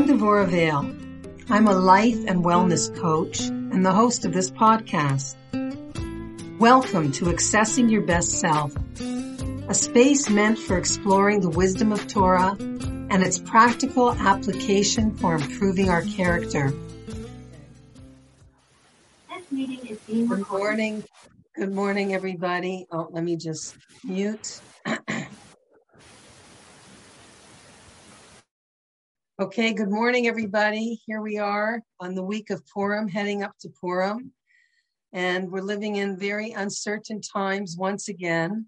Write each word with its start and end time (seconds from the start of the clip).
I'm 0.00 0.08
Devora 0.08 0.48
Vale. 0.48 0.96
I'm 1.50 1.68
a 1.68 1.74
life 1.74 2.24
and 2.26 2.42
wellness 2.42 2.88
coach 2.98 3.40
and 3.40 3.84
the 3.84 3.92
host 3.92 4.24
of 4.24 4.32
this 4.32 4.50
podcast. 4.50 5.36
Welcome 6.58 7.12
to 7.12 7.26
Accessing 7.26 7.90
Your 7.90 8.00
Best 8.00 8.40
Self, 8.40 8.74
a 9.68 9.74
space 9.74 10.30
meant 10.30 10.58
for 10.58 10.78
exploring 10.78 11.42
the 11.42 11.50
wisdom 11.50 11.92
of 11.92 12.06
Torah 12.06 12.56
and 12.58 13.22
its 13.22 13.38
practical 13.38 14.12
application 14.12 15.14
for 15.18 15.34
improving 15.34 15.90
our 15.90 16.00
character. 16.00 16.72
This 19.28 19.52
meeting 19.52 19.86
is 19.86 19.98
being 19.98 20.28
Good 20.28 20.48
morning. 20.48 21.04
Good 21.54 21.74
morning, 21.74 22.14
everybody. 22.14 22.86
Oh, 22.90 23.10
let 23.10 23.22
me 23.22 23.36
just 23.36 23.76
mute. 24.02 24.62
Okay, 29.40 29.72
good 29.72 29.88
morning, 29.88 30.26
everybody. 30.26 31.00
Here 31.06 31.22
we 31.22 31.38
are 31.38 31.80
on 31.98 32.14
the 32.14 32.22
week 32.22 32.50
of 32.50 32.62
Purim, 32.66 33.08
heading 33.08 33.42
up 33.42 33.54
to 33.60 33.70
Purim. 33.70 34.32
And 35.14 35.50
we're 35.50 35.62
living 35.62 35.96
in 35.96 36.18
very 36.18 36.50
uncertain 36.50 37.22
times 37.22 37.74
once 37.78 38.10
again. 38.10 38.66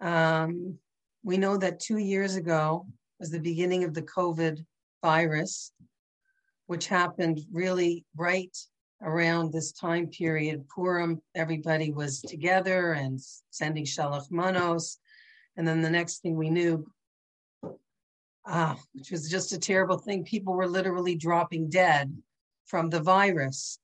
Um, 0.00 0.78
we 1.24 1.38
know 1.38 1.56
that 1.56 1.80
two 1.80 1.98
years 1.98 2.36
ago 2.36 2.86
was 3.18 3.32
the 3.32 3.40
beginning 3.40 3.82
of 3.82 3.92
the 3.92 4.02
COVID 4.02 4.64
virus, 5.02 5.72
which 6.68 6.86
happened 6.86 7.40
really 7.52 8.04
right 8.16 8.56
around 9.02 9.52
this 9.52 9.72
time 9.72 10.06
period. 10.06 10.68
Purim, 10.68 11.20
everybody 11.34 11.90
was 11.90 12.20
together 12.20 12.92
and 12.92 13.20
sending 13.50 13.84
shalach 13.84 14.30
manos. 14.30 14.98
And 15.56 15.66
then 15.66 15.82
the 15.82 15.90
next 15.90 16.18
thing 16.18 16.36
we 16.36 16.48
knew, 16.48 16.86
ah, 18.46 18.76
which 18.94 19.10
was 19.10 19.30
just 19.30 19.52
a 19.52 19.58
terrible 19.58 19.98
thing, 19.98 20.24
people 20.24 20.54
were 20.54 20.68
literally 20.68 21.14
dropping 21.14 21.68
dead 21.68 22.16
from 22.66 22.90
the 22.90 23.00
virus. 23.00 23.78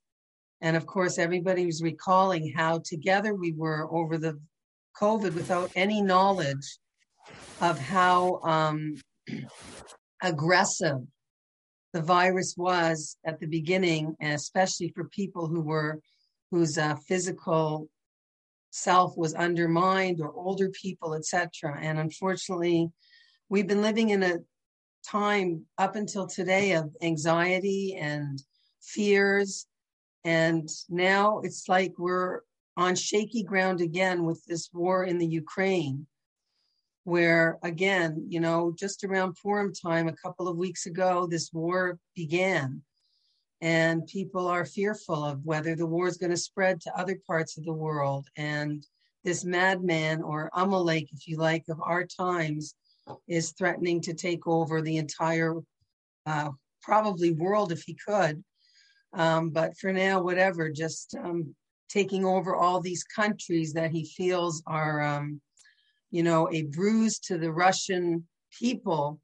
And 0.61 0.75
of 0.75 0.85
course, 0.85 1.17
everybody 1.17 1.65
was 1.65 1.83
recalling 1.83 2.51
how 2.55 2.79
together 2.79 3.35
we 3.35 3.53
were 3.53 3.87
over 3.91 4.17
the 4.17 4.39
COVID 4.99 5.35
without 5.35 5.71
any 5.75 6.01
knowledge 6.01 6.79
of 7.61 7.77
how 7.79 8.39
um, 8.43 8.95
aggressive 10.23 10.99
the 11.93 12.01
virus 12.01 12.55
was 12.57 13.17
at 13.25 13.39
the 13.39 13.47
beginning, 13.47 14.15
and 14.19 14.33
especially 14.33 14.89
for 14.89 15.05
people 15.09 15.47
who 15.47 15.61
were 15.61 15.99
whose 16.51 16.77
uh, 16.77 16.95
physical 17.07 17.89
self 18.71 19.17
was 19.17 19.33
undermined 19.33 20.21
or 20.21 20.31
older 20.31 20.69
people, 20.69 21.13
etc. 21.13 21.77
And 21.81 21.99
unfortunately, 21.99 22.89
we've 23.49 23.67
been 23.67 23.81
living 23.81 24.09
in 24.09 24.23
a 24.23 24.37
time 25.05 25.65
up 25.77 25.95
until 25.95 26.27
today 26.27 26.73
of 26.73 26.95
anxiety 27.01 27.95
and 27.95 28.41
fears. 28.81 29.67
And 30.23 30.69
now 30.89 31.39
it's 31.39 31.69
like 31.69 31.93
we're 31.97 32.41
on 32.75 32.95
shaky 32.95 33.43
ground 33.43 33.81
again 33.81 34.25
with 34.25 34.43
this 34.45 34.69
war 34.73 35.05
in 35.05 35.17
the 35.17 35.27
Ukraine 35.27 36.07
where 37.07 37.57
again, 37.63 38.25
you 38.27 38.41
know, 38.41 38.73
just 38.77 39.05
around 39.05 39.37
Purim 39.41 39.73
time, 39.73 40.09
a 40.09 40.15
couple 40.21 40.45
of 40.45 40.57
weeks 40.57 40.87
ago, 40.87 41.25
this 41.25 41.53
war 41.53 41.97
began. 42.17 42.81
And 43.61 44.05
people 44.07 44.45
are 44.45 44.65
fearful 44.65 45.23
of 45.23 45.45
whether 45.45 45.73
the 45.73 45.85
war 45.85 46.09
is 46.09 46.17
going 46.17 46.31
to 46.31 46.37
spread 46.37 46.81
to 46.81 46.99
other 46.99 47.17
parts 47.25 47.57
of 47.57 47.63
the 47.63 47.71
world. 47.71 48.27
And 48.35 48.85
this 49.23 49.45
madman, 49.45 50.21
or 50.21 50.51
Amalek, 50.53 51.07
if 51.13 51.29
you 51.29 51.37
like, 51.37 51.63
of 51.69 51.79
our 51.81 52.03
times, 52.03 52.75
is 53.27 53.51
threatening 53.51 54.01
to 54.01 54.13
take 54.13 54.47
over 54.47 54.81
the 54.81 54.97
entire, 54.97 55.55
uh, 56.25 56.49
probably 56.81 57.31
world 57.31 57.71
if 57.71 57.83
he 57.83 57.95
could. 58.07 58.43
Um, 59.13 59.49
but 59.49 59.77
for 59.77 59.91
now, 59.93 60.21
whatever, 60.21 60.69
just 60.69 61.15
um, 61.15 61.55
taking 61.89 62.25
over 62.25 62.55
all 62.55 62.79
these 62.79 63.03
countries 63.03 63.73
that 63.73 63.91
he 63.91 64.05
feels 64.05 64.61
are. 64.67 65.01
Um, 65.01 65.41
you 66.11 66.23
know, 66.23 66.49
a 66.51 66.63
bruise 66.63 67.19
to 67.19 67.37
the 67.37 67.51
Russian 67.51 68.25
people, 68.57 69.19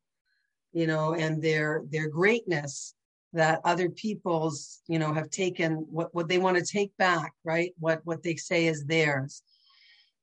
you 0.74 0.88
know, 0.88 1.13
and 1.13 1.41
their 1.41 1.84
their 1.90 2.09
greatness 2.09 2.94
that 3.34 3.62
other 3.63 3.90
peoples, 3.90 4.81
you 4.88 5.00
know, 5.00 5.13
have 5.13 5.29
taken 5.29 5.74
what, 5.90 6.13
what 6.13 6.28
they 6.28 6.38
want 6.38 6.58
to 6.58 6.63
take 6.63 6.96
back, 6.97 7.34
right? 7.44 7.74
What 7.79 8.02
what 8.03 8.24
they 8.24 8.35
say 8.35 8.68
is 8.68 8.85
theirs. 8.85 9.41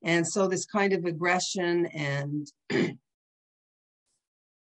And 0.02 0.26
so 0.26 0.46
this 0.46 0.64
kind 0.64 0.92
of 0.92 1.04
aggression 1.04 1.86
and 1.86 2.46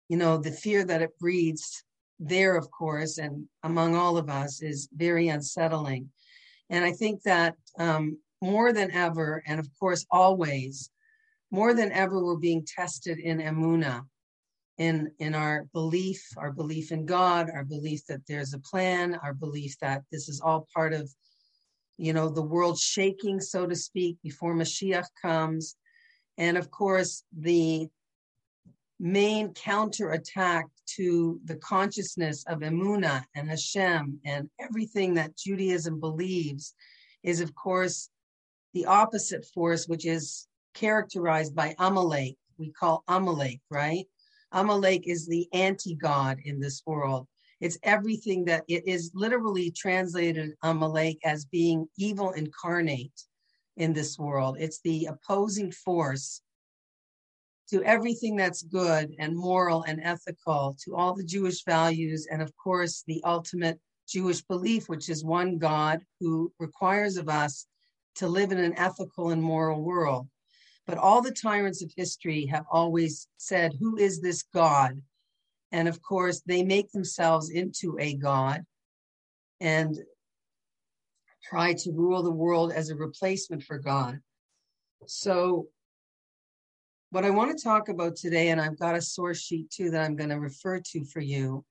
you 0.09 0.17
know, 0.17 0.37
the 0.37 0.51
fear 0.51 0.83
that 0.85 1.01
it 1.01 1.17
breeds 1.19 1.83
there, 2.19 2.55
of 2.55 2.69
course, 2.71 3.17
and 3.17 3.45
among 3.63 3.95
all 3.95 4.17
of 4.17 4.29
us 4.29 4.61
is 4.61 4.89
very 4.95 5.27
unsettling. 5.27 6.09
And 6.69 6.83
I 6.83 6.91
think 6.91 7.23
that 7.23 7.55
um, 7.77 8.17
more 8.41 8.73
than 8.73 8.91
ever, 8.91 9.43
and 9.45 9.59
of 9.59 9.67
course, 9.79 10.05
always, 10.11 10.89
more 11.51 11.73
than 11.73 11.91
ever 11.91 12.23
we're 12.23 12.37
being 12.37 12.65
tested 12.65 13.19
in 13.19 13.39
emuna 13.39 14.03
in 14.77 15.11
in 15.19 15.33
our 15.33 15.65
belief 15.73 16.21
our 16.37 16.51
belief 16.51 16.91
in 16.91 17.05
god 17.05 17.49
our 17.49 17.63
belief 17.63 18.05
that 18.07 18.21
there's 18.27 18.53
a 18.53 18.59
plan 18.59 19.15
our 19.23 19.33
belief 19.33 19.75
that 19.79 20.03
this 20.11 20.29
is 20.29 20.41
all 20.41 20.67
part 20.75 20.93
of 20.93 21.09
you 21.97 22.13
know 22.13 22.29
the 22.29 22.41
world 22.41 22.77
shaking 22.77 23.39
so 23.39 23.65
to 23.65 23.75
speak 23.75 24.17
before 24.21 24.53
mashiach 24.53 25.07
comes 25.19 25.75
and 26.37 26.57
of 26.57 26.69
course 26.69 27.23
the 27.35 27.87
main 28.99 29.53
counterattack 29.53 30.65
to 30.85 31.39
the 31.45 31.55
consciousness 31.57 32.43
of 32.47 32.59
emuna 32.59 33.23
and 33.35 33.49
hashem 33.49 34.19
and 34.25 34.49
everything 34.59 35.13
that 35.13 35.37
judaism 35.37 35.99
believes 35.99 36.73
is 37.23 37.41
of 37.41 37.53
course 37.53 38.09
the 38.73 38.85
opposite 38.85 39.45
force 39.53 39.87
which 39.87 40.05
is 40.05 40.47
characterized 40.77 41.55
by 41.55 41.75
Amalek. 41.79 42.35
We 42.57 42.71
call 42.71 43.03
Amalek, 43.07 43.59
right? 43.69 44.05
Amalek 44.51 45.07
is 45.07 45.27
the 45.27 45.47
anti 45.51 45.95
God 45.95 46.39
in 46.45 46.59
this 46.59 46.83
world. 46.85 47.27
It's 47.59 47.79
everything 47.81 48.45
that 48.45 48.63
it 48.67 48.87
is 48.87 49.11
literally 49.15 49.71
translated 49.71 50.53
Amalek 50.61 51.17
as 51.25 51.45
being 51.45 51.87
evil 51.97 52.31
incarnate 52.31 53.19
in 53.77 53.93
this 53.93 54.17
world. 54.19 54.57
It's 54.59 54.79
the 54.81 55.07
opposing 55.07 55.71
force 55.71 56.41
to 57.69 57.83
everything 57.83 58.35
that's 58.35 58.61
good 58.63 59.13
and 59.19 59.35
moral 59.35 59.83
and 59.83 59.99
ethical, 60.01 60.77
to 60.85 60.95
all 60.95 61.13
the 61.13 61.23
Jewish 61.23 61.63
values, 61.65 62.27
and 62.31 62.41
of 62.41 62.55
course, 62.55 63.03
the 63.07 63.21
ultimate 63.25 63.79
Jewish 64.07 64.41
belief, 64.41 64.87
which 64.87 65.09
is 65.09 65.23
one 65.23 65.57
God 65.57 66.01
who 66.19 66.51
requires 66.59 67.17
of 67.17 67.27
us 67.27 67.67
to 68.15 68.27
live 68.27 68.51
in 68.51 68.57
an 68.57 68.77
ethical 68.77 69.31
and 69.31 69.43
moral 69.43 69.81
world. 69.81 70.27
But 70.85 70.97
all 70.97 71.21
the 71.21 71.31
tyrants 71.31 71.83
of 71.83 71.91
history 71.95 72.45
have 72.45 72.65
always 72.71 73.27
said, 73.37 73.73
Who 73.79 73.97
is 73.97 74.21
this 74.21 74.43
God? 74.53 75.01
And 75.73 75.89
of 75.89 76.01
course, 76.01 76.41
they 76.45 76.63
make 76.63 76.91
themselves 76.91 77.49
into 77.49 77.97
a 77.99 78.15
God 78.15 78.65
and 79.59 79.97
try 81.43 81.73
to 81.73 81.91
rule 81.91 82.23
the 82.23 82.31
world 82.31 82.71
as 82.71 82.89
a 82.89 82.95
replacement 82.95 83.63
for 83.63 83.77
God. 83.77 84.19
So, 85.05 85.67
what 87.09 87.25
I 87.25 87.29
want 87.29 87.57
to 87.57 87.63
talk 87.63 87.89
about 87.89 88.15
today, 88.15 88.49
and 88.49 88.59
I've 88.59 88.79
got 88.79 88.95
a 88.95 89.01
source 89.01 89.41
sheet 89.41 89.69
too 89.69 89.91
that 89.91 90.03
I'm 90.03 90.15
going 90.15 90.29
to 90.29 90.39
refer 90.39 90.79
to 90.79 91.05
for 91.05 91.21
you, 91.21 91.63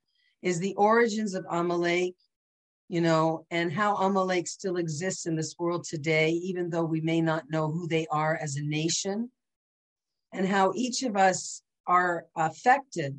is 0.43 0.59
the 0.59 0.75
origins 0.75 1.35
of 1.35 1.45
Amalek 1.51 2.15
you 2.89 3.01
know, 3.01 3.47
and 3.51 3.73
how 3.73 3.97
Amalek 3.97 4.47
still 4.47 4.77
exists 4.77 5.27
in 5.27 5.35
this 5.35 5.57
world 5.59 5.85
today, 5.85 6.31
even 6.31 6.71
though 6.71 6.85
we 6.85 7.01
may 7.01 7.21
not 7.21 7.51
know 7.51 7.71
who 7.71 7.89
they 7.89 8.07
are 8.11 8.37
as 8.37 8.57
a 8.57 8.63
nation, 8.63 9.31
and 10.33 10.47
how 10.47 10.73
each 10.75 11.03
of 11.03 11.17
us 11.17 11.63
are 11.87 12.27
affected 12.37 13.19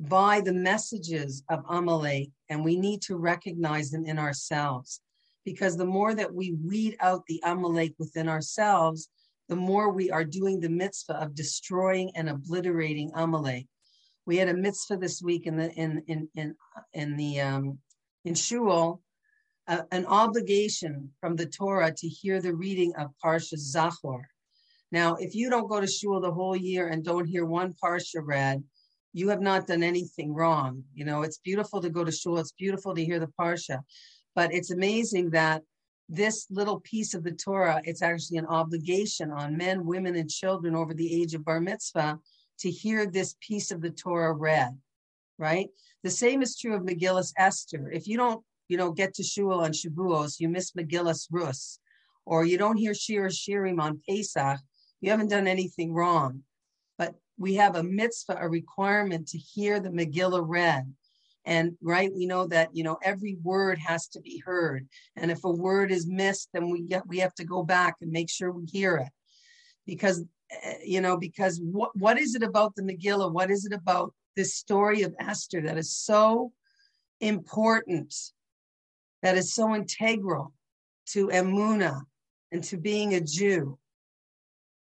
by 0.00 0.40
the 0.40 0.52
messages 0.52 1.42
of 1.50 1.64
Amalek, 1.68 2.30
and 2.48 2.64
we 2.64 2.76
need 2.76 3.02
to 3.02 3.16
recognize 3.16 3.90
them 3.90 4.06
in 4.06 4.18
ourselves. 4.18 5.00
Because 5.44 5.76
the 5.76 5.86
more 5.86 6.14
that 6.14 6.34
we 6.34 6.52
weed 6.52 6.96
out 7.00 7.24
the 7.26 7.42
Amalek 7.44 7.94
within 7.98 8.28
ourselves, 8.28 9.08
the 9.48 9.56
more 9.56 9.90
we 9.90 10.10
are 10.10 10.24
doing 10.24 10.60
the 10.60 10.68
mitzvah 10.68 11.14
of 11.14 11.34
destroying 11.34 12.10
and 12.14 12.28
obliterating 12.28 13.10
Amalek. 13.14 13.66
We 14.26 14.36
had 14.36 14.48
a 14.48 14.54
mitzvah 14.54 14.98
this 14.98 15.22
week 15.22 15.46
in 15.46 15.56
the 15.56 15.70
in 15.72 16.02
in 16.06 16.28
in 16.34 16.54
in 16.92 17.16
the 17.16 17.40
um, 17.40 17.78
in 18.24 18.34
Shul 18.34 19.00
uh, 19.68 19.82
an 19.92 20.06
obligation 20.06 21.10
from 21.20 21.36
the 21.36 21.46
Torah 21.46 21.92
to 21.94 22.08
hear 22.08 22.40
the 22.40 22.54
reading 22.54 22.94
of 22.96 23.10
Parsha 23.22 23.56
Zachor. 23.56 24.22
Now, 24.90 25.16
if 25.16 25.34
you 25.34 25.50
don't 25.50 25.68
go 25.68 25.80
to 25.80 25.86
Shul 25.86 26.20
the 26.20 26.32
whole 26.32 26.56
year 26.56 26.88
and 26.88 27.04
don't 27.04 27.26
hear 27.26 27.44
one 27.44 27.74
Parsha 27.82 28.22
read, 28.22 28.64
you 29.12 29.28
have 29.28 29.42
not 29.42 29.66
done 29.66 29.82
anything 29.82 30.32
wrong. 30.32 30.84
You 30.94 31.04
know, 31.04 31.22
it's 31.22 31.38
beautiful 31.38 31.82
to 31.82 31.90
go 31.90 32.02
to 32.02 32.10
Shul, 32.12 32.38
it's 32.38 32.52
beautiful 32.52 32.94
to 32.94 33.04
hear 33.04 33.18
the 33.18 33.30
Parsha, 33.38 33.80
but 34.34 34.52
it's 34.54 34.70
amazing 34.70 35.30
that 35.30 35.62
this 36.08 36.46
little 36.50 36.80
piece 36.80 37.14
of 37.14 37.22
the 37.22 37.32
Torah, 37.32 37.82
it's 37.84 38.02
actually 38.02 38.38
an 38.38 38.46
obligation 38.46 39.30
on 39.30 39.56
men, 39.56 39.84
women, 39.84 40.16
and 40.16 40.30
children 40.30 40.74
over 40.74 40.94
the 40.94 41.20
age 41.22 41.34
of 41.34 41.44
bar 41.44 41.60
mitzvah 41.60 42.18
to 42.60 42.70
hear 42.70 43.06
this 43.06 43.36
piece 43.40 43.70
of 43.70 43.80
the 43.80 43.90
Torah 43.90 44.32
read. 44.32 44.76
right? 45.38 45.68
The 46.02 46.10
same 46.10 46.42
is 46.42 46.58
true 46.58 46.74
of 46.74 46.82
Megillus 46.82 47.32
Esther. 47.36 47.90
If 47.90 48.08
you 48.08 48.16
don't, 48.16 48.42
you 48.68 48.76
know, 48.76 48.90
get 48.90 49.14
to 49.14 49.22
Shul 49.22 49.60
on 49.60 49.72
Shavuos, 49.72 50.40
you 50.40 50.48
miss 50.48 50.72
Megillus 50.72 51.28
Rus, 51.30 51.78
or 52.26 52.44
you 52.44 52.58
don't 52.58 52.76
hear 52.76 52.94
Shir 52.94 53.28
Shirim 53.28 53.80
on 53.80 54.00
Pesach, 54.08 54.58
you 55.00 55.10
haven't 55.10 55.28
done 55.28 55.46
anything 55.46 55.92
wrong. 55.92 56.42
But 56.98 57.14
we 57.38 57.54
have 57.54 57.76
a 57.76 57.82
mitzvah, 57.82 58.38
a 58.40 58.48
requirement 58.48 59.28
to 59.28 59.38
hear 59.38 59.80
the 59.80 59.90
Megillah 59.90 60.44
read. 60.44 60.92
And 61.44 61.76
right, 61.80 62.10
we 62.14 62.26
know 62.26 62.46
that 62.48 62.74
you 62.74 62.84
know 62.84 62.98
every 63.02 63.36
word 63.42 63.78
has 63.78 64.08
to 64.08 64.20
be 64.20 64.42
heard, 64.44 64.86
and 65.16 65.30
if 65.30 65.44
a 65.44 65.50
word 65.50 65.90
is 65.90 66.06
missed, 66.06 66.50
then 66.52 66.68
we 66.68 66.86
we 67.06 67.18
have 67.18 67.34
to 67.36 67.44
go 67.44 67.62
back 67.62 67.96
and 68.00 68.10
make 68.10 68.28
sure 68.28 68.50
we 68.50 68.66
hear 68.66 68.96
it, 68.96 69.08
because 69.86 70.24
eh, 70.62 70.78
you 70.84 71.00
know 71.00 71.16
because 71.16 71.58
what 71.62 71.96
what 71.96 72.18
is 72.18 72.34
it 72.34 72.42
about 72.42 72.74
the 72.74 72.82
Megillah? 72.82 73.32
What 73.32 73.50
is 73.50 73.64
it 73.64 73.72
about 73.72 74.12
this 74.36 74.54
story 74.54 75.02
of 75.02 75.14
Esther 75.18 75.62
that 75.62 75.78
is 75.78 75.90
so 75.96 76.52
important, 77.20 78.14
that 79.22 79.36
is 79.36 79.54
so 79.54 79.74
integral 79.74 80.52
to 81.06 81.28
Emuna 81.28 82.02
and 82.52 82.62
to 82.64 82.76
being 82.76 83.14
a 83.14 83.20
Jew? 83.20 83.78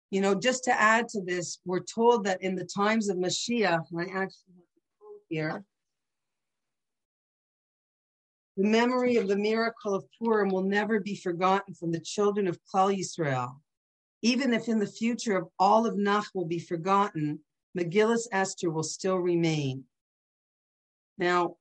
You 0.10 0.22
know, 0.22 0.34
just 0.34 0.64
to 0.64 0.72
add 0.72 1.10
to 1.10 1.22
this, 1.22 1.60
we're 1.66 1.82
told 1.82 2.24
that 2.24 2.42
in 2.42 2.56
the 2.56 2.66
times 2.66 3.10
of 3.10 3.18
Mashiach, 3.18 3.86
I 3.96 4.04
actually 4.04 4.56
have 4.56 4.72
the 4.74 4.82
quote 4.98 5.22
here, 5.30 5.64
the 8.58 8.68
memory 8.68 9.18
of 9.18 9.28
the 9.28 9.38
miracle 9.38 9.94
of 9.94 10.06
Purim 10.18 10.50
will 10.50 10.64
never 10.64 11.00
be 11.00 11.16
forgotten 11.16 11.76
from 11.76 11.92
the 11.92 12.00
children 12.00 12.48
of 12.48 12.60
Klal 12.64 12.98
Yisrael. 12.98 13.60
Even 14.24 14.52
if 14.52 14.68
in 14.68 14.80
the 14.80 14.88
future 14.88 15.38
of 15.38 15.48
all 15.60 15.86
of 15.86 15.96
Nach 15.96 16.26
will 16.34 16.48
be 16.48 16.58
forgotten, 16.58 17.40
Megillus 17.78 18.28
Esther 18.32 18.72
will 18.72 18.82
still 18.82 19.18
remain. 19.18 19.84
Now, 21.20 21.58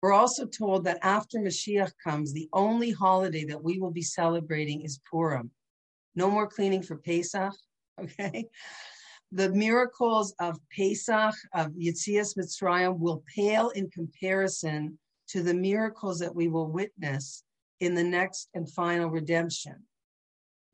we're 0.00 0.12
also 0.12 0.46
told 0.46 0.84
that 0.84 1.00
after 1.02 1.40
Mashiach 1.40 1.90
comes, 2.02 2.32
the 2.32 2.48
only 2.52 2.92
holiday 2.92 3.44
that 3.46 3.64
we 3.64 3.80
will 3.80 3.90
be 3.90 4.02
celebrating 4.02 4.82
is 4.82 5.00
Purim. 5.10 5.50
No 6.14 6.30
more 6.30 6.46
cleaning 6.46 6.82
for 6.82 6.96
Pesach, 6.96 7.54
okay? 8.00 8.46
The 9.32 9.50
miracles 9.50 10.32
of 10.38 10.60
Pesach, 10.70 11.34
of 11.52 11.72
Yitzias 11.72 12.38
Mitzrayim, 12.38 13.00
will 13.00 13.24
pale 13.34 13.70
in 13.70 13.90
comparison 13.90 14.96
to 15.28 15.42
the 15.42 15.54
miracles 15.54 16.18
that 16.20 16.34
we 16.34 16.48
will 16.48 16.70
witness 16.70 17.42
in 17.80 17.94
the 17.94 18.04
next 18.04 18.48
and 18.54 18.70
final 18.70 19.08
redemption. 19.08 19.82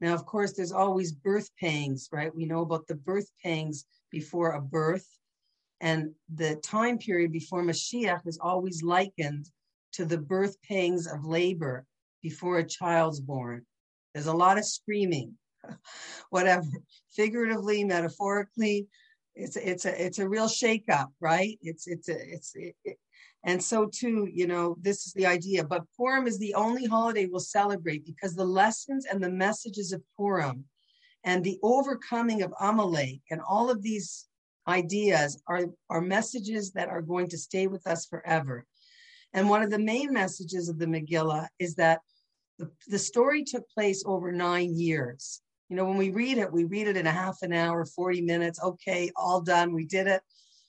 Now, 0.00 0.14
of 0.14 0.26
course, 0.26 0.52
there's 0.52 0.72
always 0.72 1.12
birth 1.12 1.48
pangs, 1.60 2.08
right? 2.12 2.34
We 2.34 2.44
know 2.44 2.62
about 2.62 2.86
the 2.86 2.96
birth 2.96 3.30
pangs 3.42 3.84
before 4.10 4.52
a 4.52 4.60
birth, 4.60 5.06
and 5.80 6.10
the 6.34 6.56
time 6.56 6.98
period 6.98 7.32
before 7.32 7.62
Mashiach 7.62 8.26
is 8.26 8.38
always 8.42 8.82
likened 8.82 9.48
to 9.92 10.04
the 10.04 10.18
birth 10.18 10.56
pangs 10.62 11.06
of 11.06 11.24
labor 11.24 11.84
before 12.22 12.58
a 12.58 12.64
child's 12.64 13.20
born. 13.20 13.64
There's 14.12 14.26
a 14.26 14.32
lot 14.32 14.58
of 14.58 14.64
screaming, 14.64 15.34
whatever, 16.30 16.66
figuratively, 17.14 17.84
metaphorically. 17.84 18.86
It's 19.34 19.56
it's 19.56 19.86
a 19.86 20.04
it's 20.04 20.18
a 20.18 20.28
real 20.28 20.48
shakeup, 20.48 21.08
right? 21.20 21.58
It's 21.62 21.86
it's 21.86 22.08
a 22.08 22.16
it's 22.16 22.54
it, 22.54 22.76
it, 22.84 22.98
and 23.44 23.62
so 23.62 23.86
too, 23.86 24.28
you 24.32 24.46
know, 24.46 24.76
this 24.80 25.06
is 25.06 25.12
the 25.14 25.26
idea. 25.26 25.64
But 25.64 25.84
Purim 25.96 26.26
is 26.26 26.38
the 26.38 26.54
only 26.54 26.86
holiday 26.86 27.26
we'll 27.26 27.40
celebrate 27.40 28.06
because 28.06 28.34
the 28.34 28.44
lessons 28.44 29.06
and 29.06 29.22
the 29.22 29.30
messages 29.30 29.92
of 29.92 30.02
Purim 30.16 30.64
and 31.24 31.42
the 31.42 31.58
overcoming 31.62 32.42
of 32.42 32.54
Amalek 32.60 33.20
and 33.30 33.40
all 33.40 33.70
of 33.70 33.82
these 33.82 34.28
ideas 34.68 35.42
are, 35.48 35.64
are 35.90 36.00
messages 36.00 36.70
that 36.72 36.88
are 36.88 37.02
going 37.02 37.28
to 37.28 37.38
stay 37.38 37.66
with 37.66 37.86
us 37.86 38.06
forever. 38.06 38.64
And 39.32 39.48
one 39.48 39.62
of 39.62 39.70
the 39.70 39.78
main 39.78 40.12
messages 40.12 40.68
of 40.68 40.78
the 40.78 40.86
Megillah 40.86 41.48
is 41.58 41.74
that 41.76 42.00
the, 42.58 42.70
the 42.86 42.98
story 42.98 43.42
took 43.42 43.68
place 43.70 44.04
over 44.06 44.30
nine 44.30 44.78
years. 44.78 45.40
You 45.68 45.76
know, 45.76 45.86
when 45.86 45.96
we 45.96 46.10
read 46.10 46.38
it, 46.38 46.52
we 46.52 46.64
read 46.64 46.86
it 46.86 46.96
in 46.96 47.06
a 47.06 47.12
half 47.12 47.38
an 47.42 47.52
hour, 47.52 47.84
40 47.84 48.20
minutes. 48.20 48.62
Okay, 48.62 49.10
all 49.16 49.40
done, 49.40 49.72
we 49.72 49.86
did 49.86 50.06
it. 50.06 50.22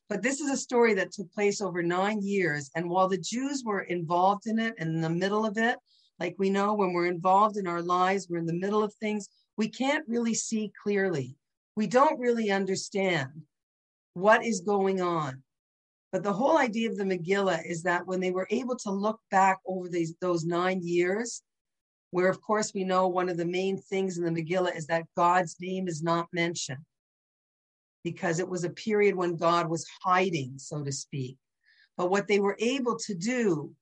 But 0.09 0.21
this 0.21 0.39
is 0.39 0.50
a 0.50 0.57
story 0.57 0.94
that 0.95 1.11
took 1.11 1.31
place 1.31 1.61
over 1.61 1.81
nine 1.81 2.21
years. 2.21 2.69
And 2.75 2.89
while 2.89 3.07
the 3.07 3.17
Jews 3.17 3.63
were 3.65 3.81
involved 3.81 4.47
in 4.47 4.59
it 4.59 4.73
and 4.77 4.95
in 4.95 5.01
the 5.01 5.09
middle 5.09 5.45
of 5.45 5.57
it, 5.57 5.77
like 6.19 6.35
we 6.38 6.50
know 6.50 6.73
when 6.73 6.94
we're 6.94 7.07
involved 7.07 7.57
in 7.57 7.67
our 7.67 7.81
lives, 7.81 8.27
we're 8.29 8.38
in 8.38 8.45
the 8.45 8.53
middle 8.53 8.83
of 8.83 8.94
things, 8.95 9.29
we 9.57 9.67
can't 9.67 10.07
really 10.07 10.33
see 10.33 10.71
clearly. 10.81 11.35
We 11.75 11.88
don't 11.88 12.19
really 12.19 12.51
understand 12.51 13.29
what 14.13 14.45
is 14.45 14.61
going 14.61 15.01
on. 15.01 15.41
But 16.11 16.21
the 16.21 16.33
whole 16.33 16.57
idea 16.57 16.89
of 16.89 16.97
the 16.97 17.05
Megillah 17.05 17.65
is 17.65 17.81
that 17.83 18.05
when 18.05 18.19
they 18.19 18.29
were 18.29 18.47
able 18.51 18.75
to 18.77 18.91
look 18.91 19.19
back 19.31 19.59
over 19.65 19.89
these 19.89 20.13
those 20.21 20.45
nine 20.45 20.81
years, 20.83 21.41
where 22.11 22.29
of 22.29 22.39
course 22.41 22.71
we 22.75 22.83
know 22.83 23.07
one 23.07 23.29
of 23.29 23.38
the 23.38 23.45
main 23.45 23.77
things 23.77 24.19
in 24.19 24.23
the 24.23 24.29
Megillah 24.29 24.75
is 24.75 24.85
that 24.88 25.07
God's 25.17 25.55
name 25.59 25.88
is 25.88 26.03
not 26.03 26.27
mentioned 26.31 26.85
because 28.03 28.39
it 28.39 28.47
was 28.47 28.63
a 28.63 28.69
period 28.69 29.15
when 29.15 29.35
God 29.35 29.69
was 29.69 29.85
hiding, 30.03 30.53
so 30.57 30.83
to 30.83 30.91
speak. 30.91 31.38
But 31.97 32.09
what 32.09 32.27
they 32.27 32.39
were 32.39 32.57
able 32.59 32.97
to 33.00 33.13
do 33.13 33.73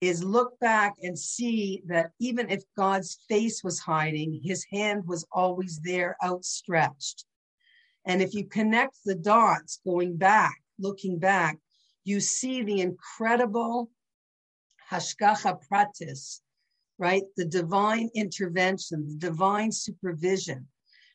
is 0.00 0.22
look 0.22 0.58
back 0.58 0.94
and 1.02 1.18
see 1.18 1.82
that 1.86 2.10
even 2.18 2.50
if 2.50 2.62
God's 2.76 3.18
face 3.28 3.62
was 3.62 3.78
hiding, 3.78 4.40
his 4.42 4.64
hand 4.72 5.06
was 5.06 5.26
always 5.32 5.80
there 5.80 6.16
outstretched. 6.22 7.24
And 8.06 8.20
if 8.20 8.34
you 8.34 8.44
connect 8.44 8.96
the 9.04 9.14
dots 9.14 9.80
going 9.84 10.16
back, 10.16 10.60
looking 10.78 11.18
back, 11.18 11.58
you 12.04 12.20
see 12.20 12.62
the 12.62 12.80
incredible 12.80 13.90
hashgacha 14.90 15.58
pratis, 15.70 16.40
right? 16.98 17.22
The 17.36 17.46
divine 17.46 18.10
intervention, 18.14 19.06
the 19.08 19.16
divine 19.16 19.72
supervision 19.72 20.66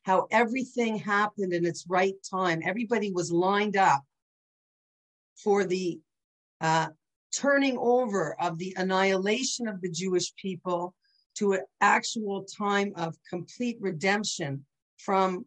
how 0.02 0.26
everything 0.30 0.96
happened 0.96 1.52
in 1.52 1.66
its 1.66 1.86
right 1.88 2.14
time. 2.28 2.62
Everybody 2.64 3.12
was 3.12 3.30
lined 3.30 3.76
up 3.76 4.02
for 5.36 5.64
the 5.64 6.00
uh, 6.60 6.88
turning 7.34 7.78
over 7.78 8.40
of 8.40 8.58
the 8.58 8.74
annihilation 8.76 9.68
of 9.68 9.80
the 9.80 9.90
Jewish 9.90 10.34
people 10.36 10.94
to 11.36 11.52
an 11.52 11.60
actual 11.80 12.44
time 12.44 12.92
of 12.96 13.16
complete 13.28 13.78
redemption 13.80 14.64
from 14.98 15.44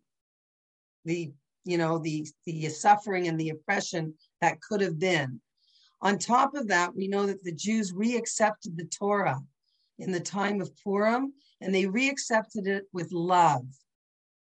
the 1.05 1.31
you 1.65 1.77
know 1.77 1.97
the 1.97 2.27
the 2.45 2.67
suffering 2.69 3.27
and 3.27 3.39
the 3.39 3.49
oppression 3.49 4.13
that 4.41 4.61
could 4.61 4.81
have 4.81 4.99
been 4.99 5.39
on 6.01 6.17
top 6.17 6.55
of 6.55 6.67
that 6.67 6.95
we 6.95 7.07
know 7.07 7.25
that 7.25 7.43
the 7.43 7.51
jews 7.51 7.93
reaccepted 7.93 8.75
the 8.75 8.85
torah 8.85 9.39
in 9.99 10.11
the 10.11 10.19
time 10.19 10.61
of 10.61 10.71
purim 10.83 11.33
and 11.61 11.73
they 11.73 11.85
reaccepted 11.85 12.67
it 12.67 12.85
with 12.91 13.11
love 13.11 13.65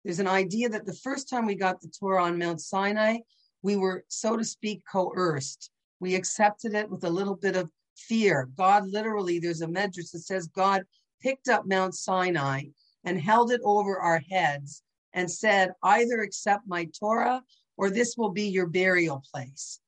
there's 0.06 0.20
an 0.20 0.28
idea 0.28 0.68
that 0.68 0.86
the 0.86 0.94
first 0.94 1.28
time 1.28 1.46
we 1.46 1.56
got 1.56 1.80
the 1.80 1.88
Torah 1.88 2.22
on 2.22 2.38
Mount 2.38 2.60
Sinai, 2.60 3.16
we 3.62 3.74
were, 3.74 4.04
so 4.06 4.36
to 4.36 4.44
speak, 4.44 4.82
coerced. 4.90 5.72
We 5.98 6.14
accepted 6.14 6.74
it 6.74 6.88
with 6.88 7.02
a 7.02 7.10
little 7.10 7.34
bit 7.34 7.56
of 7.56 7.68
fear. 7.96 8.48
God 8.56 8.86
literally, 8.86 9.40
there's 9.40 9.62
a 9.62 9.66
medrash 9.66 10.12
that 10.12 10.20
says 10.20 10.46
God 10.46 10.84
picked 11.20 11.48
up 11.48 11.66
Mount 11.66 11.96
Sinai 11.96 12.66
and 13.02 13.20
held 13.20 13.50
it 13.50 13.60
over 13.64 13.98
our 13.98 14.22
heads 14.30 14.84
and 15.12 15.28
said, 15.28 15.72
either 15.82 16.20
accept 16.20 16.68
my 16.68 16.88
Torah 16.96 17.42
or 17.76 17.90
this 17.90 18.14
will 18.16 18.30
be 18.30 18.46
your 18.46 18.66
burial 18.66 19.24
place. 19.32 19.80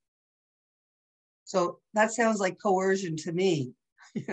So 1.44 1.78
that 1.94 2.10
sounds 2.10 2.40
like 2.40 2.60
coercion 2.60 3.14
to 3.18 3.30
me. 3.30 3.70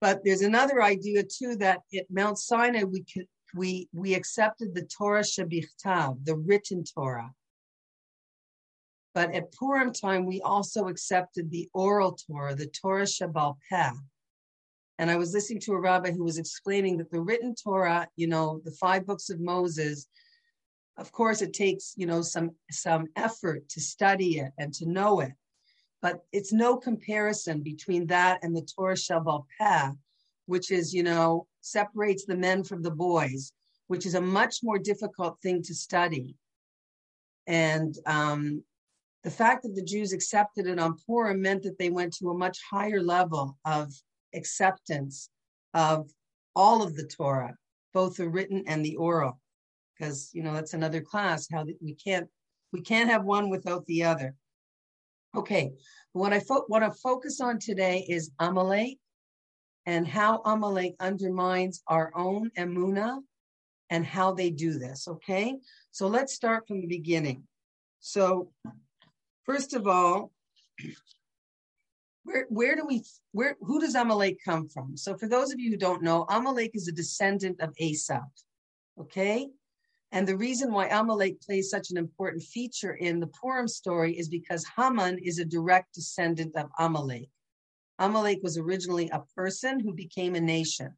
But 0.00 0.24
there's 0.24 0.40
another 0.40 0.82
idea 0.82 1.22
too 1.22 1.56
that 1.56 1.82
at 1.94 2.06
Mount 2.10 2.38
Sinai 2.38 2.84
we 2.84 3.04
could 3.04 3.26
we 3.54 3.88
we 3.92 4.14
accepted 4.14 4.74
the 4.74 4.84
Torah 4.84 5.22
Shebichtav, 5.22 6.24
the 6.24 6.36
written 6.36 6.84
Torah. 6.84 7.32
But 9.12 9.34
at 9.34 9.52
Purim 9.52 9.92
time, 9.92 10.24
we 10.24 10.40
also 10.40 10.88
accepted 10.88 11.50
the 11.50 11.68
oral 11.74 12.12
Torah, 12.12 12.54
the 12.54 12.66
Torah 12.66 13.04
Shebal 13.04 13.56
Peh. 13.68 13.90
And 14.98 15.10
I 15.10 15.16
was 15.16 15.32
listening 15.32 15.60
to 15.60 15.72
a 15.72 15.80
rabbi 15.80 16.12
who 16.12 16.24
was 16.24 16.38
explaining 16.38 16.98
that 16.98 17.10
the 17.10 17.20
written 17.20 17.54
Torah, 17.54 18.06
you 18.16 18.28
know, 18.28 18.60
the 18.64 18.70
five 18.72 19.06
books 19.06 19.30
of 19.30 19.40
Moses, 19.40 20.06
of 20.98 21.10
course, 21.10 21.40
it 21.42 21.54
takes, 21.54 21.94
you 21.96 22.06
know, 22.06 22.22
some 22.22 22.50
some 22.70 23.06
effort 23.16 23.68
to 23.70 23.80
study 23.80 24.38
it 24.38 24.52
and 24.58 24.72
to 24.74 24.86
know 24.86 25.20
it. 25.20 25.32
But 26.02 26.20
it's 26.32 26.52
no 26.52 26.76
comparison 26.76 27.62
between 27.62 28.06
that 28.06 28.40
and 28.42 28.54
the 28.54 28.62
Torah 28.62 28.94
Shebal 28.94 29.44
Peh, 29.58 29.90
which 30.50 30.72
is, 30.72 30.92
you 30.92 31.04
know, 31.04 31.46
separates 31.60 32.24
the 32.24 32.36
men 32.36 32.64
from 32.64 32.82
the 32.82 32.90
boys, 32.90 33.52
which 33.86 34.04
is 34.04 34.16
a 34.16 34.20
much 34.20 34.56
more 34.64 34.80
difficult 34.80 35.38
thing 35.40 35.62
to 35.62 35.72
study. 35.72 36.34
And 37.46 37.94
um, 38.04 38.64
the 39.22 39.30
fact 39.30 39.62
that 39.62 39.76
the 39.76 39.84
Jews 39.84 40.12
accepted 40.12 40.66
it 40.66 40.80
on 40.80 40.96
Purim 41.06 41.40
meant 41.40 41.62
that 41.62 41.78
they 41.78 41.88
went 41.88 42.14
to 42.14 42.30
a 42.30 42.36
much 42.36 42.58
higher 42.68 43.00
level 43.00 43.56
of 43.64 43.92
acceptance 44.34 45.30
of 45.72 46.10
all 46.56 46.82
of 46.82 46.96
the 46.96 47.06
Torah, 47.06 47.54
both 47.94 48.16
the 48.16 48.28
written 48.28 48.64
and 48.66 48.84
the 48.84 48.96
oral, 48.96 49.40
because 49.94 50.30
you 50.32 50.42
know 50.42 50.52
that's 50.52 50.74
another 50.74 51.00
class. 51.00 51.46
How 51.52 51.64
we 51.80 51.94
can't 51.94 52.28
we 52.72 52.80
can't 52.80 53.08
have 53.08 53.22
one 53.24 53.50
without 53.50 53.86
the 53.86 54.02
other. 54.02 54.34
Okay, 55.36 55.70
what 56.12 56.32
I 56.32 56.40
fo- 56.40 56.66
want 56.68 56.82
to 56.82 57.00
focus 57.00 57.40
on 57.40 57.60
today 57.60 58.04
is 58.08 58.32
Amalek 58.40 58.98
and 59.86 60.06
how 60.06 60.42
Amalek 60.44 60.94
undermines 61.00 61.82
our 61.86 62.12
own 62.14 62.50
emuna 62.58 63.18
and 63.88 64.06
how 64.06 64.32
they 64.32 64.50
do 64.50 64.78
this. 64.78 65.08
Okay, 65.08 65.58
so 65.90 66.06
let's 66.06 66.34
start 66.34 66.66
from 66.66 66.80
the 66.80 66.86
beginning. 66.86 67.44
So, 68.00 68.50
first 69.44 69.74
of 69.74 69.86
all, 69.86 70.32
where 72.24 72.46
where 72.48 72.76
do 72.76 72.84
we 72.86 73.02
where 73.32 73.56
who 73.60 73.80
does 73.80 73.94
Amalek 73.94 74.38
come 74.44 74.68
from? 74.68 74.96
So, 74.96 75.16
for 75.16 75.28
those 75.28 75.52
of 75.52 75.58
you 75.58 75.70
who 75.70 75.76
don't 75.76 76.02
know, 76.02 76.24
Amalek 76.28 76.72
is 76.74 76.88
a 76.88 76.92
descendant 76.92 77.60
of 77.60 77.74
Esau. 77.78 78.20
Okay, 78.98 79.48
and 80.12 80.26
the 80.26 80.36
reason 80.36 80.72
why 80.72 80.88
Amalek 80.88 81.40
plays 81.40 81.70
such 81.70 81.90
an 81.90 81.96
important 81.96 82.42
feature 82.42 82.94
in 82.94 83.20
the 83.20 83.28
Purim 83.28 83.68
story 83.68 84.18
is 84.18 84.28
because 84.28 84.64
Haman 84.76 85.18
is 85.18 85.38
a 85.38 85.44
direct 85.44 85.94
descendant 85.94 86.56
of 86.56 86.68
Amalek. 86.78 87.28
Amalek 88.00 88.40
was 88.42 88.58
originally 88.58 89.08
a 89.12 89.22
person 89.36 89.78
who 89.78 89.94
became 89.94 90.34
a 90.34 90.40
nation. 90.40 90.96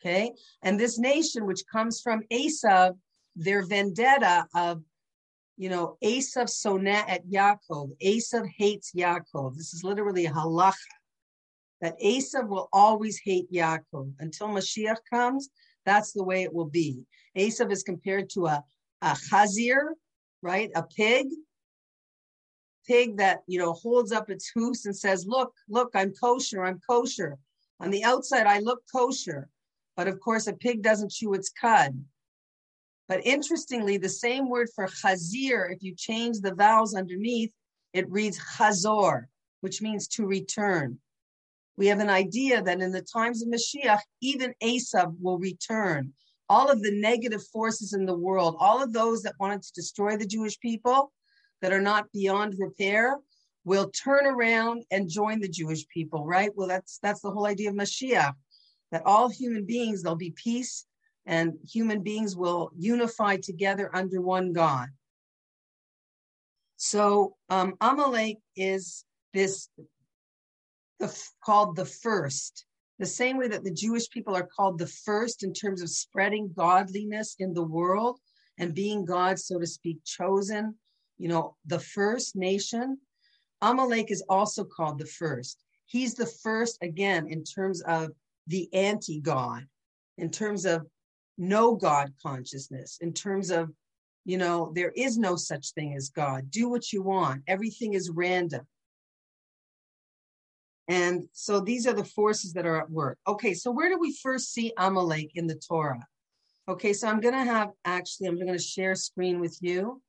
Okay. 0.00 0.32
And 0.62 0.80
this 0.80 0.98
nation, 0.98 1.46
which 1.46 1.62
comes 1.70 2.00
from 2.00 2.22
Esav, 2.32 2.96
their 3.36 3.64
vendetta 3.64 4.46
of, 4.54 4.82
you 5.56 5.68
know, 5.68 5.96
Esav 6.02 6.48
sonat 6.48 7.04
at 7.08 7.28
Yaakov. 7.28 7.90
Esav 8.02 8.48
hates 8.58 8.92
Yaakov. 8.96 9.54
This 9.56 9.72
is 9.72 9.84
literally 9.84 10.26
a 10.26 10.32
halacha 10.32 10.74
that 11.80 12.00
Esav 12.00 12.48
will 12.48 12.68
always 12.72 13.20
hate 13.24 13.52
Yaakov 13.52 14.12
until 14.18 14.48
Mashiach 14.48 14.96
comes. 15.12 15.50
That's 15.84 16.12
the 16.12 16.24
way 16.24 16.42
it 16.42 16.52
will 16.52 16.68
be. 16.68 17.02
Esav 17.36 17.70
is 17.70 17.82
compared 17.82 18.30
to 18.30 18.46
a, 18.46 18.64
a 19.02 19.16
chazir, 19.30 19.90
right? 20.42 20.70
A 20.74 20.82
pig. 20.82 21.26
Pig 22.86 23.16
that, 23.18 23.40
you 23.46 23.58
know, 23.58 23.72
holds 23.72 24.12
up 24.12 24.30
its 24.30 24.50
hoofs 24.54 24.86
and 24.86 24.96
says, 24.96 25.26
look, 25.26 25.52
look, 25.68 25.90
I'm 25.94 26.12
kosher, 26.12 26.64
I'm 26.64 26.80
kosher. 26.88 27.38
On 27.80 27.90
the 27.90 28.04
outside, 28.04 28.46
I 28.46 28.58
look 28.58 28.82
kosher. 28.92 29.48
But 29.96 30.08
of 30.08 30.20
course, 30.20 30.46
a 30.46 30.52
pig 30.52 30.82
doesn't 30.82 31.12
chew 31.12 31.34
its 31.34 31.50
cud. 31.50 32.04
But 33.08 33.26
interestingly, 33.26 33.98
the 33.98 34.08
same 34.08 34.48
word 34.48 34.68
for 34.74 34.86
chazir, 34.86 35.72
if 35.72 35.82
you 35.82 35.94
change 35.94 36.40
the 36.40 36.54
vowels 36.54 36.94
underneath, 36.94 37.52
it 37.92 38.10
reads 38.10 38.38
chazor, 38.56 39.24
which 39.60 39.82
means 39.82 40.08
to 40.08 40.24
return. 40.24 40.98
We 41.76 41.88
have 41.88 42.00
an 42.00 42.10
idea 42.10 42.62
that 42.62 42.80
in 42.80 42.92
the 42.92 43.02
times 43.02 43.42
of 43.42 43.48
Mashiach, 43.48 44.00
even 44.20 44.54
Esav 44.62 45.14
will 45.20 45.38
return 45.38 46.12
all 46.48 46.70
of 46.70 46.82
the 46.82 47.00
negative 47.00 47.42
forces 47.52 47.92
in 47.94 48.04
the 48.04 48.16
world, 48.16 48.56
all 48.58 48.82
of 48.82 48.92
those 48.92 49.22
that 49.22 49.34
wanted 49.40 49.62
to 49.62 49.72
destroy 49.72 50.16
the 50.16 50.26
Jewish 50.26 50.58
people 50.60 51.12
that 51.62 51.72
are 51.72 51.80
not 51.80 52.12
beyond 52.12 52.56
repair, 52.58 53.18
will 53.64 53.90
turn 53.90 54.26
around 54.26 54.84
and 54.90 55.08
join 55.08 55.40
the 55.40 55.48
Jewish 55.48 55.86
people, 55.88 56.26
right? 56.26 56.50
Well, 56.54 56.68
that's 56.68 56.98
that's 57.02 57.20
the 57.20 57.30
whole 57.30 57.46
idea 57.46 57.70
of 57.70 57.76
Mashiach, 57.76 58.34
that 58.90 59.06
all 59.06 59.28
human 59.28 59.64
beings 59.64 60.02
there'll 60.02 60.16
be 60.16 60.34
peace 60.36 60.84
and 61.24 61.54
human 61.64 62.02
beings 62.02 62.36
will 62.36 62.70
unify 62.76 63.36
together 63.36 63.88
under 63.94 64.20
one 64.20 64.52
God. 64.52 64.88
So 66.76 67.36
um, 67.48 67.74
Amalek 67.80 68.38
is 68.56 69.04
this 69.32 69.68
the, 70.98 71.16
called 71.44 71.76
the 71.76 71.84
first 71.86 72.66
the 72.98 73.06
same 73.06 73.36
way 73.36 73.48
that 73.48 73.64
the 73.64 73.72
Jewish 73.72 74.08
people 74.10 74.36
are 74.36 74.46
called 74.56 74.78
the 74.78 74.86
first 74.86 75.42
in 75.42 75.52
terms 75.52 75.82
of 75.82 75.90
spreading 75.90 76.52
godliness 76.56 77.34
in 77.38 77.52
the 77.52 77.62
world 77.62 78.20
and 78.58 78.74
being 78.74 79.04
God, 79.04 79.40
so 79.40 79.58
to 79.58 79.66
speak, 79.66 80.04
chosen, 80.04 80.76
you 81.22 81.28
know, 81.28 81.54
the 81.66 81.78
first 81.78 82.34
nation, 82.34 82.98
Amalek 83.60 84.10
is 84.10 84.24
also 84.28 84.64
called 84.64 84.98
the 84.98 85.06
first. 85.06 85.62
He's 85.86 86.14
the 86.14 86.26
first, 86.26 86.78
again, 86.82 87.28
in 87.28 87.44
terms 87.44 87.80
of 87.82 88.10
the 88.48 88.68
anti 88.74 89.20
God, 89.20 89.64
in 90.18 90.30
terms 90.30 90.64
of 90.64 90.84
no 91.38 91.76
God 91.76 92.12
consciousness, 92.20 92.98
in 93.00 93.12
terms 93.12 93.52
of, 93.52 93.70
you 94.24 94.36
know, 94.36 94.72
there 94.74 94.92
is 94.96 95.16
no 95.16 95.36
such 95.36 95.70
thing 95.74 95.94
as 95.94 96.08
God. 96.08 96.50
Do 96.50 96.68
what 96.68 96.92
you 96.92 97.04
want, 97.04 97.42
everything 97.46 97.94
is 97.94 98.10
random. 98.10 98.66
And 100.88 101.28
so 101.32 101.60
these 101.60 101.86
are 101.86 101.92
the 101.92 102.04
forces 102.04 102.52
that 102.54 102.66
are 102.66 102.80
at 102.80 102.90
work. 102.90 103.16
Okay, 103.28 103.54
so 103.54 103.70
where 103.70 103.88
do 103.88 103.96
we 103.96 104.18
first 104.20 104.52
see 104.52 104.72
Amalek 104.76 105.30
in 105.36 105.46
the 105.46 105.54
Torah? 105.54 106.04
Okay, 106.66 106.92
so 106.92 107.06
I'm 107.06 107.20
going 107.20 107.34
to 107.34 107.44
have 107.44 107.70
actually, 107.84 108.26
I'm 108.26 108.34
going 108.34 108.48
to 108.48 108.58
share 108.58 108.96
screen 108.96 109.38
with 109.38 109.56
you. 109.60 110.02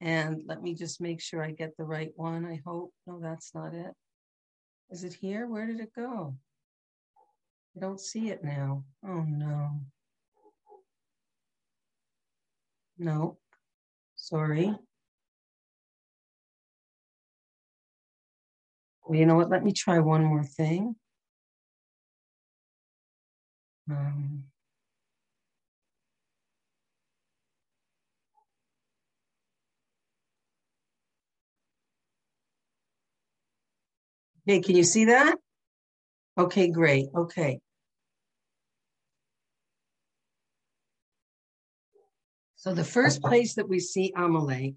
And 0.00 0.42
let 0.46 0.62
me 0.62 0.74
just 0.74 1.00
make 1.00 1.20
sure 1.20 1.42
I 1.42 1.52
get 1.52 1.76
the 1.76 1.84
right 1.84 2.12
one. 2.16 2.44
I 2.44 2.60
hope. 2.66 2.92
No, 3.06 3.18
that's 3.20 3.54
not 3.54 3.74
it. 3.74 3.92
Is 4.90 5.04
it 5.04 5.14
here? 5.14 5.46
Where 5.46 5.66
did 5.66 5.80
it 5.80 5.92
go? 5.96 6.36
I 7.76 7.80
don't 7.80 8.00
see 8.00 8.28
it 8.28 8.44
now. 8.44 8.84
Oh, 9.04 9.24
no. 9.26 9.80
No, 12.98 13.36
sorry. 14.14 14.74
Well, 19.04 19.18
you 19.18 19.26
know 19.26 19.34
what? 19.36 19.50
Let 19.50 19.64
me 19.64 19.72
try 19.72 19.98
one 19.98 20.24
more 20.24 20.44
thing. 20.44 20.96
Um, 23.90 24.44
okay, 34.48 34.60
can 34.60 34.76
you 34.76 34.84
see 34.84 35.06
that? 35.06 35.36
Okay, 36.38 36.68
great. 36.68 37.06
Okay. 37.14 37.60
So 42.56 42.74
the 42.74 42.84
first 42.84 43.22
place 43.22 43.54
that 43.54 43.68
we 43.68 43.78
see 43.78 44.12
Amalek 44.16 44.76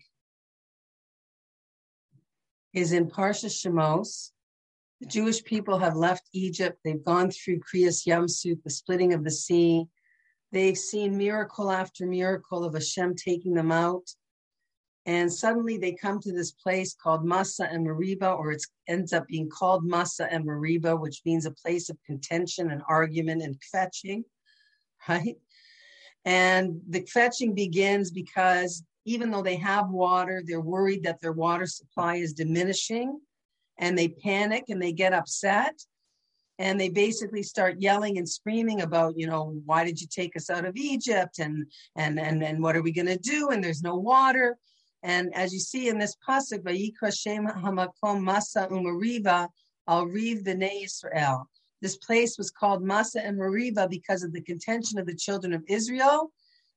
is 2.74 2.92
in 2.92 3.08
Parsha 3.08 3.50
Shemos. 3.50 4.32
The 5.02 5.08
Jewish 5.08 5.44
people 5.44 5.80
have 5.80 5.96
left 5.96 6.30
Egypt. 6.34 6.80
They've 6.84 7.04
gone 7.04 7.32
through 7.32 7.62
Kriyas 7.62 8.06
Yamsuf, 8.06 8.62
the 8.64 8.70
splitting 8.70 9.14
of 9.14 9.24
the 9.24 9.32
sea. 9.32 9.86
They've 10.52 10.78
seen 10.78 11.18
miracle 11.18 11.72
after 11.72 12.06
miracle 12.06 12.64
of 12.64 12.74
Hashem 12.74 13.16
taking 13.16 13.54
them 13.54 13.72
out. 13.72 14.08
And 15.10 15.34
suddenly 15.34 15.80
they 15.80 15.94
come 15.94 16.20
to 16.20 16.32
this 16.32 16.52
place 16.52 16.94
called 16.94 17.26
Massa 17.26 17.68
and 17.68 17.84
Mariba, 17.84 18.38
or 18.38 18.52
it 18.52 18.62
ends 18.88 19.12
up 19.12 19.28
being 19.28 19.50
called 19.50 19.84
Massa 19.84 20.32
and 20.32 20.46
Mariba, 20.46 21.00
which 21.00 21.24
means 21.26 21.48
a 21.48 21.52
place 21.52 21.90
of 21.90 21.98
contention 22.06 22.70
and 22.70 22.84
argument 22.88 23.42
and 23.42 23.60
fetching, 23.72 24.24
right? 25.10 25.36
And 26.26 26.82
the 26.88 27.02
fetching 27.12 27.56
begins 27.56 28.12
because 28.12 28.84
even 29.04 29.32
though 29.32 29.42
they 29.42 29.56
have 29.56 29.90
water, 29.90 30.44
they're 30.46 30.62
worried 30.62 31.02
that 31.06 31.20
their 31.22 31.32
water 31.32 31.66
supply 31.66 32.18
is 32.18 32.34
diminishing 32.34 33.20
and 33.80 33.98
they 33.98 34.10
panic 34.10 34.66
and 34.70 34.80
they 34.80 34.92
get 34.92 35.14
upset 35.14 35.74
and 36.60 36.80
they 36.80 36.90
basically 36.90 37.42
start 37.42 37.82
yelling 37.82 38.20
and 38.20 38.30
screaming 38.30 38.82
about 38.82 39.18
you 39.18 39.26
know 39.26 39.60
why 39.66 39.84
did 39.84 40.00
you 40.00 40.06
take 40.06 40.36
us 40.36 40.52
out 40.52 40.66
of 40.66 40.76
egypt? 40.76 41.40
And 41.40 41.66
and 41.96 42.20
and, 42.20 42.44
and 42.44 42.62
what 42.62 42.76
are 42.76 42.84
we 42.84 42.92
going 42.92 43.08
to 43.08 43.18
do? 43.18 43.50
And 43.50 43.64
there's 43.64 43.82
no 43.82 43.96
water 43.96 44.58
and 45.04 45.34
as 45.36 45.54
you 45.54 45.60
see 45.60 45.88
in 45.88 45.98
this 45.98 46.16
pasuk 46.28 46.64
vayikra 46.64 47.12
shem 47.18 47.46
hamakom 47.46 48.22
masa 48.22 48.70
umariva 48.70 49.48
al 49.88 50.06
riv 50.06 50.44
b'nei 50.44 50.84
israel 50.84 51.50
this 51.82 51.98
place 51.98 52.38
was 52.38 52.52
called 52.52 52.84
masa 52.84 53.26
and 53.26 53.38
mariva 53.38 53.90
because 53.90 54.24
of 54.24 54.34
the 54.34 54.42
contention 54.42 55.00
of 55.00 55.06
the 55.06 55.16
children 55.16 55.54
of 55.54 55.64
israel 55.68 56.32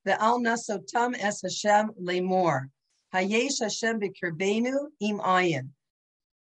the 0.05 0.21
al 0.21 0.41
nasotam 0.41 1.17
es 1.19 1.43
Hashem 1.43 1.91
lemor. 2.01 2.71
Hayesh 3.15 3.61
Hashem 3.61 4.01
b'kirbenu 4.01 4.89
im 5.01 5.19
ayin. 5.19 5.71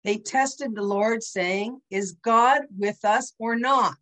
They 0.04 0.18
tested 0.18 0.76
the 0.76 0.84
Lord 0.84 1.24
saying, 1.24 1.82
is 1.90 2.12
God 2.12 2.64
with 2.78 3.04
us 3.06 3.34
or 3.40 3.56
not? 3.56 3.98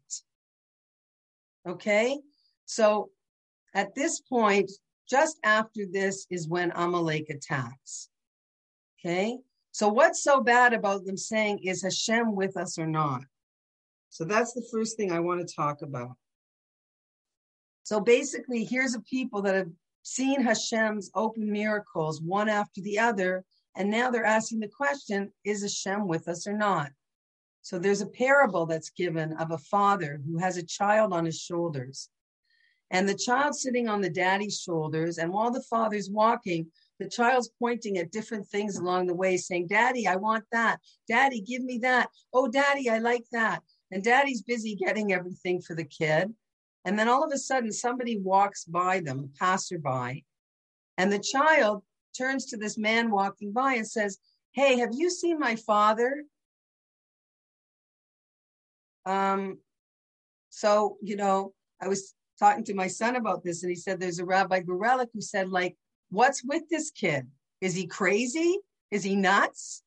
Okay. 1.67 2.19
So 2.65 3.09
at 3.73 3.95
this 3.95 4.19
point, 4.19 4.71
just 5.09 5.37
after 5.43 5.85
this 5.91 6.25
is 6.29 6.47
when 6.47 6.71
Amalek 6.75 7.29
attacks. 7.29 8.09
Okay. 8.99 9.37
So 9.71 9.89
what's 9.89 10.23
so 10.23 10.41
bad 10.41 10.73
about 10.73 11.05
them 11.05 11.17
saying, 11.17 11.59
is 11.63 11.83
Hashem 11.83 12.35
with 12.35 12.57
us 12.57 12.77
or 12.77 12.87
not? 12.87 13.23
So 14.09 14.23
that's 14.23 14.53
the 14.53 14.65
first 14.71 14.95
thing 14.95 15.11
I 15.11 15.19
want 15.19 15.45
to 15.45 15.55
talk 15.55 15.81
about. 15.81 16.15
So 17.81 17.99
basically, 17.99 18.63
here's 18.63 18.95
a 18.95 19.01
people 19.01 19.41
that 19.41 19.55
have 19.55 19.69
seen 20.03 20.41
Hashem's 20.41 21.09
open 21.15 21.51
miracles 21.51 22.21
one 22.21 22.47
after 22.47 22.81
the 22.81 22.99
other, 22.99 23.43
and 23.75 23.89
now 23.89 24.11
they're 24.11 24.25
asking 24.25 24.59
the 24.59 24.67
question 24.67 25.33
is 25.43 25.63
Hashem 25.63 26.07
with 26.07 26.27
us 26.27 26.45
or 26.45 26.53
not? 26.53 26.91
So 27.63 27.79
there's 27.79 28.01
a 28.01 28.07
parable 28.07 28.65
that's 28.65 28.89
given 28.91 29.33
of 29.33 29.51
a 29.51 29.57
father 29.57 30.21
who 30.25 30.37
has 30.37 30.57
a 30.57 30.65
child 30.65 31.13
on 31.13 31.25
his 31.25 31.39
shoulders. 31.39 32.09
And 32.91 33.07
the 33.07 33.15
child 33.15 33.55
sitting 33.55 33.87
on 33.87 34.01
the 34.01 34.09
daddy's 34.09 34.59
shoulders, 34.59 35.17
and 35.17 35.31
while 35.31 35.51
the 35.51 35.63
father's 35.63 36.09
walking, 36.09 36.67
the 36.99 37.09
child's 37.09 37.49
pointing 37.59 37.97
at 37.97 38.11
different 38.11 38.47
things 38.47 38.77
along 38.77 39.07
the 39.07 39.15
way, 39.15 39.37
saying, 39.37 39.67
Daddy, 39.67 40.07
I 40.07 40.15
want 40.15 40.45
that. 40.51 40.79
Daddy, 41.07 41.41
give 41.41 41.63
me 41.63 41.79
that. 41.79 42.09
Oh, 42.33 42.47
Daddy, 42.47 42.89
I 42.89 42.99
like 42.99 43.25
that. 43.31 43.61
And 43.91 44.03
Daddy's 44.03 44.43
busy 44.43 44.75
getting 44.75 45.11
everything 45.11 45.61
for 45.61 45.75
the 45.75 45.85
kid. 45.85 46.33
And 46.85 46.97
then 46.99 47.07
all 47.07 47.23
of 47.23 47.31
a 47.31 47.37
sudden, 47.37 47.71
somebody 47.71 48.19
walks 48.19 48.65
by 48.65 48.99
them, 48.99 49.19
a 49.19 49.39
passerby, 49.39 50.23
and 50.97 51.11
the 51.11 51.19
child 51.19 51.83
turns 52.17 52.45
to 52.47 52.57
this 52.57 52.77
man 52.77 53.09
walking 53.09 53.51
by 53.51 53.75
and 53.75 53.87
says, 53.87 54.19
Hey, 54.51 54.77
have 54.77 54.91
you 54.93 55.09
seen 55.09 55.39
my 55.39 55.55
father? 55.55 56.23
Um, 59.05 59.57
so, 60.49 60.97
you 61.01 61.15
know, 61.15 61.53
I 61.81 61.87
was 61.87 62.13
talking 62.43 62.63
to 62.65 62.73
my 62.73 62.87
son 62.87 63.15
about 63.15 63.43
this, 63.43 63.63
and 63.63 63.69
he 63.69 63.75
said 63.75 63.99
there's 63.99 64.19
a 64.19 64.25
Rabbi 64.25 64.61
Gorelick 64.61 65.07
who 65.13 65.21
said, 65.21 65.49
like, 65.49 65.77
what's 66.09 66.43
with 66.43 66.63
this 66.69 66.91
kid? 66.91 67.27
Is 67.61 67.73
he 67.73 67.87
crazy? 67.87 68.59
Is 68.91 69.03
he 69.03 69.15
nuts? 69.15 69.83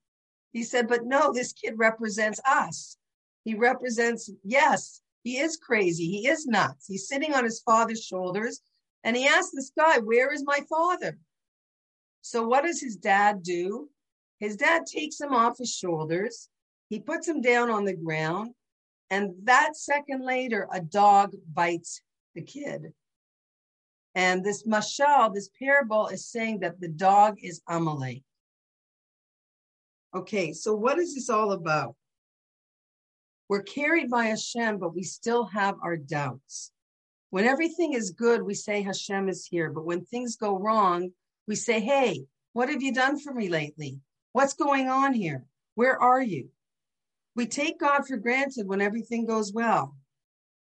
He 0.53 0.63
said, 0.63 0.89
but 0.89 1.05
no, 1.05 1.33
this 1.33 1.53
kid 1.53 1.75
represents 1.77 2.41
us. 2.49 2.97
He 3.45 3.55
represents, 3.55 4.31
yes, 4.43 5.03
he 5.23 5.39
is 5.39 5.59
crazy. 5.59 6.07
He 6.07 6.29
is 6.29 6.47
nuts. 6.47 6.87
He's 6.87 7.09
sitting 7.09 7.35
on 7.35 7.45
his 7.45 7.61
father's 7.61 8.03
shoulders. 8.03 8.61
And 9.05 9.17
he 9.17 9.27
asked 9.27 9.51
this 9.53 9.71
guy, 9.77 9.99
Where 9.99 10.33
is 10.33 10.45
my 10.45 10.61
father? 10.69 11.19
So, 12.23 12.47
what 12.47 12.65
does 12.65 12.81
his 12.81 12.97
dad 12.97 13.43
do? 13.43 13.89
His 14.39 14.57
dad 14.57 14.87
takes 14.87 15.21
him 15.21 15.33
off 15.33 15.59
his 15.59 15.75
shoulders. 15.75 16.49
He 16.91 17.01
puts 17.01 17.29
him 17.29 17.41
down 17.41 17.71
on 17.71 17.85
the 17.85 17.97
ground. 17.97 18.53
And 19.11 19.35
that 19.45 19.77
second 19.77 20.25
later, 20.25 20.69
a 20.73 20.81
dog 20.81 21.33
bites 21.53 22.03
the 22.37 22.43
kid. 22.43 22.93
And 24.15 24.45
this 24.45 24.65
mashal, 24.65 25.35
this 25.35 25.51
parable, 25.59 26.07
is 26.07 26.25
saying 26.27 26.61
that 26.61 26.81
the 26.81 26.89
dog 26.89 27.39
is 27.43 27.61
Amalek. 27.69 28.23
Okay, 30.15 30.53
so 30.53 30.75
what 30.75 30.99
is 30.99 31.15
this 31.15 31.29
all 31.29 31.53
about? 31.53 31.97
We're 33.49 33.63
carried 33.63 34.09
by 34.09 34.27
Hashem, 34.27 34.79
but 34.79 34.95
we 34.95 35.03
still 35.03 35.45
have 35.47 35.75
our 35.83 35.97
doubts. 35.97 36.73
When 37.31 37.45
everything 37.45 37.93
is 37.93 38.11
good, 38.13 38.43
we 38.43 38.55
say 38.55 38.83
Hashem 38.83 39.29
is 39.29 39.47
here. 39.47 39.71
But 39.71 39.85
when 39.85 40.05
things 40.05 40.37
go 40.37 40.59
wrong, 40.59 41.11
we 41.47 41.55
say, 41.55 41.81
Hey, 41.81 42.25
what 42.55 42.71
have 42.71 42.83
you 42.83 42.95
done 42.95 43.19
for 43.19 43.35
me 43.35 43.49
lately? 43.49 44.01
What's 44.33 44.55
going 44.55 44.89
on 44.89 45.13
here? 45.13 45.45
Where 45.75 46.01
are 46.01 46.23
you? 46.23 46.49
We 47.35 47.47
take 47.47 47.79
God 47.79 48.07
for 48.07 48.17
granted 48.17 48.67
when 48.67 48.81
everything 48.81 49.27
goes 49.27 49.53
well. 49.53 49.95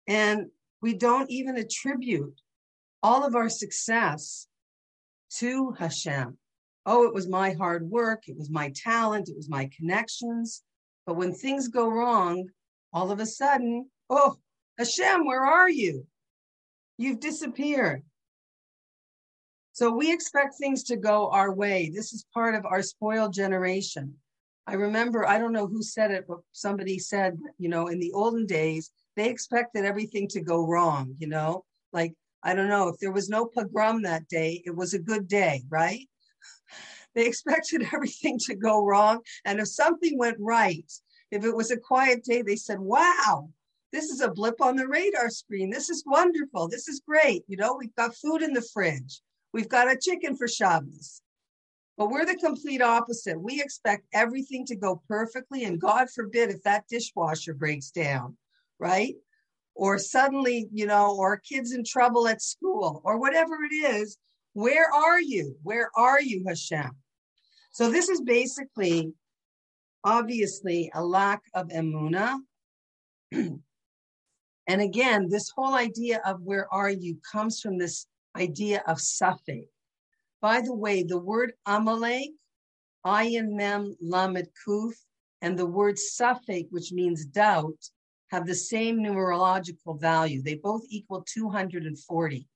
And 0.09 0.51
we 0.81 0.95
don't 0.95 1.31
even 1.31 1.57
attribute 1.57 2.41
all 3.03 3.25
of 3.25 3.35
our 3.35 3.49
success 3.49 4.47
to 5.37 5.73
Hashem. 5.73 6.37
Oh, 6.87 7.05
it 7.05 7.15
was 7.15 7.29
my 7.29 7.53
hard 7.53 7.89
work, 7.91 8.29
it 8.29 8.37
was 8.37 8.51
my 8.51 8.73
talent, 8.75 9.29
it 9.29 9.37
was 9.37 9.49
my 9.49 9.71
connections. 9.77 10.63
But 11.07 11.17
when 11.17 11.33
things 11.33 11.69
go 11.69 11.89
wrong, 11.89 12.49
all 12.93 13.11
of 13.11 13.21
a 13.21 13.27
sudden, 13.27 13.91
oh, 14.09 14.37
Hashem, 14.79 15.27
where 15.27 15.45
are 15.45 15.69
you? 15.69 16.07
You've 16.97 17.21
disappeared. 17.21 18.03
So 19.73 19.91
we 19.93 20.13
expect 20.13 20.57
things 20.57 20.83
to 20.85 20.97
go 20.97 21.31
our 21.31 21.53
way. 21.53 21.91
This 21.95 22.13
is 22.13 22.27
part 22.35 22.55
of 22.55 22.65
our 22.67 22.83
spoiled 22.83 23.33
generation. 23.33 24.15
I 24.67 24.75
remember, 24.75 25.27
I 25.27 25.39
don't 25.39 25.53
know 25.53 25.67
who 25.67 25.83
said 25.83 26.11
it, 26.11 26.27
but 26.27 26.39
somebody 26.53 26.99
said, 26.99 27.39
you 27.59 27.69
know, 27.69 27.87
in 27.87 28.01
the 28.01 28.13
olden 28.13 28.45
days, 28.45 28.91
they 29.19 29.29
expected 29.29 29.85
everything 29.85 30.29
to 30.29 30.41
go 30.41 30.67
wrong, 30.67 31.15
you 31.19 31.27
know, 31.27 31.65
like, 31.93 32.15
I 32.43 32.55
don't 32.55 32.69
know, 32.69 32.89
if 32.89 32.99
there 32.99 33.13
was 33.13 33.29
no 33.29 33.47
pogrom 33.47 34.03
that 34.03 34.29
day, 34.29 34.63
it 34.65 34.75
was 34.75 34.95
a 34.95 34.99
good 34.99 35.29
day, 35.29 35.63
right? 35.69 36.09
They 37.15 37.27
expected 37.27 37.89
everything 37.93 38.39
to 38.47 38.55
go 38.55 38.85
wrong. 38.85 39.21
And 39.45 39.59
if 39.59 39.69
something 39.69 40.17
went 40.19 40.37
right, 40.39 40.85
if 41.33 41.45
it 41.45 41.57
was 41.57 41.71
a 41.71 41.77
quiet 41.77 42.23
day, 42.23 42.43
they 42.43 42.55
said, 42.55 42.79
wow, 42.79 43.49
this 43.93 44.05
is 44.05 44.21
a 44.21 44.31
blip 44.31 44.61
on 44.61 44.77
the 44.77 44.87
radar 44.87 45.31
screen. 45.31 45.71
This 45.71 45.91
is 45.91 46.05
wonderful. 46.07 46.69
This 46.69 46.87
is 46.87 47.03
great. 47.05 47.43
You 47.49 47.57
know, 47.57 47.77
we've 47.77 47.95
got 47.97 48.15
food 48.15 48.43
in 48.43 48.53
the 48.53 48.63
fridge. 48.73 49.21
We've 49.53 49.69
got 49.69 49.91
a 49.91 49.99
chicken 49.99 50.37
for 50.37 50.47
Shabbos. 50.47 51.23
But 51.97 52.11
we're 52.11 52.27
the 52.27 52.37
complete 52.37 52.83
opposite. 52.83 53.41
We 53.41 53.61
expect 53.61 54.07
everything 54.13 54.65
to 54.67 54.77
go 54.77 55.03
perfectly, 55.09 55.65
and 55.65 55.81
God 55.81 56.09
forbid 56.11 56.51
if 56.51 56.63
that 56.63 56.87
dishwasher 56.89 57.55
breaks 57.55 57.91
down, 57.91 58.37
right? 58.79 59.15
Or 59.75 59.99
suddenly, 59.99 60.69
you 60.73 60.87
know, 60.87 61.17
or 61.17 61.39
kids 61.39 61.73
in 61.73 61.85
trouble 61.85 62.27
at 62.29 62.43
school, 62.43 63.01
or 63.05 63.19
whatever 63.19 63.57
it 63.71 63.75
is. 63.75 64.19
Where 64.55 64.93
are 64.93 65.21
you? 65.21 65.57
Where 65.63 65.91
are 65.95 66.21
you, 66.21 66.45
Hashem? 66.47 66.91
So 67.71 67.91
this 67.91 68.09
is 68.09 68.21
basically, 68.23 69.13
obviously, 70.03 70.91
a 70.95 71.05
lack 71.05 71.43
of 71.55 71.69
emuna. 71.69 72.39
and 73.33 73.61
again, 74.69 75.29
this 75.29 75.51
whole 75.55 75.75
idea 75.75 76.21
of 76.25 76.43
where 76.43 76.73
are 76.75 76.91
you 76.91 77.19
comes 77.31 77.61
from 77.61 77.79
this 77.79 78.07
idea 78.37 78.83
of 78.87 78.99
safek. 78.99 79.69
By 80.41 80.61
the 80.61 80.75
way, 80.75 81.03
the 81.03 81.19
word 81.19 81.53
Amalek, 81.67 82.31
Ayin 83.05 83.57
Mem 83.57 83.97
Lamed 84.01 84.49
Kuf, 84.67 84.93
and 85.43 85.59
the 85.59 85.67
word 85.67 85.97
Safek, 85.97 86.67
which 86.71 86.93
means 86.93 87.25
doubt, 87.25 87.79
have 88.31 88.47
the 88.47 88.55
same 88.55 88.99
numerological 88.99 90.01
value. 90.01 90.43
They 90.43 90.57
both 90.57 90.83
equal 90.89 91.23
240. 91.23 92.47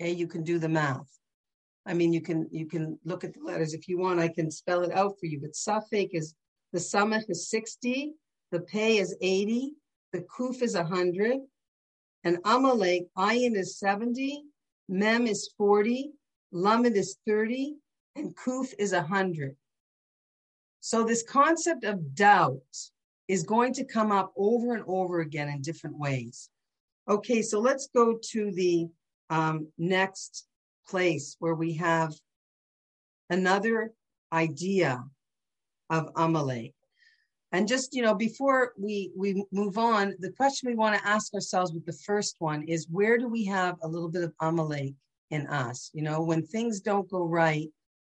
Okay, 0.00 0.10
you 0.12 0.26
can 0.26 0.42
do 0.42 0.58
the 0.58 0.68
math. 0.68 1.08
I 1.84 1.94
mean, 1.94 2.12
you 2.12 2.20
can 2.20 2.48
you 2.50 2.66
can 2.66 2.98
look 3.04 3.24
at 3.24 3.34
the 3.34 3.40
letters 3.40 3.74
if 3.74 3.88
you 3.88 3.98
want. 3.98 4.20
I 4.20 4.28
can 4.28 4.50
spell 4.50 4.82
it 4.82 4.92
out 4.92 5.18
for 5.18 5.26
you. 5.26 5.40
But 5.40 5.52
Safek 5.52 6.10
is 6.12 6.34
the 6.72 6.78
Samach 6.78 7.28
is 7.28 7.50
60, 7.50 8.14
the 8.50 8.60
Pei 8.60 8.98
is 8.98 9.16
80, 9.20 9.74
the 10.12 10.20
Kuf 10.20 10.62
is 10.62 10.74
100, 10.74 11.38
and 12.24 12.38
Amalek, 12.44 13.08
Ayin 13.18 13.56
is 13.56 13.78
70, 13.78 14.44
Mem 14.88 15.26
is 15.26 15.50
40, 15.58 16.12
Lamed 16.52 16.96
is 16.96 17.18
30, 17.26 17.76
and 18.16 18.34
Kuf 18.36 18.72
is 18.78 18.92
100. 18.92 19.56
So 20.80 21.04
this 21.04 21.22
concept 21.22 21.84
of 21.84 22.14
doubt 22.14 22.60
is 23.28 23.42
going 23.44 23.72
to 23.74 23.84
come 23.84 24.12
up 24.12 24.32
over 24.36 24.74
and 24.74 24.84
over 24.86 25.20
again 25.20 25.48
in 25.48 25.62
different 25.62 25.98
ways. 25.98 26.50
Okay, 27.08 27.42
so 27.42 27.60
let's 27.60 27.88
go 27.94 28.18
to 28.30 28.52
the 28.52 28.88
um, 29.30 29.68
next 29.78 30.46
place 30.88 31.36
where 31.38 31.54
we 31.54 31.74
have 31.74 32.14
another 33.30 33.92
idea 34.32 35.04
of 35.90 36.10
Amalek. 36.16 36.74
And 37.52 37.68
just, 37.68 37.94
you 37.94 38.02
know, 38.02 38.14
before 38.14 38.72
we, 38.78 39.12
we 39.16 39.44
move 39.52 39.76
on, 39.76 40.14
the 40.20 40.32
question 40.32 40.70
we 40.70 40.74
want 40.74 40.98
to 40.98 41.06
ask 41.06 41.34
ourselves 41.34 41.72
with 41.72 41.84
the 41.84 41.92
first 41.92 42.36
one 42.38 42.62
is 42.62 42.88
where 42.90 43.18
do 43.18 43.28
we 43.28 43.44
have 43.44 43.76
a 43.82 43.88
little 43.88 44.08
bit 44.08 44.22
of 44.22 44.32
Amalek 44.40 44.94
in 45.30 45.46
us. 45.48 45.90
You 45.92 46.02
know, 46.02 46.22
when 46.22 46.46
things 46.46 46.80
don't 46.80 47.10
go 47.10 47.24
right, 47.24 47.68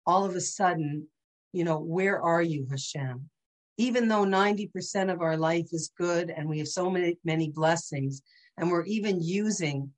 all 0.07 0.25
of 0.25 0.35
a 0.35 0.41
sudden, 0.41 1.07
you 1.53 1.65
know, 1.65 1.79
where 1.79 2.21
are 2.21 2.43
you, 2.43 2.67
Hashem? 2.69 3.29
Even 3.77 4.09
though 4.09 4.25
90% 4.25 5.13
of 5.13 5.23
our 5.23 5.37
life 5.37 5.69
is 5.73 5.93
good 5.97 6.31
and 6.31 6.49
we 6.49 6.59
have 6.59 6.69
so 6.69 6.91
many, 6.91 7.19
many 7.25 7.51
blessings, 7.51 8.23
and 8.59 8.71
we're 8.71 8.85
even 8.85 9.23
using 9.23 9.91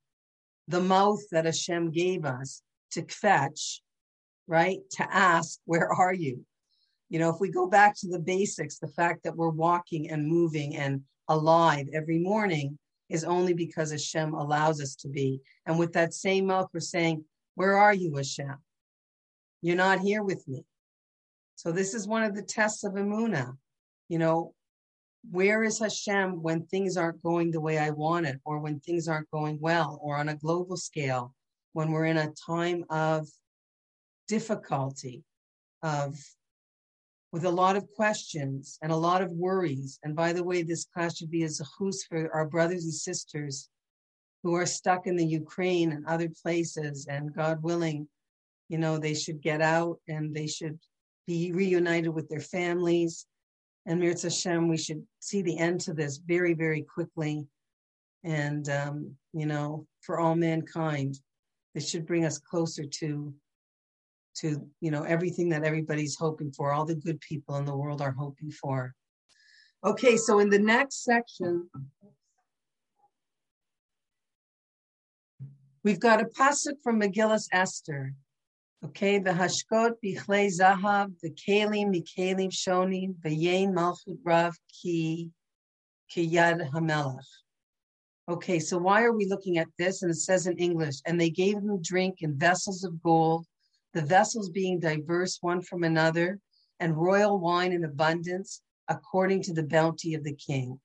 the 0.67 0.81
mouth 0.81 1.19
that 1.31 1.45
Hashem 1.45 1.91
gave 1.91 2.23
us 2.25 2.61
to 2.91 3.03
fetch, 3.05 3.81
right? 4.47 4.79
To 4.91 5.13
ask, 5.13 5.59
where 5.65 5.91
are 5.91 6.13
you? 6.13 6.45
You 7.09 7.19
know, 7.19 7.29
if 7.29 7.39
we 7.39 7.51
go 7.51 7.67
back 7.67 7.95
to 7.97 8.07
the 8.07 8.19
basics, 8.19 8.79
the 8.79 8.87
fact 8.87 9.23
that 9.23 9.35
we're 9.35 9.49
walking 9.49 10.09
and 10.09 10.27
moving 10.27 10.75
and 10.77 11.01
alive 11.27 11.87
every 11.93 12.19
morning, 12.19 12.77
is 13.09 13.23
only 13.23 13.53
because 13.53 13.91
Hashem 13.91 14.33
allows 14.33 14.81
us 14.81 14.95
to 14.95 15.07
be. 15.07 15.39
And 15.65 15.77
with 15.77 15.93
that 15.93 16.13
same 16.13 16.47
mouth, 16.47 16.69
we're 16.73 16.79
saying, 16.79 17.23
Where 17.55 17.77
are 17.77 17.93
you, 17.93 18.15
Hashem? 18.15 18.55
You're 19.61 19.75
not 19.75 19.99
here 19.99 20.23
with 20.23 20.47
me. 20.47 20.65
So 21.55 21.71
this 21.71 21.93
is 21.93 22.07
one 22.07 22.23
of 22.23 22.35
the 22.35 22.41
tests 22.41 22.83
of 22.83 22.93
Emuna. 22.93 23.55
You 24.09 24.19
know, 24.19 24.53
where 25.31 25.63
is 25.63 25.79
Hashem 25.79 26.41
when 26.41 26.65
things 26.65 26.97
aren't 26.97 27.23
going 27.23 27.51
the 27.51 27.61
way 27.61 27.77
I 27.77 27.91
want 27.91 28.25
it, 28.25 28.39
or 28.45 28.59
when 28.59 28.79
things 28.79 29.07
aren't 29.07 29.31
going 29.31 29.59
well, 29.59 29.99
or 30.01 30.17
on 30.17 30.29
a 30.29 30.35
global 30.35 30.77
scale, 30.77 31.33
when 31.73 31.91
we're 31.91 32.05
in 32.05 32.17
a 32.17 32.33
time 32.45 32.83
of 32.89 33.27
difficulty, 34.27 35.23
of 35.81 36.17
with 37.31 37.45
a 37.45 37.49
lot 37.49 37.75
of 37.75 37.89
questions 37.95 38.77
and 38.83 38.91
a 38.91 38.95
lot 38.95 39.23
of 39.23 39.31
worries. 39.31 39.99
And 40.03 40.15
by 40.15 40.33
the 40.33 40.43
way, 40.43 40.61
this 40.61 40.85
class 40.85 41.17
should 41.17 41.31
be 41.31 41.43
a 41.43 41.47
zechus 41.47 42.05
for 42.07 42.31
our 42.31 42.45
brothers 42.45 42.83
and 42.83 42.93
sisters 42.93 43.69
who 44.43 44.53
are 44.53 44.67
stuck 44.67 45.07
in 45.07 45.15
the 45.15 45.25
Ukraine 45.25 45.93
and 45.93 46.05
other 46.05 46.29
places. 46.43 47.07
And 47.09 47.33
God 47.33 47.63
willing, 47.63 48.07
you 48.69 48.77
know, 48.77 48.99
they 48.99 49.15
should 49.15 49.41
get 49.41 49.61
out 49.61 49.99
and 50.07 50.35
they 50.35 50.45
should 50.45 50.77
be 51.25 51.51
reunited 51.51 52.13
with 52.13 52.29
their 52.29 52.39
families. 52.39 53.25
And 53.85 54.01
Mirz 54.01 54.23
Hashem, 54.23 54.67
we 54.67 54.77
should 54.77 55.03
see 55.19 55.41
the 55.41 55.57
end 55.57 55.81
to 55.81 55.93
this 55.93 56.17
very, 56.17 56.53
very 56.53 56.81
quickly. 56.83 57.45
And, 58.23 58.67
um, 58.69 59.15
you 59.33 59.45
know, 59.45 59.85
for 60.01 60.19
all 60.19 60.35
mankind, 60.35 61.19
this 61.73 61.89
should 61.89 62.05
bring 62.05 62.25
us 62.25 62.37
closer 62.37 62.85
to 62.85 63.33
to 64.35 64.67
you 64.79 64.91
know 64.91 65.03
everything 65.03 65.49
that 65.49 65.63
everybody's 65.63 66.15
hoping 66.15 66.51
for 66.51 66.71
all 66.71 66.85
the 66.85 66.95
good 66.95 67.19
people 67.21 67.55
in 67.57 67.65
the 67.65 67.75
world 67.75 68.01
are 68.01 68.15
hoping 68.17 68.49
for 68.49 68.93
okay 69.85 70.17
so 70.17 70.39
in 70.39 70.49
the 70.49 70.59
next 70.59 71.03
section 71.03 71.69
we've 75.83 75.99
got 75.99 76.21
a 76.21 76.25
pasuk 76.25 76.81
from 76.83 76.99
megillas 76.99 77.47
esther 77.51 78.13
okay 78.85 79.17
the 79.17 79.31
hashkot 79.31 79.93
bichlei 80.03 80.47
zahav 80.59 81.11
the 81.21 81.29
kalim 81.31 81.93
mikalim 81.93 82.51
shonim 82.51 83.15
v'yein 83.23 83.71
malchut 83.73 84.17
rav 84.25 84.53
ki 84.81 85.31
ki 86.09 86.29
yad 86.29 86.69
hamelach 86.71 87.31
Okay, 88.29 88.57
so 88.57 88.77
why 88.77 89.03
are 89.03 89.11
we 89.11 89.25
looking 89.25 89.57
at 89.57 89.67
this? 89.77 90.01
And 90.01 90.09
it 90.09 90.15
says 90.15 90.47
in 90.47 90.57
English, 90.57 90.95
and 91.05 91.19
they 91.19 91.29
gave 91.29 91.55
them 91.55 91.81
drink 91.81 92.21
in 92.21 92.39
vessels 92.39 92.85
of 92.85 93.03
gold, 93.03 93.45
the 93.93 94.01
vessels 94.01 94.49
being 94.49 94.79
diverse 94.79 95.39
one 95.41 95.61
from 95.61 95.83
another, 95.83 96.39
and 96.79 96.95
royal 96.95 97.37
wine 97.37 97.73
in 97.73 97.83
abundance, 97.83 98.61
according 98.87 99.41
to 99.43 99.53
the 99.53 99.63
bounty 99.63 100.13
of 100.13 100.23
the 100.23 100.35
king. 100.35 100.79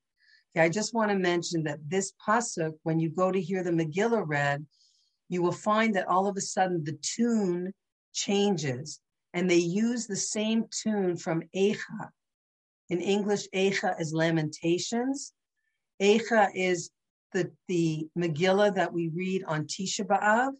Okay, 0.50 0.64
I 0.64 0.68
just 0.68 0.94
want 0.94 1.12
to 1.12 1.16
mention 1.16 1.62
that 1.62 1.78
this 1.86 2.12
pasuk, 2.26 2.74
when 2.82 2.98
you 2.98 3.08
go 3.08 3.30
to 3.30 3.40
hear 3.40 3.62
the 3.62 3.70
Megillah 3.70 4.24
read, 4.26 4.66
you 5.28 5.40
will 5.40 5.52
find 5.52 5.94
that 5.94 6.08
all 6.08 6.26
of 6.26 6.36
a 6.36 6.40
sudden 6.40 6.82
the 6.82 6.98
tune 7.02 7.72
changes, 8.12 9.00
and 9.34 9.50
they 9.50 9.56
use 9.56 10.06
the 10.06 10.16
same 10.16 10.64
tune 10.70 11.16
from 11.16 11.42
Eicha. 11.54 12.10
In 12.90 13.00
English, 13.00 13.48
Eicha 13.54 14.00
is 14.00 14.12
Lamentations. 14.12 15.32
Eicha 16.00 16.48
is 16.54 16.90
the, 17.32 17.50
the 17.68 18.08
Megillah 18.16 18.74
that 18.74 18.92
we 18.92 19.08
read 19.08 19.44
on 19.44 19.66
Tisha 19.66 20.06
B'Av, 20.06 20.52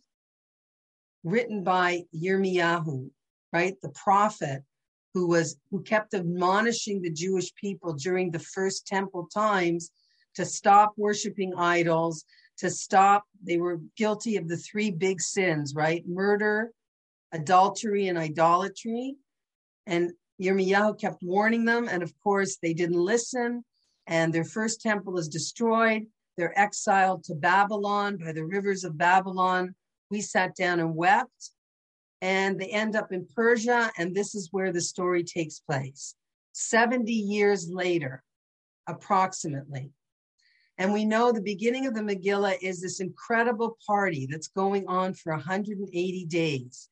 written 1.25 1.65
by 1.65 2.03
Yirmiyahu, 2.15 3.11
right? 3.53 3.75
The 3.81 3.91
prophet 3.91 4.63
who 5.15 5.27
was 5.27 5.57
who 5.71 5.83
kept 5.83 6.15
admonishing 6.15 7.01
the 7.01 7.11
Jewish 7.11 7.55
people 7.55 7.95
during 7.95 8.31
the 8.31 8.39
first 8.39 8.87
temple 8.87 9.29
times 9.33 9.91
to 10.35 10.45
stop 10.45 10.93
worshiping 10.97 11.55
idols, 11.57 12.25
to 12.59 12.71
stop, 12.71 13.25
they 13.43 13.57
were 13.57 13.81
guilty 13.97 14.37
of 14.37 14.49
the 14.49 14.57
three 14.57 14.91
big 14.91 15.21
sins, 15.21 15.75
right? 15.75 16.05
Murder, 16.07 16.71
adultery, 17.33 18.09
and 18.09 18.19
idolatry. 18.19 19.17
And 19.87 20.13
Yirmiyahu 20.41 21.01
kept 21.01 21.23
warning 21.23 21.65
them. 21.65 21.89
And 21.89 22.03
of 22.03 22.13
course, 22.23 22.59
they 22.63 22.75
didn't 22.75 23.01
listen. 23.01 23.65
And 24.07 24.33
their 24.33 24.45
first 24.45 24.81
temple 24.81 25.19
is 25.19 25.29
destroyed. 25.29 26.07
They're 26.37 26.59
exiled 26.59 27.25
to 27.25 27.35
Babylon 27.35 28.17
by 28.17 28.33
the 28.33 28.45
rivers 28.45 28.85
of 28.85 28.97
Babylon. 28.97 29.75
We 30.11 30.21
sat 30.21 30.55
down 30.55 30.81
and 30.81 30.95
wept, 30.95 31.51
and 32.23 32.59
they 32.59 32.69
end 32.69 32.97
up 32.97 33.13
in 33.13 33.27
Persia, 33.35 33.91
and 33.99 34.15
this 34.15 34.35
is 34.35 34.49
where 34.53 34.73
the 34.73 34.81
story 34.81 35.25
takes 35.25 35.59
place. 35.59 36.15
70 36.53 37.13
years 37.13 37.69
later, 37.69 38.23
approximately. 38.87 39.91
And 40.79 40.93
we 40.93 41.05
know 41.05 41.33
the 41.33 41.43
beginning 41.43 41.87
of 41.87 41.95
the 41.95 42.01
Megillah 42.01 42.57
is 42.63 42.81
this 42.81 43.01
incredible 43.01 43.77
party 43.85 44.29
that's 44.31 44.49
going 44.49 44.87
on 44.87 45.15
for 45.15 45.33
180 45.33 46.25
days. 46.27 46.89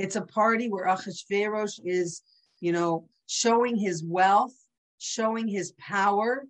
It's 0.00 0.16
a 0.16 0.22
party 0.22 0.70
where 0.70 0.86
Achashverosh 0.86 1.78
is, 1.84 2.22
you 2.60 2.72
know, 2.72 3.06
showing 3.26 3.76
his 3.76 4.02
wealth, 4.02 4.54
showing 4.96 5.46
his 5.46 5.74
power, 5.78 6.46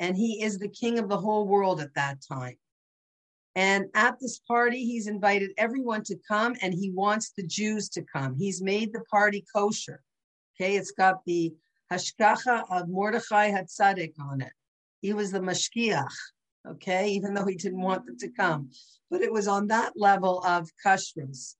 and 0.00 0.16
he 0.16 0.42
is 0.42 0.58
the 0.58 0.68
king 0.68 0.98
of 0.98 1.08
the 1.08 1.16
whole 1.16 1.46
world 1.46 1.80
at 1.80 1.94
that 1.94 2.18
time. 2.28 2.56
And 3.54 3.84
at 3.94 4.18
this 4.20 4.40
party, 4.40 4.84
he's 4.84 5.06
invited 5.06 5.52
everyone 5.56 6.02
to 6.04 6.16
come 6.26 6.56
and 6.62 6.74
he 6.74 6.90
wants 6.90 7.32
the 7.36 7.46
Jews 7.46 7.88
to 7.90 8.02
come. 8.02 8.34
He's 8.34 8.60
made 8.60 8.92
the 8.92 9.04
party 9.08 9.44
kosher. 9.54 10.02
Okay, 10.56 10.74
it's 10.74 10.90
got 10.90 11.24
the 11.26 11.54
hashgacha 11.92 12.64
of 12.72 12.88
Mordechai 12.88 13.52
Hatzadik 13.52 14.14
on 14.20 14.40
it. 14.40 14.52
He 15.00 15.12
was 15.12 15.30
the 15.30 15.38
mashgiach, 15.38 16.10
okay, 16.68 17.10
even 17.10 17.34
though 17.34 17.46
he 17.46 17.54
didn't 17.54 17.82
want 17.82 18.04
them 18.06 18.18
to 18.18 18.30
come. 18.30 18.70
But 19.12 19.20
it 19.20 19.32
was 19.32 19.46
on 19.46 19.68
that 19.68 19.92
level 19.94 20.42
of 20.44 20.68
kashrus. 20.84 21.54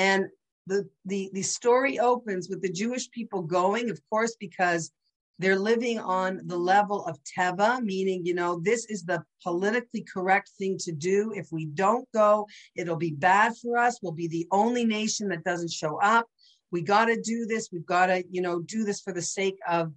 And 0.00 0.28
the, 0.66 0.88
the, 1.04 1.28
the 1.34 1.42
story 1.42 1.98
opens 1.98 2.48
with 2.48 2.62
the 2.62 2.72
Jewish 2.72 3.10
people 3.10 3.42
going, 3.42 3.90
of 3.90 4.00
course, 4.08 4.34
because 4.40 4.92
they're 5.38 5.58
living 5.58 5.98
on 5.98 6.40
the 6.46 6.56
level 6.56 7.04
of 7.04 7.18
teva, 7.24 7.82
meaning, 7.82 8.24
you 8.24 8.32
know, 8.32 8.60
this 8.62 8.86
is 8.86 9.02
the 9.02 9.22
politically 9.42 10.02
correct 10.02 10.52
thing 10.58 10.78
to 10.78 10.92
do. 10.92 11.34
If 11.34 11.48
we 11.52 11.66
don't 11.66 12.08
go, 12.14 12.46
it'll 12.74 12.96
be 12.96 13.10
bad 13.10 13.52
for 13.60 13.76
us. 13.76 13.98
We'll 14.00 14.12
be 14.12 14.28
the 14.28 14.48
only 14.50 14.86
nation 14.86 15.28
that 15.28 15.44
doesn't 15.44 15.70
show 15.70 16.00
up. 16.00 16.26
We 16.70 16.80
got 16.80 17.06
to 17.06 17.20
do 17.20 17.44
this. 17.44 17.68
We've 17.70 17.84
got 17.84 18.06
to, 18.06 18.24
you 18.30 18.40
know, 18.40 18.60
do 18.60 18.84
this 18.84 19.02
for 19.02 19.12
the 19.12 19.20
sake 19.20 19.58
of, 19.68 19.92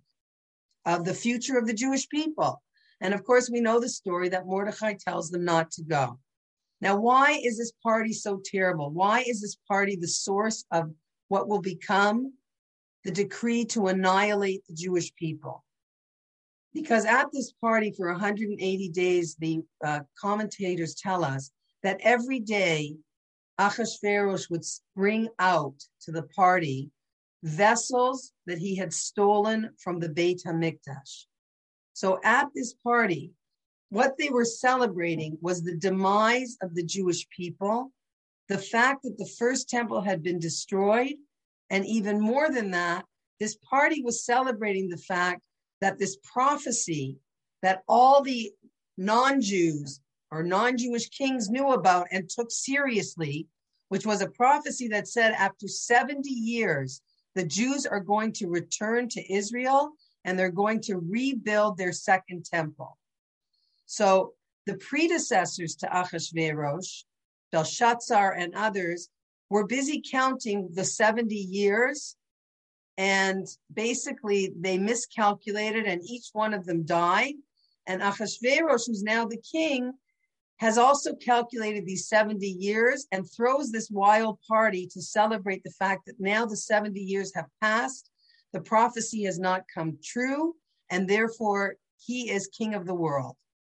of 0.86 1.06
the 1.06 1.14
future 1.14 1.58
of 1.58 1.66
the 1.66 1.74
Jewish 1.74 2.10
people. 2.10 2.62
And 3.00 3.14
of 3.14 3.24
course, 3.24 3.50
we 3.50 3.62
know 3.62 3.80
the 3.80 3.88
story 3.88 4.28
that 4.30 4.48
Mordechai 4.48 4.96
tells 4.96 5.30
them 5.30 5.46
not 5.46 5.72
to 5.72 5.84
go. 5.84 6.20
Now, 6.84 6.98
why 6.98 7.40
is 7.44 7.58
this 7.58 7.72
party 7.82 8.14
so 8.14 8.42
terrible? 8.44 8.92
Why 8.92 9.24
is 9.26 9.42
this 9.42 9.58
party 9.68 9.96
the 9.96 10.08
source 10.08 10.66
of 10.72 10.92
what 11.30 11.48
will 11.48 11.62
become 11.62 12.34
the 13.04 13.12
decree 13.12 13.66
to 13.66 13.88
annihilate 13.88 14.66
the 14.68 14.74
Jewish 14.74 15.14
people. 15.16 15.64
Because 16.74 17.06
at 17.06 17.28
this 17.32 17.54
party 17.62 17.94
for 17.96 18.12
180 18.12 18.90
days, 18.90 19.36
the 19.36 19.62
uh, 19.86 20.02
commentators 20.20 20.96
tell 20.96 21.24
us 21.24 21.52
that 21.84 22.00
every 22.02 22.40
day 22.40 22.96
Achashverosh 23.60 24.50
would 24.50 24.64
bring 24.96 25.28
out 25.38 25.76
to 26.02 26.12
the 26.12 26.24
party 26.24 26.90
vessels 27.44 28.32
that 28.48 28.58
he 28.58 28.76
had 28.76 28.94
stolen 28.94 29.70
from 29.78 30.00
the 30.00 30.10
Beit 30.10 30.42
HaMikdash. 30.48 31.26
So 31.92 32.20
at 32.24 32.48
this 32.56 32.74
party, 32.84 33.34
what 33.94 34.18
they 34.18 34.32
were 34.32 34.44
celebrating 34.44 35.38
was 35.40 35.62
the 35.62 35.78
demise 35.78 36.58
of 36.64 36.74
the 36.74 36.84
Jewish 36.84 37.30
people, 37.30 37.92
the 38.50 38.58
fact 38.58 39.04
that 39.04 39.20
the 39.20 39.30
first 39.38 39.70
temple 39.70 40.02
had 40.02 40.24
been 40.24 40.40
destroyed, 40.40 41.14
and 41.70 41.86
even 41.86 42.20
more 42.20 42.50
than 42.50 42.72
that, 42.72 43.06
this 43.40 43.56
party 43.58 44.02
was 44.02 44.26
celebrating 44.26 44.90
the 44.90 44.98
fact 44.98 45.42
that 45.80 46.00
this 46.00 46.18
prophecy 46.24 47.18
that 47.62 47.84
all 47.88 48.24
the 48.24 48.52
non 48.98 49.40
Jews 49.42 50.02
or 50.32 50.42
non 50.42 50.76
Jewish 50.76 51.10
kings 51.10 51.52
knew 51.52 51.74
about 51.74 52.08
and 52.12 52.28
took 52.28 52.50
seriously, 52.50 53.48
which 53.90 54.08
was 54.08 54.24
a 54.24 54.30
prophecy 54.32 54.88
that 54.88 55.08
said 55.08 55.34
after 55.34 55.68
70 55.68 56.28
years, 56.32 57.00
the 57.36 57.46
Jews 57.46 57.86
are 57.86 58.00
going 58.00 58.32
to 58.34 58.48
return 58.48 59.08
to 59.10 59.32
Israel 59.32 59.92
and 60.26 60.38
they're 60.38 60.50
going 60.50 60.82
to 60.82 60.98
rebuild 60.98 61.78
their 61.78 61.92
second 61.94 62.46
temple. 62.46 62.98
So 63.94 64.34
the 64.66 64.74
predecessors 64.78 65.76
to 65.76 65.86
Achashverosh, 65.86 67.04
Belshazzar, 67.52 68.32
and 68.32 68.56
others 68.56 69.10
were 69.52 69.68
busy 69.68 70.02
counting 70.02 70.68
the 70.74 70.84
70 70.84 71.36
years 71.36 72.16
and 72.98 73.46
basically 73.72 74.52
they 74.60 74.80
miscalculated 74.80 75.86
and 75.86 76.02
each 76.10 76.30
one 76.34 76.56
of 76.56 76.66
them 76.66 76.86
died. 76.86 77.36
And 77.86 78.02
Achashverosh, 78.02 78.88
who's 78.88 79.04
now 79.04 79.28
the 79.28 79.42
king, 79.52 79.94
has 80.58 80.80
also 80.80 81.14
calculated 81.14 81.86
these 81.86 82.08
70 82.08 82.48
years 82.48 83.06
and 83.12 83.30
throws 83.30 83.72
this 83.72 83.92
wild 83.92 84.40
party 84.48 84.88
to 84.88 85.04
celebrate 85.04 85.64
the 85.64 85.76
fact 85.78 86.08
that 86.08 86.20
now 86.20 86.48
the 86.48 86.58
70 86.58 87.00
years 87.00 87.32
have 87.36 87.46
passed, 87.62 88.10
the 88.54 88.62
prophecy 88.62 89.26
has 89.26 89.38
not 89.38 89.66
come 89.72 90.00
true, 90.04 90.56
and 90.90 91.08
therefore 91.08 91.76
he 92.04 92.32
is 92.32 92.48
king 92.48 92.74
of 92.74 92.88
the 92.88 92.96
world, 92.96 93.36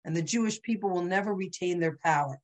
and 0.06 0.16
the 0.16 0.22
Jewish 0.22 0.62
people 0.62 0.90
will 0.90 1.04
never 1.04 1.34
retain 1.34 1.80
their 1.80 1.98
power. 2.04 2.40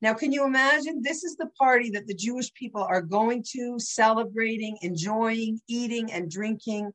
Now, 0.00 0.14
can 0.14 0.32
you 0.32 0.44
imagine? 0.44 1.00
This 1.00 1.22
is 1.22 1.36
the 1.36 1.50
party 1.58 1.90
that 1.90 2.08
the 2.08 2.14
Jewish 2.14 2.52
people 2.54 2.82
are 2.82 3.02
going 3.02 3.44
to, 3.52 3.78
celebrating, 3.78 4.76
enjoying, 4.82 5.60
eating, 5.68 6.12
and 6.12 6.28
drinking. 6.28 6.90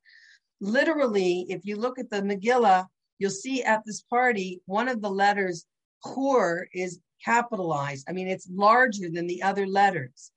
Literally, 0.60 1.46
if 1.48 1.62
you 1.64 1.78
look 1.78 2.00
at 2.00 2.10
the 2.10 2.22
Megillah, 2.22 2.86
you'll 3.18 3.32
see 3.32 3.64
at 3.64 3.84
this 3.86 4.02
party, 4.02 4.62
one 4.66 4.90
of 4.90 5.02
the 5.02 5.10
letters, 5.10 5.66
Chur, 6.04 6.68
is 6.74 7.00
capitalized. 7.24 8.06
I 8.10 8.12
mean, 8.12 8.28
it's 8.28 8.50
larger 8.52 9.10
than 9.10 9.26
the 9.26 9.42
other 9.42 9.66
letters. 9.66 10.32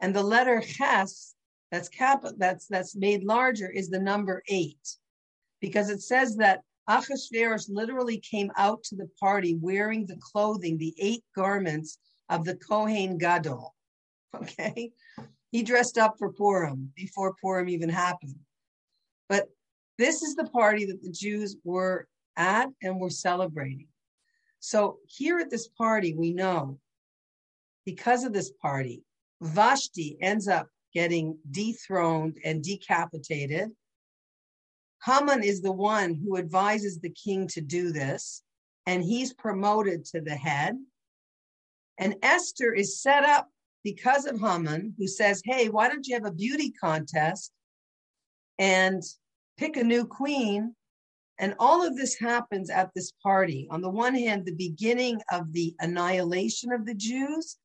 And 0.00 0.14
the 0.14 0.22
letter 0.22 0.60
Ches, 0.60 1.34
that's 1.72 1.88
cap 1.88 2.24
that's 2.36 2.66
that's 2.66 2.94
made 2.94 3.24
larger, 3.24 3.68
is 3.68 3.88
the 3.88 3.98
number 3.98 4.42
eight. 4.48 4.96
Because 5.60 5.90
it 5.90 6.02
says 6.02 6.36
that 6.36 6.60
Achashverosh 6.88 7.66
literally 7.68 8.18
came 8.18 8.50
out 8.56 8.82
to 8.84 8.96
the 8.96 9.08
party 9.20 9.54
wearing 9.54 10.06
the 10.06 10.18
clothing, 10.20 10.78
the 10.78 10.94
eight 10.98 11.22
garments 11.36 11.98
of 12.28 12.44
the 12.44 12.56
Kohen 12.56 13.18
Gadol. 13.18 13.74
Okay. 14.34 14.92
He 15.50 15.62
dressed 15.62 15.98
up 15.98 16.14
for 16.18 16.32
Purim 16.32 16.90
before 16.96 17.34
Purim 17.34 17.68
even 17.68 17.90
happened. 17.90 18.36
But 19.28 19.50
this 19.98 20.22
is 20.22 20.34
the 20.34 20.46
party 20.46 20.86
that 20.86 21.02
the 21.02 21.10
Jews 21.10 21.56
were 21.64 22.08
at 22.38 22.70
and 22.82 22.98
were 22.98 23.10
celebrating. 23.10 23.88
So 24.60 24.98
here 25.06 25.38
at 25.38 25.50
this 25.50 25.68
party, 25.68 26.14
we 26.14 26.32
know 26.32 26.78
because 27.84 28.24
of 28.24 28.32
this 28.32 28.52
party, 28.52 29.02
Vashti 29.42 30.16
ends 30.22 30.48
up 30.48 30.68
getting 30.94 31.36
dethroned 31.50 32.38
and 32.44 32.62
decapitated. 32.62 33.70
Haman 35.04 35.42
is 35.42 35.60
the 35.60 35.72
one 35.72 36.14
who 36.14 36.36
advises 36.36 36.98
the 36.98 37.10
king 37.10 37.48
to 37.48 37.60
do 37.60 37.90
this, 37.90 38.42
and 38.86 39.02
he's 39.02 39.32
promoted 39.32 40.04
to 40.06 40.20
the 40.20 40.36
head. 40.36 40.76
And 41.98 42.16
Esther 42.22 42.72
is 42.72 43.00
set 43.00 43.24
up 43.24 43.48
because 43.82 44.26
of 44.26 44.40
Haman, 44.40 44.94
who 44.96 45.08
says, 45.08 45.42
Hey, 45.44 45.68
why 45.68 45.88
don't 45.88 46.06
you 46.06 46.14
have 46.14 46.24
a 46.24 46.32
beauty 46.32 46.70
contest 46.70 47.52
and 48.58 49.02
pick 49.56 49.76
a 49.76 49.82
new 49.82 50.06
queen? 50.06 50.74
And 51.38 51.54
all 51.58 51.84
of 51.84 51.96
this 51.96 52.16
happens 52.16 52.70
at 52.70 52.90
this 52.94 53.12
party. 53.22 53.66
On 53.70 53.80
the 53.80 53.90
one 53.90 54.14
hand, 54.14 54.44
the 54.44 54.54
beginning 54.54 55.20
of 55.32 55.52
the 55.52 55.74
annihilation 55.80 56.72
of 56.72 56.86
the 56.86 56.94
Jews, 56.94 57.56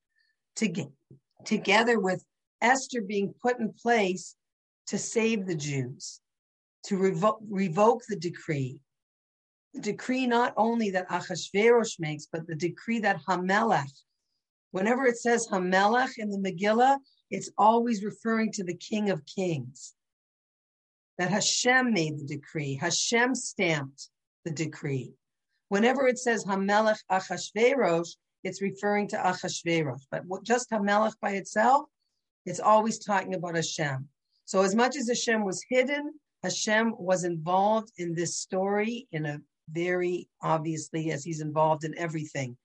to 0.56 0.68
get, 0.68 0.88
together 1.46 2.00
with 2.00 2.26
Esther 2.62 3.02
being 3.02 3.36
put 3.40 3.60
in 3.60 3.72
place 3.74 4.36
to 4.88 4.98
save 4.98 5.46
the 5.46 5.56
Jews, 5.56 6.20
to 6.88 6.96
revo- 6.96 7.40
revoke 7.50 8.04
the 8.08 8.16
decree. 8.16 8.80
The 9.74 9.82
decree 9.82 10.26
not 10.26 10.54
only 10.56 10.92
that 10.92 11.10
Achashverosh 11.10 12.00
makes, 12.00 12.28
but 12.32 12.48
the 12.48 12.56
decree 12.56 13.00
that 13.00 13.22
Hamelech, 13.28 13.92
whenever 14.72 15.06
it 15.06 15.18
says 15.18 15.48
Hamelech 15.48 16.18
in 16.18 16.30
the 16.30 16.38
Megillah, 16.38 16.98
it's 17.30 17.52
always 17.58 18.04
referring 18.04 18.52
to 18.54 18.64
the 18.64 18.74
King 18.74 19.10
of 19.10 19.26
Kings. 19.26 19.94
That 21.18 21.32
Hashem 21.32 21.94
made 21.94 22.20
the 22.20 22.26
decree, 22.26 22.76
Hashem 22.76 23.36
stamped 23.36 24.10
the 24.46 24.52
decree. 24.52 25.14
Whenever 25.70 26.08
it 26.08 26.18
says 26.18 26.46
Hamelech 26.46 27.00
Achashverosh, 27.12 28.16
it's 28.44 28.62
referring 28.62 29.10
to 29.10 29.18
Achashverosh. 29.18 30.04
But 30.10 30.24
just 30.44 30.70
Hamelech 30.70 31.16
by 31.22 31.32
itself, 31.32 31.90
it's 32.46 32.62
always 32.62 32.98
talking 33.00 33.36
about 33.36 33.56
Hashem. 33.56 34.08
So 34.46 34.62
as 34.62 34.74
much 34.74 34.96
as 34.96 35.10
Hashem 35.10 35.44
was 35.44 35.62
hidden, 35.70 36.14
Hashem 36.48 36.96
was 36.98 37.26
involved 37.26 37.92
in 37.98 38.16
this 38.16 38.38
story 38.38 39.06
in 39.12 39.26
a 39.26 39.42
very 39.70 40.30
obviously, 40.42 41.12
as 41.12 41.22
he's 41.22 41.42
involved 41.42 41.84
in 41.84 41.94
everything, 41.98 42.56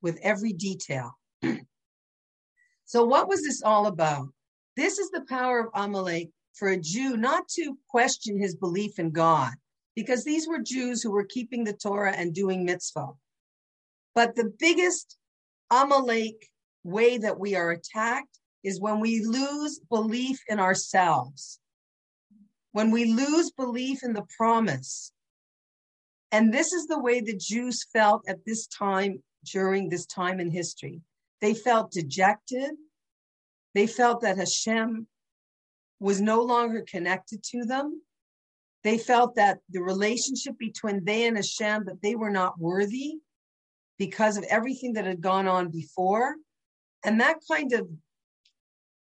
with 0.00 0.16
every 0.22 0.52
detail. 0.52 1.18
so, 2.84 3.04
what 3.04 3.26
was 3.26 3.42
this 3.42 3.62
all 3.62 3.88
about? 3.88 4.28
This 4.76 4.98
is 4.98 5.10
the 5.10 5.24
power 5.28 5.58
of 5.58 5.70
Amalek 5.74 6.30
for 6.54 6.68
a 6.68 6.76
Jew 6.80 7.16
not 7.16 7.48
to 7.56 7.76
question 7.88 8.38
his 8.38 8.54
belief 8.54 9.00
in 9.00 9.10
God, 9.10 9.54
because 9.96 10.22
these 10.22 10.46
were 10.46 10.60
Jews 10.60 11.02
who 11.02 11.10
were 11.10 11.24
keeping 11.24 11.64
the 11.64 11.72
Torah 11.72 12.14
and 12.14 12.32
doing 12.32 12.64
mitzvah. 12.64 13.08
But 14.14 14.36
the 14.36 14.52
biggest 14.56 15.16
Amalek 15.72 16.48
way 16.84 17.18
that 17.18 17.40
we 17.40 17.56
are 17.56 17.72
attacked 17.72 18.38
is 18.62 18.80
when 18.80 19.00
we 19.00 19.24
lose 19.24 19.80
belief 19.90 20.40
in 20.48 20.60
ourselves, 20.60 21.58
when 22.76 22.90
we 22.90 23.06
lose 23.06 23.50
belief 23.52 24.02
in 24.02 24.12
the 24.12 24.26
promise. 24.36 25.10
And 26.30 26.52
this 26.52 26.74
is 26.74 26.86
the 26.86 27.00
way 27.00 27.20
the 27.20 27.34
Jews 27.34 27.86
felt 27.90 28.28
at 28.28 28.44
this 28.44 28.66
time 28.66 29.22
during 29.50 29.88
this 29.88 30.04
time 30.04 30.40
in 30.40 30.50
history. 30.50 31.00
They 31.40 31.54
felt 31.54 31.90
dejected. 31.90 32.72
They 33.74 33.86
felt 33.86 34.20
that 34.20 34.36
Hashem 34.36 35.06
was 36.00 36.20
no 36.20 36.42
longer 36.42 36.84
connected 36.86 37.42
to 37.44 37.64
them. 37.64 38.02
They 38.84 38.98
felt 38.98 39.36
that 39.36 39.60
the 39.70 39.80
relationship 39.80 40.58
between 40.58 41.02
they 41.02 41.26
and 41.26 41.38
Hashem, 41.38 41.86
that 41.86 42.02
they 42.02 42.14
were 42.14 42.28
not 42.28 42.60
worthy 42.60 43.14
because 43.98 44.36
of 44.36 44.44
everything 44.50 44.92
that 44.92 45.06
had 45.06 45.22
gone 45.22 45.48
on 45.48 45.70
before. 45.70 46.34
And 47.06 47.22
that 47.22 47.38
kind 47.50 47.72
of 47.72 47.88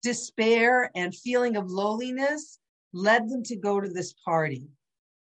despair 0.03 0.89
and 0.95 1.13
feeling 1.13 1.57
of 1.57 1.69
lowliness 1.69 2.59
led 2.93 3.29
them 3.29 3.43
to 3.43 3.55
go 3.55 3.79
to 3.79 3.89
this 3.89 4.13
party. 4.25 4.67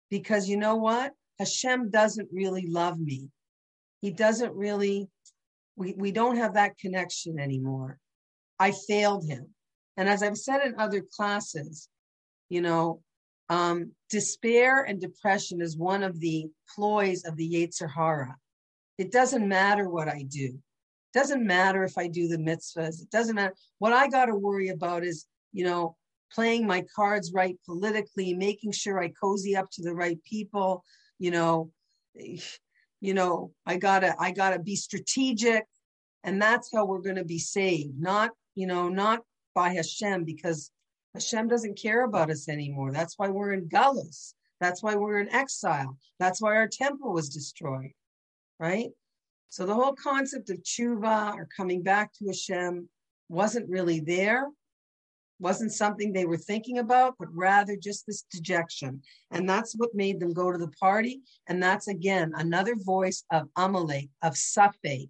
Because 0.09 0.47
you 0.47 0.57
know 0.57 0.75
what? 0.75 1.13
Hashem 1.39 1.89
doesn't 1.89 2.29
really 2.31 2.67
love 2.67 2.99
me. 2.99 3.29
He 4.01 4.11
doesn't 4.11 4.53
really, 4.53 5.09
we, 5.75 5.93
we 5.97 6.11
don't 6.11 6.37
have 6.37 6.53
that 6.53 6.77
connection 6.77 7.39
anymore. 7.39 7.97
I 8.59 8.71
failed 8.71 9.25
him. 9.25 9.47
And 9.97 10.07
as 10.07 10.23
I've 10.23 10.37
said 10.37 10.61
in 10.65 10.79
other 10.79 11.01
classes, 11.01 11.89
you 12.49 12.61
know, 12.61 13.01
um, 13.49 13.91
despair 14.09 14.83
and 14.83 14.99
depression 14.99 15.61
is 15.61 15.77
one 15.77 16.03
of 16.03 16.19
the 16.19 16.47
ploys 16.75 17.23
of 17.25 17.35
the 17.37 17.49
Yetzer 17.49 17.89
Hara. 17.93 18.35
It 18.97 19.11
doesn't 19.11 19.47
matter 19.47 19.89
what 19.89 20.07
I 20.07 20.23
do. 20.27 20.45
It 20.45 21.19
Doesn't 21.19 21.45
matter 21.45 21.83
if 21.83 21.97
I 21.97 22.07
do 22.07 22.27
the 22.27 22.37
mitzvahs. 22.37 23.01
It 23.01 23.09
doesn't 23.11 23.35
matter. 23.35 23.55
What 23.79 23.93
I 23.93 24.07
got 24.07 24.25
to 24.25 24.35
worry 24.35 24.69
about 24.69 25.03
is, 25.03 25.25
you 25.53 25.65
know, 25.65 25.95
playing 26.33 26.67
my 26.67 26.85
cards 26.95 27.31
right 27.33 27.57
politically, 27.65 28.33
making 28.33 28.71
sure 28.71 29.01
I 29.01 29.09
cozy 29.09 29.55
up 29.55 29.69
to 29.73 29.83
the 29.83 29.93
right 29.93 30.21
people. 30.23 30.83
You 31.19 31.31
know, 31.31 31.71
you 32.13 33.13
know, 33.13 33.51
I 33.65 33.77
gotta, 33.77 34.15
I 34.19 34.31
gotta 34.31 34.59
be 34.59 34.75
strategic, 34.75 35.65
and 36.23 36.41
that's 36.41 36.69
how 36.73 36.85
we're 36.85 37.01
to 37.01 37.23
be 37.23 37.39
saved. 37.39 37.99
Not, 37.99 38.31
you 38.55 38.67
know, 38.67 38.89
not 38.89 39.21
by 39.53 39.69
Hashem 39.69 40.23
because 40.25 40.71
Hashem 41.13 41.47
doesn't 41.47 41.79
care 41.79 42.03
about 42.03 42.29
us 42.29 42.49
anymore. 42.49 42.91
That's 42.91 43.17
why 43.17 43.29
we're 43.29 43.53
in 43.53 43.69
Galus. 43.69 44.33
That's 44.59 44.83
why 44.83 44.95
we're 44.95 45.19
in 45.19 45.29
exile. 45.29 45.97
That's 46.19 46.41
why 46.41 46.55
our 46.55 46.67
temple 46.67 47.13
was 47.13 47.29
destroyed, 47.29 47.91
right? 48.59 48.89
So 49.49 49.65
the 49.65 49.73
whole 49.73 49.93
concept 49.93 50.49
of 50.49 50.57
tshuva 50.63 51.35
or 51.35 51.47
coming 51.55 51.81
back 51.81 52.11
to 52.13 52.27
Hashem 52.27 52.89
wasn't 53.29 53.69
really 53.69 54.01
there, 54.01 54.47
wasn't 55.39 55.71
something 55.71 56.13
they 56.13 56.25
were 56.25 56.37
thinking 56.37 56.77
about, 56.77 57.15
but 57.19 57.27
rather 57.33 57.75
just 57.75 58.05
this 58.05 58.23
dejection. 58.31 59.01
And 59.31 59.47
that's 59.47 59.73
what 59.75 59.93
made 59.93 60.19
them 60.19 60.33
go 60.33 60.51
to 60.51 60.57
the 60.57 60.71
party. 60.79 61.21
And 61.47 61.61
that's 61.61 61.87
again 61.87 62.31
another 62.35 62.75
voice 62.75 63.23
of 63.31 63.49
Amalek, 63.55 64.09
of 64.21 64.33
Safek. 64.33 65.09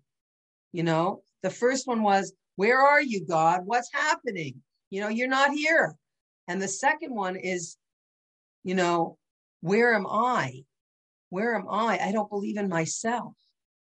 You 0.71 0.83
know, 0.83 1.21
the 1.43 1.49
first 1.49 1.87
one 1.87 2.01
was, 2.01 2.33
Where 2.55 2.79
are 2.79 3.01
you, 3.01 3.25
God? 3.25 3.61
What's 3.65 3.89
happening? 3.93 4.61
You 4.89 5.01
know, 5.01 5.09
you're 5.09 5.27
not 5.27 5.51
here. 5.51 5.95
And 6.47 6.61
the 6.61 6.67
second 6.67 7.13
one 7.13 7.35
is, 7.35 7.77
you 8.63 8.75
know, 8.75 9.17
where 9.61 9.93
am 9.93 10.05
I? 10.07 10.63
Where 11.29 11.55
am 11.55 11.67
I? 11.69 11.99
I 11.99 12.11
don't 12.11 12.29
believe 12.29 12.57
in 12.57 12.69
myself. 12.69 13.33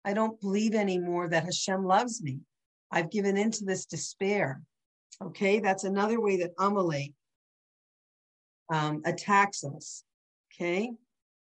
I 0.04 0.14
don't 0.14 0.40
believe 0.40 0.74
anymore 0.74 1.28
that 1.28 1.44
Hashem 1.44 1.84
loves 1.84 2.22
me. 2.22 2.40
I've 2.90 3.10
given 3.10 3.36
into 3.36 3.64
this 3.64 3.86
despair. 3.86 4.62
Okay, 5.22 5.60
that's 5.60 5.84
another 5.84 6.20
way 6.20 6.38
that 6.38 6.52
Amalek 6.58 7.12
um, 8.72 9.02
attacks 9.04 9.64
us. 9.64 10.04
Okay, 10.52 10.92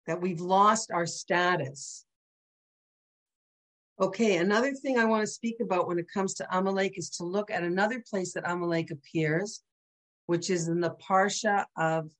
that 0.06 0.20
we've 0.20 0.40
lost 0.40 0.90
our 0.92 1.06
status. 1.06 2.04
Okay, 4.00 4.38
another 4.38 4.72
thing 4.72 4.98
I 4.98 5.04
want 5.04 5.22
to 5.22 5.26
speak 5.26 5.56
about 5.60 5.86
when 5.86 5.98
it 5.98 6.06
comes 6.12 6.34
to 6.34 6.56
Amalek 6.56 6.98
is 6.98 7.10
to 7.10 7.24
look 7.24 7.50
at 7.50 7.62
another 7.62 8.02
place 8.08 8.32
that 8.32 8.50
Amalek 8.50 8.90
appears, 8.90 9.62
which 10.26 10.50
is 10.50 10.68
in 10.68 10.80
the 10.80 10.96
Parsha 11.08 11.64
of 11.76 12.10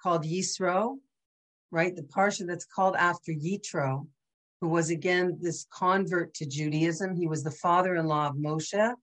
called 0.00 0.24
Yisro, 0.24 0.98
right? 1.70 1.94
The 1.94 2.02
Parsha 2.02 2.46
that's 2.46 2.64
called 2.64 2.96
after 2.96 3.32
Yitro 3.32 4.06
who 4.62 4.68
was 4.68 4.90
again 4.90 5.36
this 5.40 5.66
convert 5.72 6.32
to 6.34 6.46
Judaism. 6.46 7.16
He 7.16 7.26
was 7.26 7.42
the 7.42 7.50
father 7.50 7.96
in 7.96 8.06
law 8.06 8.28
of 8.28 8.36
Moshe, 8.36 8.94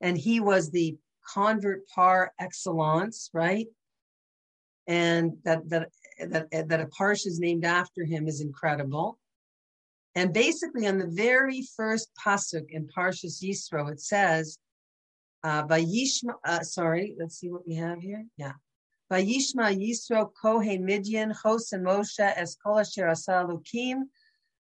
and 0.00 0.16
he 0.16 0.40
was 0.40 0.70
the 0.70 0.96
convert 1.34 1.86
par 1.88 2.32
excellence, 2.38 3.30
right? 3.32 3.66
And 4.86 5.32
that, 5.44 5.68
that, 5.68 5.88
that, 6.28 6.68
that 6.68 6.80
a 6.80 6.86
parsha 6.86 7.26
is 7.26 7.38
named 7.38 7.64
after 7.64 8.04
him 8.04 8.26
is 8.26 8.40
incredible. 8.40 9.18
And 10.14 10.32
basically, 10.32 10.88
on 10.88 10.98
the 10.98 11.06
very 11.06 11.62
first 11.76 12.10
pasuk 12.18 12.66
in 12.70 12.88
Parshas 12.88 13.44
Yisro, 13.44 13.92
it 13.92 14.00
says, 14.00 14.58
uh, 15.44 15.64
"Vayishma." 15.68 16.34
Uh, 16.44 16.62
sorry, 16.62 17.14
let's 17.16 17.38
see 17.38 17.48
what 17.48 17.64
we 17.64 17.76
have 17.76 18.00
here. 18.00 18.26
Yeah, 18.36 18.54
"Vayishma 19.12 19.78
Yisro 19.78 20.30
Kohen 20.42 20.84
Midian 20.84 21.32
Chos 21.32 21.72
and 21.72 21.86
Moshe 21.86 22.18
Es 22.18 22.56
Kol 22.56 22.80
Asher 22.80 23.06
Asalukim 23.06 24.02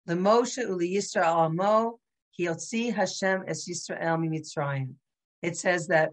the 0.06 0.14
Moshe 0.14 0.58
Uli 0.58 0.94
Yisrael 0.94 1.34
Amo, 1.34 1.98
Hiotzi 2.38 2.92
Hashem 2.92 3.44
es 3.46 3.66
Yisrael 3.68 4.18
Mitzrayim. 4.28 4.94
It 5.44 5.58
says 5.58 5.88
that 5.88 6.10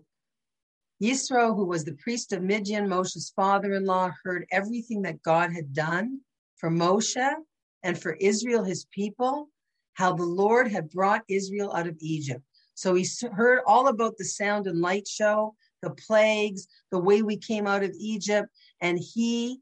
Yisro, 1.02 1.56
who 1.56 1.63
was 1.63 1.86
the 1.86 1.94
priest 1.94 2.34
of 2.34 2.44
Midian, 2.44 2.86
Moshe's 2.86 3.32
father-in-law, 3.34 4.12
heard 4.26 4.46
everything 4.52 5.04
that 5.04 5.24
God 5.24 5.54
had 5.54 5.74
done 5.74 6.20
for 6.58 6.70
Moshe 6.70 7.34
and 7.82 7.98
for 7.98 8.17
Israel, 8.20 8.65
his 8.65 8.86
people, 8.91 9.48
how 9.94 10.13
the 10.13 10.26
Lord 10.26 10.70
had 10.70 10.89
brought 10.89 11.24
Israel 11.30 11.74
out 11.74 11.88
of 11.88 11.96
Egypt. 12.02 12.41
So 12.74 12.94
he 12.94 13.08
heard 13.32 13.60
all 13.65 13.88
about 13.88 14.17
the 14.17 14.26
sound 14.26 14.67
and 14.67 14.82
light 14.82 15.08
show, 15.08 15.56
the 15.82 15.91
plagues, 15.91 16.67
the 16.91 17.00
way 17.00 17.22
we 17.22 17.38
came 17.38 17.67
out 17.67 17.84
of 17.84 17.96
Egypt. 17.98 18.50
And 18.82 19.00
he, 19.00 19.62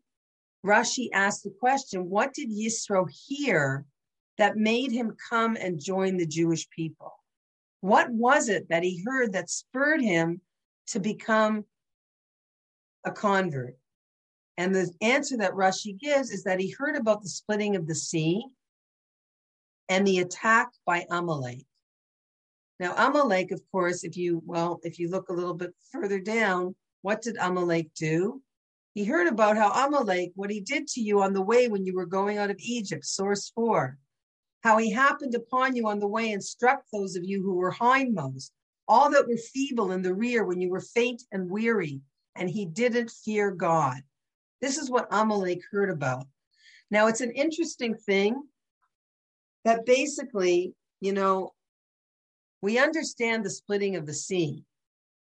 Rashi 0.65 1.10
asked 1.13 1.43
the 1.43 1.53
question, 1.60 2.10
what 2.10 2.34
did 2.34 2.49
Yisro 2.49 3.08
hear 3.08 3.86
that 4.39 4.58
made 4.58 4.91
him 4.91 5.15
come 5.29 5.55
and 5.58 5.79
join 5.79 6.17
the 6.17 6.25
Jewish 6.25 6.67
people? 6.71 7.13
What 7.81 8.09
was 8.09 8.49
it 8.49 8.69
that 8.69 8.83
he 8.83 9.03
heard 9.05 9.33
that 9.33 9.49
spurred 9.49 10.01
him 10.01 10.41
to 10.87 10.99
become 10.99 11.65
a 13.05 13.11
convert? 13.11 13.77
And 14.57 14.75
the 14.75 14.91
answer 15.01 15.37
that 15.37 15.53
Rashi 15.53 15.97
gives 15.97 16.31
is 16.31 16.43
that 16.43 16.59
he 16.59 16.71
heard 16.71 16.97
about 16.97 17.21
the 17.21 17.29
splitting 17.29 17.77
of 17.77 17.87
the 17.87 17.95
sea 17.95 18.45
and 19.87 20.05
the 20.05 20.19
attack 20.19 20.69
by 20.85 21.05
Amalek. 21.09 21.65
Now, 22.79 22.93
Amalek, 22.95 23.51
of 23.51 23.61
course, 23.71 24.03
if 24.03 24.17
you, 24.17 24.41
well, 24.45 24.79
if 24.83 24.99
you 24.99 25.09
look 25.09 25.29
a 25.29 25.33
little 25.33 25.53
bit 25.53 25.73
further 25.91 26.19
down, 26.19 26.75
what 27.01 27.21
did 27.21 27.37
Amalek 27.39 27.93
do? 27.93 28.41
He 28.93 29.05
heard 29.05 29.27
about 29.27 29.55
how 29.55 29.71
Amalek, 29.71 30.31
what 30.35 30.49
he 30.49 30.59
did 30.59 30.87
to 30.89 31.01
you 31.01 31.21
on 31.21 31.33
the 31.33 31.41
way 31.41 31.67
when 31.67 31.85
you 31.85 31.95
were 31.95 32.05
going 32.05 32.37
out 32.37 32.49
of 32.49 32.57
Egypt, 32.59 33.05
source 33.05 33.49
four, 33.55 33.97
how 34.62 34.78
he 34.78 34.91
happened 34.91 35.36
upon 35.36 35.76
you 35.76 35.88
on 35.88 36.00
the 36.00 36.08
way 36.08 36.32
and 36.32 36.43
struck 36.43 36.84
those 36.91 37.15
of 37.15 37.24
you 37.24 37.41
who 37.41 37.56
were 37.56 37.72
hindmost, 37.72 38.52
all 38.88 39.10
that 39.12 39.28
were 39.28 39.38
feeble 39.38 39.91
in 39.91 40.02
the 40.02 40.13
rear 40.13 40.43
when 40.43 40.60
you 40.60 40.69
were 40.69 40.82
faint 40.82 41.24
and 41.32 41.50
weary, 41.50 42.02
and 42.36 42.50
he 42.50 42.65
didn't 42.65 43.12
fear 43.24 43.52
God. 43.52 44.02
This 44.62 44.78
is 44.78 44.89
what 44.89 45.08
Amalek 45.12 45.62
heard 45.72 45.89
about. 45.89 46.26
Now, 46.91 47.08
it's 47.08 47.22
an 47.22 47.32
interesting 47.32 47.95
thing 47.95 48.41
that 49.63 49.86
basically, 49.86 50.74
you 51.00 51.13
know, 51.13 51.54
we 52.62 52.78
understand 52.80 53.45
the 53.45 53.50
splitting 53.50 53.95
of 53.95 54.06
the 54.06 54.13
sea 54.13 54.63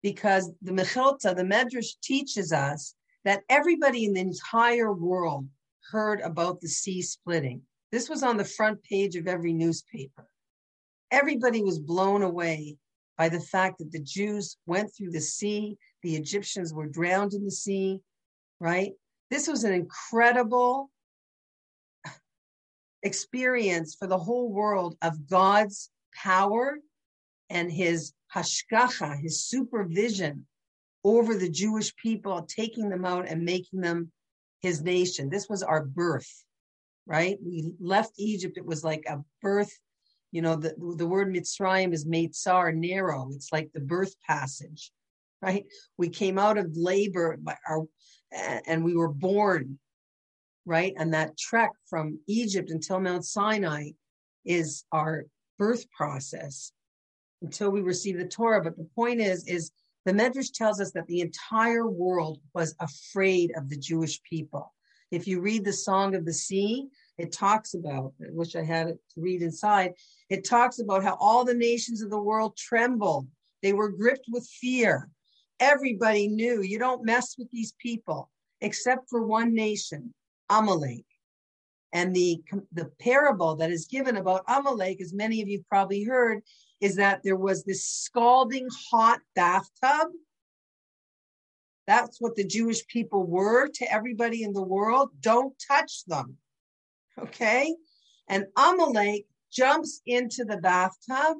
because 0.02 0.52
the 0.62 0.72
Mechilta, 0.72 1.34
the 1.34 1.42
Medrash 1.42 1.98
teaches 2.02 2.52
us 2.52 2.94
that 3.24 3.42
everybody 3.48 4.04
in 4.04 4.12
the 4.12 4.20
entire 4.20 4.92
world 4.92 5.48
heard 5.90 6.20
about 6.20 6.60
the 6.60 6.68
sea 6.68 7.02
splitting. 7.02 7.62
This 7.94 8.08
was 8.08 8.24
on 8.24 8.36
the 8.36 8.44
front 8.44 8.82
page 8.82 9.14
of 9.14 9.28
every 9.28 9.52
newspaper. 9.52 10.26
Everybody 11.12 11.62
was 11.62 11.78
blown 11.78 12.22
away 12.22 12.76
by 13.16 13.28
the 13.28 13.38
fact 13.38 13.78
that 13.78 13.92
the 13.92 14.02
Jews 14.02 14.56
went 14.66 14.92
through 14.92 15.12
the 15.12 15.20
sea, 15.20 15.78
the 16.02 16.16
Egyptians 16.16 16.74
were 16.74 16.88
drowned 16.88 17.34
in 17.34 17.44
the 17.44 17.52
sea, 17.52 18.00
right? 18.58 18.94
This 19.30 19.46
was 19.46 19.62
an 19.62 19.72
incredible 19.72 20.90
experience 23.04 23.94
for 23.94 24.08
the 24.08 24.18
whole 24.18 24.48
world 24.50 24.96
of 25.00 25.28
God's 25.28 25.88
power 26.16 26.80
and 27.48 27.70
his 27.70 28.12
hashgacha, 28.34 29.20
his 29.22 29.44
supervision 29.44 30.48
over 31.04 31.36
the 31.36 31.48
Jewish 31.48 31.94
people, 31.94 32.42
taking 32.42 32.88
them 32.88 33.04
out 33.04 33.28
and 33.28 33.44
making 33.44 33.82
them 33.82 34.10
his 34.62 34.82
nation. 34.82 35.30
This 35.30 35.48
was 35.48 35.62
our 35.62 35.84
birth, 35.84 36.44
right? 37.06 37.38
We 37.44 37.72
left 37.80 38.12
Egypt. 38.18 38.56
It 38.56 38.66
was 38.66 38.84
like 38.84 39.04
a 39.08 39.22
birth. 39.42 39.72
You 40.32 40.42
know, 40.42 40.56
the, 40.56 40.74
the 40.96 41.06
word 41.06 41.32
Mitzrayim 41.32 41.92
is 41.92 42.06
Meitzar, 42.06 42.74
narrow. 42.74 43.30
It's 43.34 43.52
like 43.52 43.70
the 43.72 43.80
birth 43.80 44.14
passage, 44.26 44.90
right? 45.40 45.64
We 45.96 46.08
came 46.08 46.38
out 46.38 46.58
of 46.58 46.76
labor 46.76 47.38
our, 47.68 47.84
and 48.66 48.84
we 48.84 48.96
were 48.96 49.12
born, 49.12 49.78
right? 50.66 50.92
And 50.96 51.14
that 51.14 51.38
trek 51.38 51.70
from 51.88 52.18
Egypt 52.26 52.70
until 52.70 53.00
Mount 53.00 53.24
Sinai 53.24 53.90
is 54.44 54.84
our 54.90 55.26
birth 55.58 55.88
process 55.92 56.72
until 57.42 57.70
we 57.70 57.80
receive 57.80 58.18
the 58.18 58.26
Torah. 58.26 58.62
But 58.62 58.76
the 58.76 58.88
point 58.96 59.20
is, 59.20 59.46
is 59.46 59.70
the 60.04 60.12
Medrash 60.12 60.52
tells 60.52 60.80
us 60.80 60.92
that 60.92 61.06
the 61.06 61.20
entire 61.20 61.86
world 61.86 62.40
was 62.54 62.74
afraid 62.80 63.52
of 63.56 63.68
the 63.68 63.76
Jewish 63.76 64.20
people. 64.22 64.74
If 65.14 65.28
you 65.28 65.40
read 65.40 65.64
the 65.64 65.72
Song 65.72 66.16
of 66.16 66.24
the 66.24 66.32
Sea, 66.32 66.88
it 67.18 67.30
talks 67.30 67.74
about, 67.74 68.12
I 68.20 68.30
wish 68.30 68.56
I 68.56 68.64
had 68.64 68.88
it 68.88 68.98
to 69.14 69.20
read 69.20 69.42
inside, 69.42 69.92
it 70.28 70.44
talks 70.44 70.80
about 70.80 71.04
how 71.04 71.16
all 71.20 71.44
the 71.44 71.54
nations 71.54 72.02
of 72.02 72.10
the 72.10 72.20
world 72.20 72.56
trembled. 72.56 73.28
They 73.62 73.72
were 73.72 73.90
gripped 73.90 74.26
with 74.28 74.48
fear. 74.60 75.08
Everybody 75.60 76.26
knew 76.26 76.62
you 76.62 76.80
don't 76.80 77.04
mess 77.04 77.36
with 77.38 77.48
these 77.52 77.74
people, 77.78 78.28
except 78.60 79.08
for 79.08 79.22
one 79.22 79.54
nation, 79.54 80.12
Amalek. 80.50 81.06
And 81.92 82.12
the, 82.14 82.42
the 82.72 82.90
parable 82.98 83.54
that 83.56 83.70
is 83.70 83.86
given 83.86 84.16
about 84.16 84.42
Amalek, 84.48 85.00
as 85.00 85.14
many 85.14 85.40
of 85.42 85.48
you 85.48 85.64
probably 85.68 86.02
heard, 86.02 86.42
is 86.80 86.96
that 86.96 87.20
there 87.22 87.36
was 87.36 87.62
this 87.62 87.88
scalding 87.88 88.66
hot 88.90 89.20
bathtub. 89.36 90.08
That's 91.86 92.20
what 92.20 92.34
the 92.34 92.46
Jewish 92.46 92.86
people 92.86 93.26
were 93.26 93.68
to 93.68 93.92
everybody 93.92 94.42
in 94.42 94.52
the 94.52 94.62
world. 94.62 95.10
Don't 95.20 95.54
touch 95.68 96.04
them. 96.06 96.38
Okay. 97.18 97.74
And 98.28 98.46
Amalek 98.56 99.26
jumps 99.52 100.00
into 100.06 100.44
the 100.44 100.56
bathtub. 100.56 101.36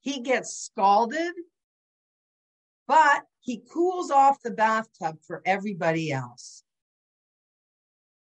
He 0.00 0.20
gets 0.20 0.56
scalded, 0.56 1.32
but 2.86 3.22
he 3.40 3.62
cools 3.72 4.10
off 4.10 4.42
the 4.42 4.50
bathtub 4.50 5.18
for 5.26 5.40
everybody 5.46 6.12
else. 6.12 6.62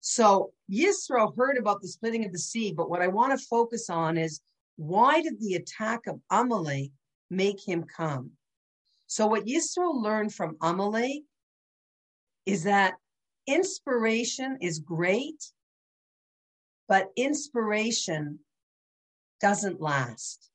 So 0.01 0.51
Yisro 0.71 1.35
heard 1.35 1.57
about 1.57 1.81
the 1.81 1.87
splitting 1.87 2.25
of 2.25 2.31
the 2.31 2.39
sea, 2.39 2.71
but 2.71 2.89
what 2.89 3.01
I 3.01 3.07
want 3.07 3.37
to 3.37 3.45
focus 3.45 3.89
on 3.89 4.17
is 4.17 4.41
why 4.75 5.21
did 5.21 5.39
the 5.39 5.55
attack 5.55 6.07
of 6.07 6.19
Amalek 6.29 6.91
make 7.29 7.59
him 7.65 7.83
come? 7.83 8.31
So, 9.11 9.27
what 9.27 9.43
Yisro 9.45 9.93
learned 9.93 10.33
from 10.33 10.55
Amalek 10.61 11.23
is 12.45 12.63
that 12.63 12.93
inspiration 13.45 14.57
is 14.61 14.79
great, 14.79 15.51
but 16.87 17.09
inspiration 17.17 18.39
doesn't 19.41 19.81
last. 19.81 20.49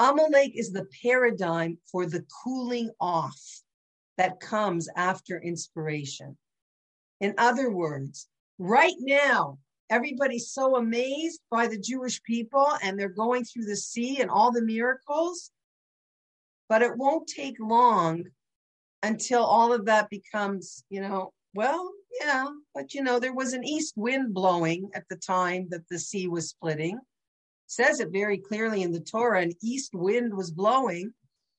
Amalek 0.00 0.50
is 0.56 0.72
the 0.72 0.88
paradigm 1.00 1.78
for 1.92 2.06
the 2.06 2.26
cooling 2.42 2.90
off 3.00 3.40
that 4.16 4.40
comes 4.40 4.88
after 4.96 5.40
inspiration. 5.40 6.36
In 7.20 7.34
other 7.38 7.70
words, 7.70 8.26
right 8.58 8.96
now, 8.98 9.60
everybody's 9.90 10.50
so 10.50 10.74
amazed 10.74 11.40
by 11.52 11.68
the 11.68 11.78
Jewish 11.78 12.20
people 12.24 12.66
and 12.82 12.98
they're 12.98 13.08
going 13.08 13.44
through 13.44 13.66
the 13.66 13.76
sea 13.76 14.20
and 14.20 14.28
all 14.28 14.50
the 14.50 14.62
miracles. 14.62 15.52
But 16.68 16.82
it 16.82 16.96
won't 16.96 17.28
take 17.28 17.56
long 17.60 18.24
until 19.02 19.44
all 19.44 19.72
of 19.72 19.86
that 19.86 20.10
becomes, 20.10 20.84
you 20.90 21.00
know, 21.00 21.32
well, 21.54 21.92
yeah, 22.20 22.46
but 22.74 22.94
you 22.94 23.02
know, 23.02 23.18
there 23.18 23.34
was 23.34 23.52
an 23.52 23.64
east 23.64 23.94
wind 23.96 24.34
blowing 24.34 24.90
at 24.94 25.04
the 25.08 25.16
time 25.16 25.68
that 25.70 25.88
the 25.88 25.98
sea 25.98 26.28
was 26.28 26.50
splitting. 26.50 26.96
It 26.96 27.00
says 27.66 28.00
it 28.00 28.10
very 28.12 28.38
clearly 28.38 28.82
in 28.82 28.92
the 28.92 29.00
Torah, 29.00 29.42
an 29.42 29.52
east 29.62 29.94
wind 29.94 30.34
was 30.34 30.50
blowing. 30.50 31.12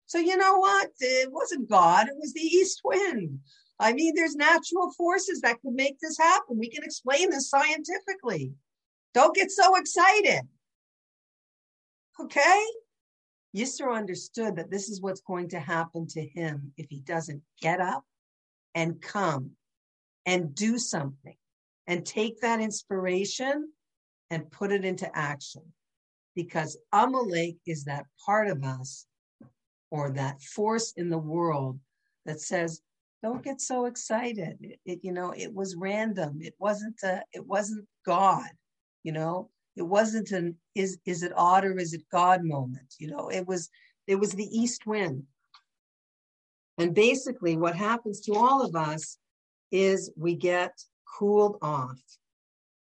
So 0.06 0.18
you 0.18 0.38
know 0.38 0.58
what? 0.58 0.90
It 1.00 1.32
wasn't 1.32 1.70
God, 1.70 2.08
it 2.08 2.16
was 2.18 2.34
the 2.34 2.42
east 2.42 2.82
wind. 2.84 3.40
I 3.80 3.94
mean, 3.94 4.14
there's 4.16 4.36
natural 4.36 4.92
forces 4.92 5.42
that 5.42 5.62
could 5.62 5.74
make 5.74 6.00
this 6.00 6.18
happen. 6.18 6.60
We 6.60 6.70
can 6.70 6.84
explain 6.84 7.30
this 7.30 7.50
scientifically. 7.50 8.52
Don't 9.14 9.36
get 9.36 9.52
so 9.52 9.76
excited. 9.76 10.42
Okay? 12.20 12.64
Yisro 13.56 13.96
understood 13.96 14.56
that 14.58 14.70
this 14.70 14.90
is 14.90 15.02
what's 15.02 15.22
going 15.22 15.50
to 15.50 15.60
happen 15.60 16.08
to 16.08 16.22
him 16.22 16.72
if 16.78 16.88
he 16.90 17.00
doesn't 17.00 17.42
get 17.62 17.82
up 17.82 18.04
and 18.76 19.02
come 19.02 19.52
and 20.26 20.54
do 20.54 20.78
something 20.78 21.36
and 21.88 22.06
take 22.06 22.42
that 22.42 22.62
inspiration 22.62 23.72
and 24.30 24.52
put 24.52 24.72
it 24.72 24.86
into 24.86 25.10
action. 25.18 25.64
Because 26.36 26.78
Amalek 26.94 27.58
is 27.66 27.86
that 27.86 28.06
part 28.24 28.48
of 28.48 28.64
us 28.64 29.08
or 29.90 30.12
that 30.12 30.42
force 30.42 30.94
in 30.96 31.10
the 31.10 31.18
world 31.18 31.80
that 32.26 32.40
says, 32.40 32.82
don't 33.24 33.44
get 33.44 33.60
so 33.60 33.86
excited. 33.86 34.58
It, 34.62 34.80
it, 34.86 35.00
you 35.02 35.12
know, 35.12 35.34
it 35.36 35.54
was 35.54 35.76
random. 35.76 36.40
It 36.42 36.54
wasn't 36.60 37.02
a, 37.04 37.24
it 37.34 37.46
wasn't 37.46 37.86
God, 38.06 38.48
you 39.04 39.12
know, 39.12 39.50
it 39.76 39.84
wasn't 39.84 40.32
an 40.32 40.58
is 40.76 40.98
is 41.06 41.24
it 41.24 41.32
odd 41.36 41.66
or 41.66 41.78
is 41.78 41.94
it 41.94 42.04
God 42.12 42.44
moment. 42.44 42.96
You 43.00 43.10
know, 43.12 43.30
it 43.30 43.48
was 43.48 43.70
it 44.08 44.16
was 44.16 44.32
the 44.32 44.50
east 44.58 44.86
wind. 44.86 45.24
And 46.78 46.96
basically 46.96 47.58
what 47.58 47.76
happens 47.76 48.22
to 48.22 48.34
all 48.34 48.64
of 48.64 48.76
us 48.76 49.18
is 49.72 50.12
we 50.16 50.36
get 50.36 50.72
cooled 51.18 51.58
off. 51.62 52.00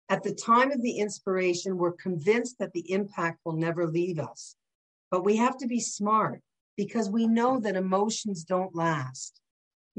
At 0.09 0.23
the 0.23 0.33
time 0.33 0.71
of 0.71 0.81
the 0.81 0.97
inspiration, 0.97 1.77
we're 1.77 1.93
convinced 1.93 2.59
that 2.59 2.73
the 2.73 2.91
impact 2.91 3.39
will 3.45 3.55
never 3.55 3.87
leave 3.87 4.19
us. 4.19 4.55
But 5.09 5.25
we 5.25 5.37
have 5.37 5.57
to 5.57 5.67
be 5.67 5.79
smart 5.79 6.41
because 6.77 7.09
we 7.09 7.27
know 7.27 7.59
that 7.59 7.75
emotions 7.75 8.43
don't 8.43 8.75
last. 8.75 9.40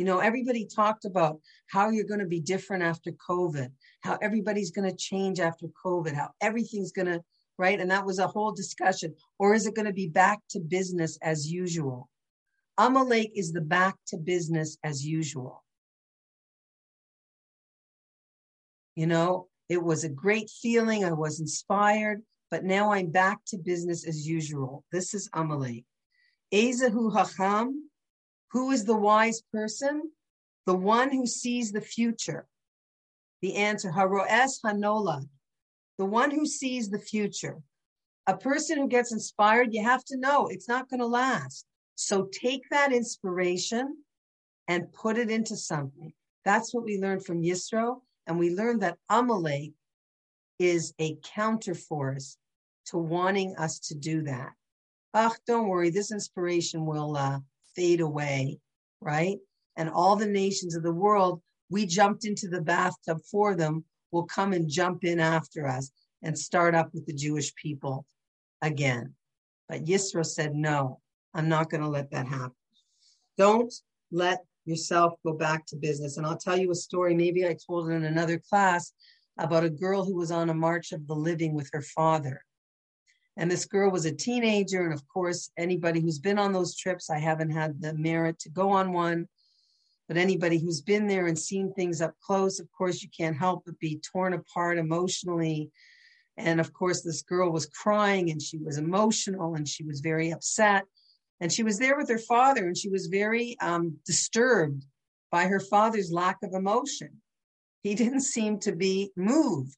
You 0.03 0.07
know, 0.07 0.19
everybody 0.19 0.67
talked 0.67 1.05
about 1.05 1.39
how 1.69 1.91
you're 1.91 2.03
going 2.03 2.19
to 2.19 2.27
be 2.27 2.41
different 2.41 2.83
after 2.83 3.13
COVID, 3.13 3.71
how 4.01 4.19
everybody's 4.21 4.73
going 4.73 4.91
to 4.91 4.97
change 4.97 5.39
after 5.39 5.69
COVID, 5.87 6.13
how 6.13 6.31
everything's 6.41 6.91
going 6.91 7.07
to, 7.07 7.23
right? 7.57 7.81
And 7.81 7.89
that 7.93 8.05
was 8.05 8.19
a 8.19 8.27
whole 8.27 8.51
discussion. 8.51 9.15
Or 9.39 9.55
is 9.55 9.65
it 9.69 9.77
going 9.77 9.87
to 9.87 9.93
be 9.93 10.09
back 10.09 10.41
to 10.51 10.59
business 10.59 11.19
as 11.23 11.49
usual? 11.49 12.09
Amalek 12.79 13.31
is 13.37 13.53
the 13.53 13.61
back 13.61 13.95
to 14.09 14.17
business 14.17 14.77
as 14.83 15.07
usual. 15.07 15.63
You 18.97 19.07
know, 19.07 19.47
it 19.69 19.81
was 19.81 20.03
a 20.03 20.09
great 20.09 20.51
feeling. 20.51 21.05
I 21.05 21.13
was 21.13 21.39
inspired, 21.39 22.23
but 22.51 22.65
now 22.65 22.93
I'm 22.93 23.13
back 23.13 23.39
to 23.51 23.57
business 23.57 24.05
as 24.05 24.27
usual. 24.27 24.83
This 24.91 25.15
is 25.15 25.31
Amalek. 25.33 25.85
Ezehu 26.53 27.17
Hacham 27.17 27.92
Who 28.53 28.71
is 28.71 28.85
the 28.85 28.97
wise 28.97 29.43
person? 29.53 30.11
The 30.67 30.75
one 30.75 31.11
who 31.11 31.27
sees 31.27 31.73
the 31.73 31.81
future. 31.81 32.47
The 33.41 33.57
answer, 33.57 33.91
Haroes 33.91 34.61
Hanola, 34.65 35.23
the 35.99 36.05
one 36.05 36.31
who 36.31 36.47
sees 36.47 36.89
the 36.89 36.99
future. 36.99 37.59
A 38.27 38.37
person 38.37 38.79
who 38.79 38.87
gets 38.87 39.13
inspired, 39.13 39.75
you 39.75 39.83
have 39.83 40.05
to 40.05 40.17
know 40.17 40.47
it's 40.47 40.69
not 40.69 40.89
going 40.89 41.01
to 41.01 41.07
last. 41.07 41.67
So 41.97 42.29
take 42.33 42.63
that 42.71 42.93
inspiration 42.93 43.97
and 44.69 44.93
put 44.93 45.19
it 45.19 45.31
into 45.31 45.57
something. 45.57 46.13
That's 46.45 46.73
what 46.73 46.85
we 46.85 46.99
learned 46.99 47.27
from 47.27 47.43
Yisro. 47.43 48.03
And 48.27 48.39
we 48.39 48.55
learned 48.55 48.83
that 48.83 48.99
Amalek 49.09 49.73
is 50.61 50.95
a 51.01 51.17
counterforce 51.17 52.37
to 52.87 52.99
wanting 52.99 53.57
us 53.57 53.81
to 53.81 53.95
do 53.97 54.23
that. 54.23 54.53
Ach, 55.15 55.37
don't 55.47 55.69
worry, 55.69 55.91
this 55.91 56.13
inspiration 56.13 56.87
will 56.87 57.17
uh, 57.17 57.41
fade 57.75 58.01
away, 58.01 58.59
right? 59.01 59.39
And 59.77 59.89
all 59.89 60.17
the 60.17 60.27
nations 60.27 60.75
of 60.75 60.83
the 60.83 60.93
world, 60.93 61.41
we 61.71 61.87
jumped 61.87 62.25
into 62.25 62.49
the 62.49 62.61
bathtub 62.61 63.19
for 63.31 63.55
them, 63.55 63.85
will 64.11 64.25
come 64.25 64.53
and 64.53 64.69
jump 64.69 65.05
in 65.05 65.21
after 65.21 65.67
us 65.67 65.91
and 66.23 66.39
start 66.39 66.75
up 66.75 66.93
with 66.93 67.07
the 67.07 67.15
Jewish 67.15 67.55
people 67.55 68.05
again. 68.61 69.15
But 69.69 69.85
Yisro 69.85 70.25
said, 70.25 70.55
no, 70.55 71.01
I'm 71.35 71.49
not 71.49 71.71
going 71.71 71.81
to 71.81 71.89
let 71.89 72.11
that 72.11 72.27
happen. 72.27 72.53
Don't 73.39 73.73
let 74.11 74.45
yourself 74.67 75.15
go 75.25 75.33
back 75.33 75.67
to 75.67 75.77
business. 75.77 76.17
And 76.17 76.27
I'll 76.27 76.37
tell 76.37 76.59
you 76.59 76.71
a 76.71 76.75
story. 76.75 77.15
Maybe 77.15 77.47
I 77.47 77.57
told 77.67 77.89
it 77.89 77.95
in 77.95 78.05
another 78.05 78.41
class 78.51 78.93
about 79.39 79.65
a 79.65 79.71
girl 79.71 80.05
who 80.05 80.15
was 80.15 80.31
on 80.31 80.51
a 80.51 80.55
march 80.55 80.93
of 80.93 81.07
the 81.07 81.15
living 81.15 81.55
with 81.55 81.71
her 81.73 81.81
father. 81.81 82.45
And 83.37 83.51
this 83.51 83.65
girl 83.65 83.91
was 83.91 84.05
a 84.05 84.13
teenager. 84.13 84.85
And 84.85 84.93
of 84.93 85.07
course, 85.09 85.51
anybody 85.57 86.01
who's 86.01 86.19
been 86.19 86.39
on 86.39 86.53
those 86.53 86.77
trips, 86.77 87.11
I 87.11 87.19
haven't 87.19 87.51
had 87.51 87.81
the 87.81 87.95
merit 87.95 88.39
to 88.41 88.51
go 88.51 88.71
on 88.71 88.93
one. 88.93 89.29
But 90.09 90.17
anybody 90.17 90.59
who's 90.59 90.83
been 90.83 91.07
there 91.07 91.27
and 91.27 91.39
seen 91.39 91.73
things 91.73 92.03
up 92.03 92.15
close, 92.21 92.61
of 92.61 92.71
course, 92.73 93.03
you 93.03 93.09
can't 93.17 93.37
help 93.37 93.65
but 93.65 93.79
be 93.79 94.01
torn 94.13 94.35
apart 94.35 94.79
emotionally. 94.79 95.71
And 96.37 96.61
of 96.61 96.73
course, 96.73 97.03
this 97.03 97.23
girl 97.23 97.51
was 97.51 97.67
crying 97.67 98.31
and 98.31 98.41
she 98.41 98.59
was 98.59 98.79
emotional 98.79 99.55
and 99.55 99.67
she 99.67 99.85
was 99.85 100.01
very 100.01 100.31
upset. 100.31 100.85
And 101.41 101.53
she 101.53 101.63
was 101.63 101.79
there 101.79 101.97
with 101.97 102.09
her 102.09 102.19
father 102.19 102.67
and 102.67 102.77
she 102.77 102.89
was 102.89 103.07
very 103.07 103.57
um, 103.61 103.97
disturbed 104.05 104.85
by 105.31 105.47
her 105.47 105.61
father's 105.61 106.13
lack 106.13 106.39
of 106.43 106.53
emotion. 106.53 107.23
He 107.83 107.95
didn't 107.97 108.21
seem 108.21 108.59
to 108.61 108.73
be 108.73 109.11
moved. 109.17 109.77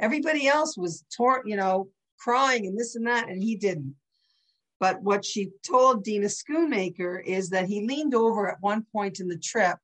Everybody 0.00 0.46
else 0.48 0.76
was 0.76 1.04
torn, 1.16 1.42
you 1.44 1.56
know, 1.56 1.88
crying 2.20 2.66
and 2.66 2.78
this 2.78 2.96
and 2.96 3.06
that, 3.06 3.28
and 3.28 3.42
he 3.42 3.56
didn't. 3.56 3.94
But 4.78 5.02
what 5.02 5.24
she 5.24 5.50
told 5.62 6.04
Dina 6.04 6.26
Schoonmaker 6.26 7.22
is 7.24 7.50
that 7.50 7.66
he 7.66 7.86
leaned 7.86 8.14
over 8.14 8.50
at 8.50 8.56
one 8.60 8.86
point 8.92 9.20
in 9.20 9.28
the 9.28 9.38
trip 9.38 9.76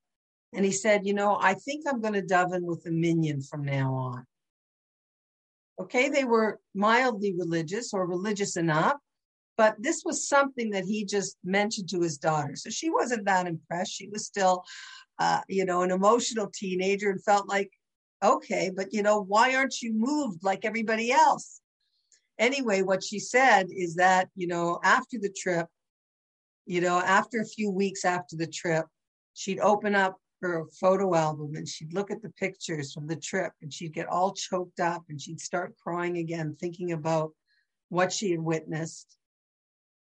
and 0.54 0.64
he 0.64 0.72
said, 0.72 1.06
You 1.06 1.12
know, 1.12 1.38
I 1.40 1.54
think 1.54 1.84
I'm 1.86 2.00
going 2.00 2.14
to 2.14 2.22
daven 2.22 2.62
with 2.62 2.86
a 2.86 2.90
minyan 2.90 3.42
from 3.42 3.62
now 3.62 3.94
on. 3.94 4.26
Okay, 5.78 6.08
they 6.08 6.24
were 6.24 6.58
mildly 6.74 7.34
religious 7.36 7.92
or 7.92 8.06
religious 8.06 8.56
enough, 8.56 8.96
but 9.58 9.76
this 9.78 10.02
was 10.06 10.26
something 10.26 10.70
that 10.70 10.84
he 10.84 11.04
just 11.04 11.36
mentioned 11.44 11.90
to 11.90 12.00
his 12.00 12.16
daughter. 12.16 12.56
So 12.56 12.70
she 12.70 12.88
wasn't 12.88 13.26
that 13.26 13.46
impressed. 13.46 13.92
She 13.92 14.08
was 14.08 14.24
still, 14.24 14.64
uh, 15.18 15.42
you 15.48 15.66
know, 15.66 15.82
an 15.82 15.90
emotional 15.90 16.50
teenager 16.54 17.10
and 17.10 17.22
felt 17.22 17.46
like, 17.46 17.70
okay, 18.24 18.70
but 18.74 18.94
you 18.94 19.02
know, 19.02 19.20
why 19.20 19.54
aren't 19.54 19.82
you 19.82 19.92
moved 19.92 20.42
like 20.42 20.64
everybody 20.64 21.12
else? 21.12 21.60
Anyway, 22.38 22.82
what 22.82 23.02
she 23.02 23.18
said 23.18 23.68
is 23.70 23.94
that, 23.96 24.28
you 24.34 24.46
know, 24.46 24.78
after 24.82 25.18
the 25.18 25.32
trip, 25.34 25.66
you 26.66 26.80
know, 26.80 26.98
after 26.98 27.40
a 27.40 27.46
few 27.46 27.70
weeks 27.70 28.04
after 28.04 28.36
the 28.36 28.46
trip, 28.46 28.86
she'd 29.34 29.60
open 29.60 29.94
up 29.94 30.16
her 30.42 30.64
photo 30.78 31.14
album 31.14 31.54
and 31.54 31.66
she'd 31.66 31.94
look 31.94 32.10
at 32.10 32.20
the 32.22 32.30
pictures 32.30 32.92
from 32.92 33.06
the 33.06 33.16
trip 33.16 33.52
and 33.62 33.72
she'd 33.72 33.94
get 33.94 34.08
all 34.08 34.32
choked 34.32 34.80
up 34.80 35.04
and 35.08 35.20
she'd 35.20 35.40
start 35.40 35.74
crying 35.82 36.18
again, 36.18 36.54
thinking 36.54 36.92
about 36.92 37.32
what 37.88 38.12
she 38.12 38.32
had 38.32 38.40
witnessed. 38.40 39.16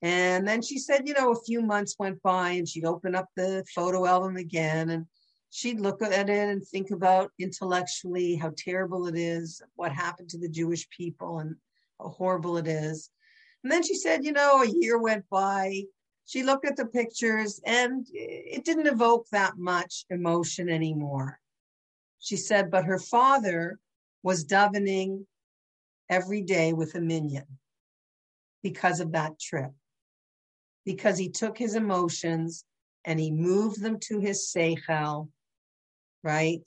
And 0.03 0.47
then 0.47 0.63
she 0.63 0.79
said, 0.79 1.09
you 1.09 1.15
know, 1.15 1.33
a 1.33 1.43
few 1.45 1.63
months 1.63 1.97
went 1.99 2.23
by 2.23 2.51
and 2.51 2.69
she'd 2.69 2.85
open 2.85 3.15
up 3.15 3.29
the 3.37 3.65
photo 3.75 4.07
album 4.07 4.37
again 4.37 4.91
and 4.91 5.07
she'd 5.51 5.81
look 5.81 6.03
at 6.03 6.13
it 6.13 6.49
and 6.49 6.65
think 6.67 6.91
about 6.91 7.33
intellectually 7.39 8.37
how 8.37 8.53
terrible 8.57 9.07
it 9.07 9.17
is, 9.17 9.63
what 9.77 9.93
happened 9.93 10.29
to 10.31 10.39
the 10.39 10.49
Jewish 10.49 10.89
people 10.91 11.39
and 11.39 11.57
horrible 11.99 12.57
it 12.57 12.67
is. 12.67 13.11
And 13.63 13.73
then 13.73 13.83
she 13.83 13.95
said, 13.95 14.25
you 14.25 14.33
know, 14.33 14.63
a 14.63 14.69
year 14.69 14.99
went 14.99 15.29
by. 15.31 15.83
She 16.27 16.43
looked 16.43 16.67
at 16.67 16.77
the 16.77 16.87
pictures 16.87 17.61
and 17.65 18.07
it 18.13 18.65
didn't 18.65 18.87
evoke 18.87 19.27
that 19.31 19.57
much 19.57 20.05
emotion 20.11 20.69
anymore. 20.69 21.41
She 22.19 22.37
said, 22.37 22.71
but 22.71 22.85
her 22.85 22.99
father 22.99 23.79
was 24.23 24.45
davening 24.45 25.25
every 26.09 26.43
day 26.43 26.73
with 26.73 26.95
a 26.95 27.01
minyan 27.01 27.59
because 28.63 29.01
of 29.01 29.13
that 29.13 29.39
trip 29.39 29.73
because 30.89 31.19
he 31.19 31.29
took 31.29 31.59
his 31.59 31.75
emotions 31.75 32.65
and 33.05 33.21
he 33.21 33.31
moved 33.31 33.83
them 33.83 33.99
to 34.01 34.21
his 34.21 34.51
seichel, 34.51 35.29
right? 36.23 36.63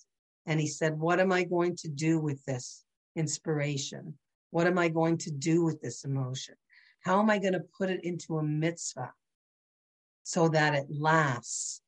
And 0.46 0.60
he 0.60 0.68
said, 0.68 1.00
What 1.00 1.20
am 1.20 1.32
I 1.32 1.44
going 1.44 1.76
to 1.78 1.88
do 1.88 2.20
with 2.20 2.46
this 2.46 2.84
inspiration? 3.16 4.20
What 4.52 4.68
am 4.68 4.78
I 4.78 4.90
going 4.90 5.18
to 5.20 5.32
do 5.32 5.64
with 5.64 5.82
this 5.82 6.04
emotion? 6.04 6.56
How 7.02 7.20
am 7.20 7.30
I 7.30 7.40
going 7.40 7.54
to 7.54 7.64
put 7.78 7.90
it 7.90 8.04
into 8.04 8.38
a 8.38 8.44
mitzvah 8.44 9.14
so 10.24 10.50
that 10.50 10.76
it 10.76 10.86
lasts, 10.90 11.82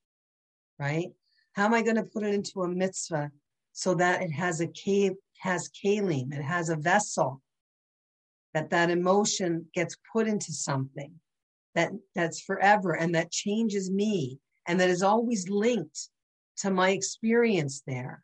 right? 0.80 1.09
How 1.53 1.66
am 1.66 1.74
I 1.74 1.84
going 1.84 1.97
to 1.97 2.03
put 2.03 2.24
it 2.24 2.34
into 2.34 2.64
a 2.64 2.68
mitzvah 2.68 3.32
so 3.74 3.93
that 3.95 4.24
it 4.24 4.32
has 4.32 4.59
a 4.59 4.68
cave, 4.68 5.14
has 5.39 5.70
kalim, 5.70 6.34
it 6.34 6.41
has 6.41 6.70
a 6.70 6.76
vessel, 6.76 7.41
that 8.53 8.70
that 8.70 8.89
emotion 8.89 9.68
gets 9.74 9.97
put 10.11 10.28
into 10.28 10.51
something 10.51 11.14
that 11.76 11.91
that's 12.16 12.41
forever 12.41 12.93
and 12.93 13.16
that 13.16 13.32
changes 13.32 13.89
me 13.91 14.39
and 14.68 14.80
that 14.80 14.89
is 14.89 15.01
always 15.01 15.49
linked 15.49 16.09
to 16.57 16.70
my 16.70 16.91
experience 16.91 17.82
there 17.88 18.24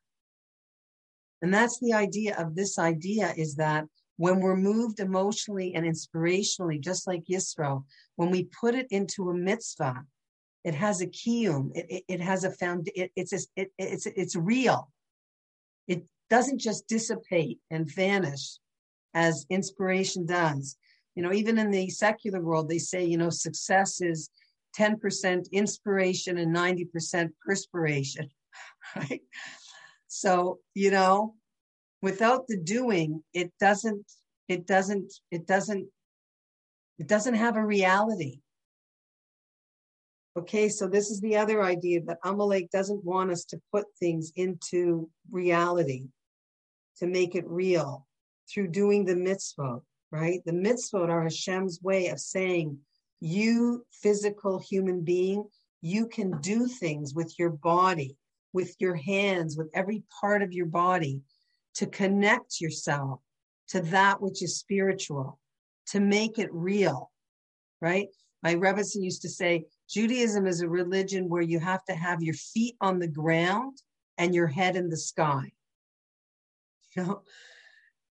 and 1.41 1.53
that's 1.53 1.79
the 1.79 1.93
idea 1.93 2.37
of 2.37 2.55
this 2.55 2.77
idea 2.77 3.33
is 3.37 3.55
that 3.55 3.85
when 4.19 4.39
we're 4.39 4.55
moved 4.55 4.99
emotionally 4.99 5.73
and 5.73 5.85
inspirationally 5.85 6.79
just 6.79 7.07
like 7.07 7.23
yisro 7.31 7.83
when 8.17 8.29
we 8.29 8.43
put 8.61 8.75
it 8.75 8.87
into 8.91 9.29
a 9.29 9.33
mitzvah 9.33 10.03
it 10.63 10.75
has 10.75 11.01
a 11.01 11.07
kiyum 11.07 11.71
it, 11.73 11.85
it, 11.89 12.03
it 12.07 12.21
has 12.21 12.43
a 12.43 12.51
found 12.51 12.89
it, 12.95 13.11
it's 13.15 13.33
it, 13.55 13.71
it's 13.77 14.05
it's 14.05 14.35
real 14.35 14.91
it 15.87 16.03
doesn't 16.29 16.59
just 16.59 16.87
dissipate 16.87 17.59
and 17.71 17.91
vanish 17.91 18.59
as 19.13 19.45
inspiration 19.49 20.25
does 20.25 20.77
you 21.19 21.23
know, 21.23 21.33
even 21.33 21.57
in 21.57 21.69
the 21.69 21.89
secular 21.89 22.39
world, 22.39 22.69
they 22.69 22.77
say, 22.77 23.03
you 23.03 23.17
know, 23.17 23.29
success 23.29 23.99
is 23.99 24.29
10% 24.77 25.51
inspiration 25.51 26.37
and 26.37 26.55
90% 26.55 27.31
perspiration, 27.45 28.29
right? 28.95 29.21
So, 30.07 30.59
you 30.73 30.91
know, 30.91 31.35
without 32.01 32.47
the 32.47 32.57
doing, 32.57 33.23
it 33.33 33.51
doesn't, 33.59 34.05
it 34.47 34.65
doesn't, 34.65 35.13
it 35.31 35.47
doesn't, 35.47 35.87
it 36.97 37.07
doesn't 37.07 37.35
have 37.35 37.55
a 37.55 37.65
reality. 37.65 38.41
Okay, 40.37 40.69
so 40.69 40.87
this 40.87 41.09
is 41.09 41.19
the 41.21 41.37
other 41.37 41.63
idea 41.63 42.01
that 42.03 42.19
Amalek 42.23 42.69
doesn't 42.71 43.03
want 43.03 43.31
us 43.31 43.43
to 43.45 43.61
put 43.73 43.85
things 43.99 44.31
into 44.35 45.09
reality, 45.31 46.07
to 46.97 47.07
make 47.07 47.35
it 47.35 47.47
real 47.47 48.07
through 48.49 48.67
doing 48.67 49.05
the 49.05 49.15
mitzvot 49.15 49.81
right? 50.11 50.41
The 50.45 50.51
mitzvot 50.51 51.09
are 51.09 51.23
Hashem's 51.23 51.81
way 51.81 52.07
of 52.07 52.19
saying, 52.19 52.77
you 53.19 53.85
physical 53.91 54.59
human 54.59 55.01
being, 55.01 55.45
you 55.81 56.07
can 56.07 56.39
do 56.41 56.67
things 56.67 57.13
with 57.13 57.33
your 57.37 57.49
body, 57.49 58.15
with 58.53 58.75
your 58.79 58.95
hands, 58.95 59.57
with 59.57 59.69
every 59.73 60.03
part 60.19 60.41
of 60.41 60.53
your 60.53 60.65
body 60.65 61.21
to 61.75 61.85
connect 61.87 62.61
yourself 62.61 63.21
to 63.69 63.81
that 63.81 64.21
which 64.21 64.41
is 64.41 64.57
spiritual, 64.57 65.39
to 65.87 65.99
make 65.99 66.39
it 66.39 66.49
real, 66.51 67.11
right? 67.81 68.07
My 68.41 68.55
Rebbetzin 68.55 69.03
used 69.03 69.21
to 69.23 69.29
say, 69.29 69.65
Judaism 69.89 70.47
is 70.47 70.61
a 70.61 70.69
religion 70.69 71.29
where 71.29 71.41
you 71.41 71.59
have 71.59 71.83
to 71.85 71.93
have 71.93 72.21
your 72.23 72.35
feet 72.35 72.75
on 72.81 72.99
the 72.99 73.07
ground 73.07 73.77
and 74.17 74.33
your 74.33 74.47
head 74.47 74.75
in 74.75 74.89
the 74.89 74.97
sky. 74.97 75.51
You 76.95 77.03
know, 77.03 77.21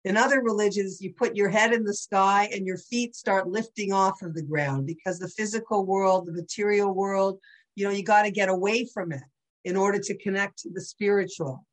in 0.04 0.16
other 0.16 0.40
religions, 0.40 1.02
you 1.02 1.12
put 1.12 1.34
your 1.34 1.48
head 1.48 1.72
in 1.72 1.82
the 1.82 1.92
sky 1.92 2.48
and 2.52 2.64
your 2.64 2.78
feet 2.78 3.16
start 3.16 3.48
lifting 3.48 3.92
off 3.92 4.22
of 4.22 4.34
the 4.34 4.42
ground 4.42 4.86
because 4.86 5.18
the 5.18 5.28
physical 5.28 5.84
world, 5.84 6.26
the 6.26 6.32
material 6.32 6.94
world, 6.94 7.40
you 7.74 7.84
know, 7.84 7.90
you 7.90 8.04
got 8.04 8.22
to 8.22 8.30
get 8.30 8.48
away 8.48 8.86
from 8.94 9.10
it 9.10 9.22
in 9.64 9.76
order 9.76 9.98
to 9.98 10.16
connect 10.16 10.60
to 10.60 10.70
the 10.70 10.80
spiritual. 10.80 11.66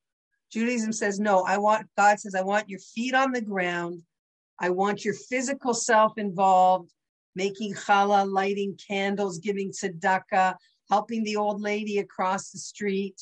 Judaism 0.56 0.94
says, 0.94 1.20
no, 1.20 1.44
I 1.44 1.58
want, 1.58 1.86
God 1.98 2.18
says, 2.18 2.34
I 2.34 2.42
want 2.42 2.70
your 2.70 2.80
feet 2.80 3.14
on 3.14 3.34
the 3.34 3.42
ground. 3.42 4.04
I 4.58 4.70
want 4.70 5.04
your 5.04 5.14
physical 5.14 5.74
self 5.74 6.18
involved, 6.18 6.94
making 7.36 7.74
challah, 7.74 8.26
lighting 8.26 8.80
candles, 8.88 9.40
giving 9.40 9.74
tzedakah, 9.74 10.56
helping 10.90 11.26
the 11.26 11.36
old 11.36 11.60
lady 11.60 11.98
across 11.98 12.52
the 12.52 12.58
street, 12.58 13.22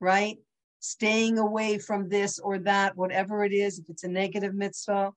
right? 0.00 0.38
Staying 0.80 1.38
away 1.38 1.78
from 1.78 2.08
this 2.08 2.40
or 2.40 2.58
that, 2.58 2.96
whatever 2.96 3.44
it 3.44 3.52
is, 3.52 3.78
if 3.78 3.84
it's 3.88 4.02
a 4.02 4.08
negative 4.08 4.52
mitzvah. 4.52 5.12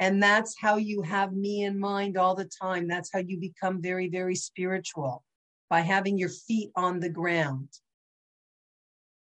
And 0.00 0.20
that's 0.20 0.56
how 0.60 0.76
you 0.76 1.02
have 1.02 1.34
me 1.34 1.62
in 1.62 1.78
mind 1.78 2.18
all 2.18 2.34
the 2.34 2.50
time. 2.60 2.88
That's 2.88 3.12
how 3.12 3.20
you 3.20 3.38
become 3.38 3.80
very, 3.80 4.08
very 4.08 4.34
spiritual 4.34 5.22
by 5.70 5.82
having 5.82 6.18
your 6.18 6.30
feet 6.30 6.72
on 6.74 6.98
the 6.98 7.10
ground. 7.10 7.68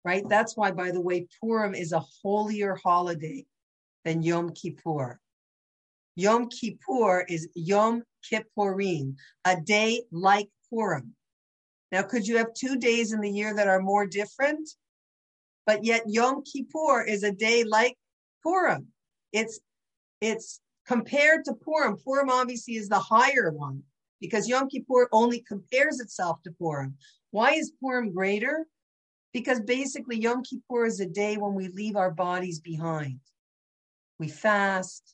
Right? 0.07 0.23
That's 0.29 0.55
why, 0.55 0.71
by 0.71 0.91
the 0.91 1.01
way, 1.01 1.27
Purim 1.41 1.75
is 1.75 1.91
a 1.91 1.99
holier 1.99 2.75
holiday 2.81 3.45
than 4.05 4.23
Yom 4.23 4.51
Kippur. 4.51 5.19
Yom 6.15 6.47
Kippur 6.47 7.25
is 7.27 7.49
Yom 7.55 8.03
Kippurim, 8.23 9.17
a 9.43 9.59
day 9.59 10.03
like 10.13 10.47
Purim. 10.69 11.13
Now, 11.91 12.03
could 12.03 12.25
you 12.25 12.37
have 12.37 12.53
two 12.53 12.77
days 12.77 13.11
in 13.11 13.19
the 13.19 13.29
year 13.29 13.53
that 13.53 13.67
are 13.67 13.81
more 13.81 14.07
different? 14.07 14.69
But 15.65 15.83
yet 15.83 16.03
Yom 16.07 16.41
Kippur 16.45 17.03
is 17.03 17.23
a 17.23 17.33
day 17.33 17.65
like 17.65 17.97
Purim. 18.43 18.87
It's 19.33 19.59
it's 20.21 20.61
compared 20.87 21.43
to 21.45 21.53
Purim. 21.53 21.97
Purim 21.97 22.29
obviously 22.29 22.75
is 22.75 22.87
the 22.87 22.97
higher 22.97 23.51
one 23.51 23.83
because 24.21 24.47
Yom 24.47 24.69
Kippur 24.69 25.09
only 25.11 25.43
compares 25.45 25.99
itself 25.99 26.41
to 26.43 26.51
Purim. 26.51 26.95
Why 27.31 27.55
is 27.55 27.73
Purim 27.81 28.13
greater? 28.13 28.65
Because 29.38 29.59
basically 29.59 30.17
Yom 30.17 30.41
Kippur 30.41 30.88
is 30.88 30.99
a 30.99 31.05
day 31.05 31.38
when 31.38 31.53
we 31.53 31.67
leave 31.67 31.95
our 31.95 32.09
bodies 32.09 32.59
behind. 32.59 33.19
We 34.17 34.29
fast, 34.29 35.13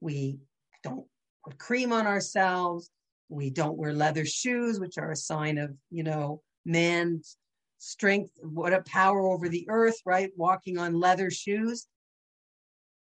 we 0.00 0.38
don't 0.84 1.04
put 1.44 1.58
cream 1.58 1.92
on 1.92 2.06
ourselves, 2.06 2.88
we 3.28 3.50
don't 3.50 3.76
wear 3.76 3.92
leather 3.92 4.24
shoes, 4.24 4.78
which 4.78 4.96
are 4.96 5.10
a 5.10 5.16
sign 5.16 5.58
of, 5.58 5.74
you 5.90 6.04
know, 6.04 6.40
man's 6.64 7.36
strength, 7.78 8.30
what 8.44 8.72
a 8.72 8.82
power 8.82 9.26
over 9.26 9.48
the 9.48 9.66
earth, 9.68 9.96
right? 10.06 10.30
Walking 10.36 10.78
on 10.78 11.00
leather 11.00 11.32
shoes. 11.32 11.88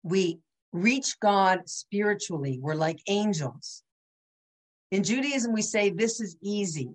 We 0.05 0.39
reach 0.73 1.21
God 1.21 1.69
spiritually. 1.69 2.61
We're 2.63 2.77
like 2.77 3.01
angels. 3.09 3.83
In 4.91 5.05
Judaism, 5.05 5.53
we 5.53 5.61
say 5.61 5.91
this 5.91 6.19
is 6.19 6.35
easy. 6.41 6.89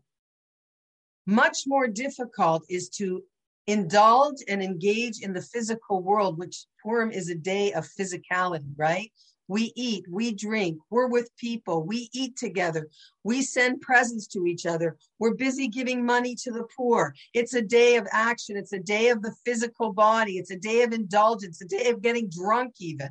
Much 1.27 1.59
more 1.67 1.87
difficult 1.87 2.65
is 2.67 2.89
to 2.89 3.21
indulge 3.67 4.37
and 4.47 4.61
engage 4.61 5.21
in 5.21 5.33
the 5.33 5.41
physical 5.41 6.01
world, 6.01 6.37
which 6.37 6.65
Purim 6.83 7.11
is 7.11 7.29
a 7.29 7.35
day 7.35 7.73
of 7.73 7.87
physicality, 7.87 8.73
right? 8.75 9.11
We 9.47 9.73
eat, 9.75 10.05
we 10.09 10.33
drink, 10.33 10.79
we're 10.89 11.07
with 11.07 11.29
people, 11.35 11.83
we 11.83 12.09
eat 12.13 12.37
together, 12.37 12.87
we 13.23 13.41
send 13.41 13.81
presents 13.81 14.27
to 14.27 14.45
each 14.45 14.65
other, 14.65 14.97
we're 15.19 15.33
busy 15.33 15.67
giving 15.67 16.05
money 16.05 16.35
to 16.35 16.51
the 16.51 16.65
poor. 16.75 17.13
It's 17.33 17.53
a 17.53 17.61
day 17.61 17.97
of 17.97 18.07
action, 18.11 18.55
it's 18.55 18.71
a 18.71 18.79
day 18.79 19.09
of 19.09 19.21
the 19.21 19.35
physical 19.45 19.91
body, 19.91 20.37
it's 20.37 20.51
a 20.51 20.57
day 20.57 20.83
of 20.83 20.93
indulgence, 20.93 21.61
a 21.61 21.65
day 21.65 21.89
of 21.89 22.01
getting 22.01 22.29
drunk, 22.29 22.75
even. 22.79 23.09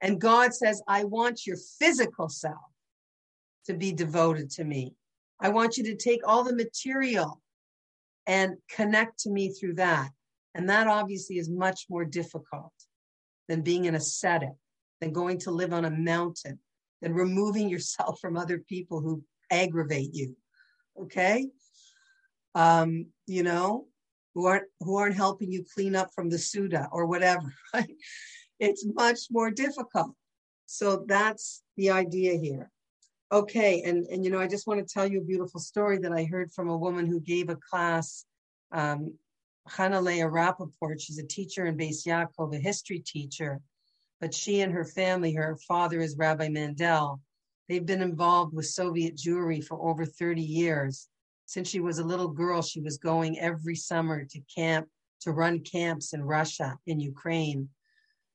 And 0.00 0.20
God 0.20 0.54
says, 0.54 0.82
I 0.88 1.04
want 1.04 1.46
your 1.46 1.58
physical 1.78 2.28
self 2.28 2.56
to 3.66 3.74
be 3.74 3.92
devoted 3.92 4.50
to 4.52 4.64
me. 4.64 4.94
I 5.40 5.50
want 5.50 5.76
you 5.76 5.84
to 5.84 5.96
take 5.96 6.20
all 6.26 6.44
the 6.44 6.54
material 6.54 7.42
and 8.26 8.56
connect 8.70 9.20
to 9.20 9.30
me 9.30 9.50
through 9.50 9.74
that. 9.74 10.10
And 10.54 10.68
that 10.70 10.86
obviously 10.86 11.36
is 11.38 11.48
much 11.48 11.86
more 11.88 12.04
difficult 12.04 12.72
than 13.48 13.62
being 13.62 13.86
an 13.86 13.94
ascetic, 13.94 14.54
than 15.00 15.12
going 15.12 15.38
to 15.40 15.50
live 15.50 15.72
on 15.72 15.84
a 15.84 15.90
mountain, 15.90 16.58
than 17.02 17.14
removing 17.14 17.68
yourself 17.74 18.20
from 18.20 18.36
other 18.36 18.58
people 18.58 19.00
who 19.00 19.22
aggravate 19.50 20.14
you. 20.14 20.36
Okay? 21.00 21.48
Um, 22.54 23.06
you 23.26 23.42
know, 23.42 23.86
who 24.34 24.46
aren't 24.46 24.64
who 24.80 24.96
aren't 24.96 25.16
helping 25.16 25.50
you 25.52 25.64
clean 25.74 25.94
up 25.94 26.10
from 26.14 26.30
the 26.30 26.38
Suda 26.38 26.88
or 26.92 27.06
whatever, 27.06 27.54
right? 27.74 27.90
it's 28.58 28.86
much 28.94 29.20
more 29.30 29.50
difficult. 29.50 30.12
So 30.66 31.04
that's 31.06 31.62
the 31.76 31.90
idea 31.90 32.36
here. 32.36 32.70
Okay, 33.32 33.82
and 33.82 34.06
and 34.06 34.24
you 34.24 34.30
know, 34.30 34.38
I 34.38 34.46
just 34.46 34.66
want 34.66 34.86
to 34.86 34.92
tell 34.92 35.06
you 35.06 35.20
a 35.20 35.24
beautiful 35.24 35.58
story 35.58 35.98
that 35.98 36.12
I 36.12 36.24
heard 36.24 36.52
from 36.52 36.68
a 36.68 36.76
woman 36.76 37.06
who 37.06 37.18
gave 37.20 37.48
a 37.48 37.56
class, 37.56 38.24
um, 38.70 39.14
Hanalea 39.68 40.30
Rappaport. 40.30 41.00
She's 41.00 41.18
a 41.18 41.26
teacher 41.26 41.66
in 41.66 41.76
Beis 41.76 42.06
Yaakov, 42.06 42.54
a 42.54 42.58
history 42.58 43.00
teacher, 43.00 43.60
but 44.20 44.32
she 44.32 44.60
and 44.60 44.72
her 44.72 44.84
family, 44.84 45.32
her 45.34 45.58
father 45.66 46.00
is 46.00 46.16
Rabbi 46.16 46.48
Mandel. 46.48 47.20
They've 47.68 47.84
been 47.84 48.02
involved 48.02 48.54
with 48.54 48.66
Soviet 48.66 49.16
Jewry 49.16 49.62
for 49.64 49.80
over 49.82 50.06
30 50.06 50.40
years. 50.40 51.08
Since 51.46 51.68
she 51.68 51.80
was 51.80 51.98
a 51.98 52.04
little 52.04 52.28
girl, 52.28 52.62
she 52.62 52.80
was 52.80 52.98
going 52.98 53.40
every 53.40 53.74
summer 53.74 54.24
to 54.24 54.40
camp, 54.54 54.88
to 55.22 55.32
run 55.32 55.60
camps 55.60 56.12
in 56.12 56.22
Russia, 56.22 56.78
in 56.86 57.00
Ukraine 57.00 57.68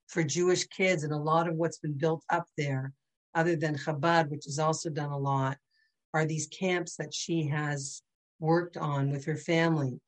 for 0.08 0.24
Jewish 0.24 0.66
kids 0.66 1.04
and 1.06 1.14
a 1.14 1.18
lot 1.18 1.48
of 1.48 1.56
what's 1.56 1.78
been 1.78 1.98
built 1.98 2.24
up 2.30 2.46
there, 2.58 2.92
other 3.34 3.56
than 3.56 3.78
Chabad, 3.78 4.30
which 4.30 4.46
has 4.46 4.60
also 4.60 4.90
done 4.90 5.12
a 5.12 5.18
lot, 5.18 5.58
are 6.14 6.26
these 6.26 6.48
camps 6.48 6.96
that 6.98 7.14
she 7.14 7.48
has 7.48 8.02
worked 8.40 8.78
on 8.78 9.12
with 9.12 9.26
her 9.26 9.38
family. 9.38 10.00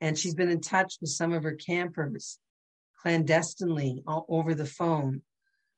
And 0.00 0.18
she's 0.18 0.34
been 0.34 0.50
in 0.50 0.60
touch 0.60 0.96
with 1.00 1.10
some 1.10 1.32
of 1.32 1.42
her 1.42 1.54
campers 1.54 2.38
clandestinely 3.00 4.02
all 4.06 4.24
over 4.28 4.54
the 4.54 4.66
phone. 4.66 5.22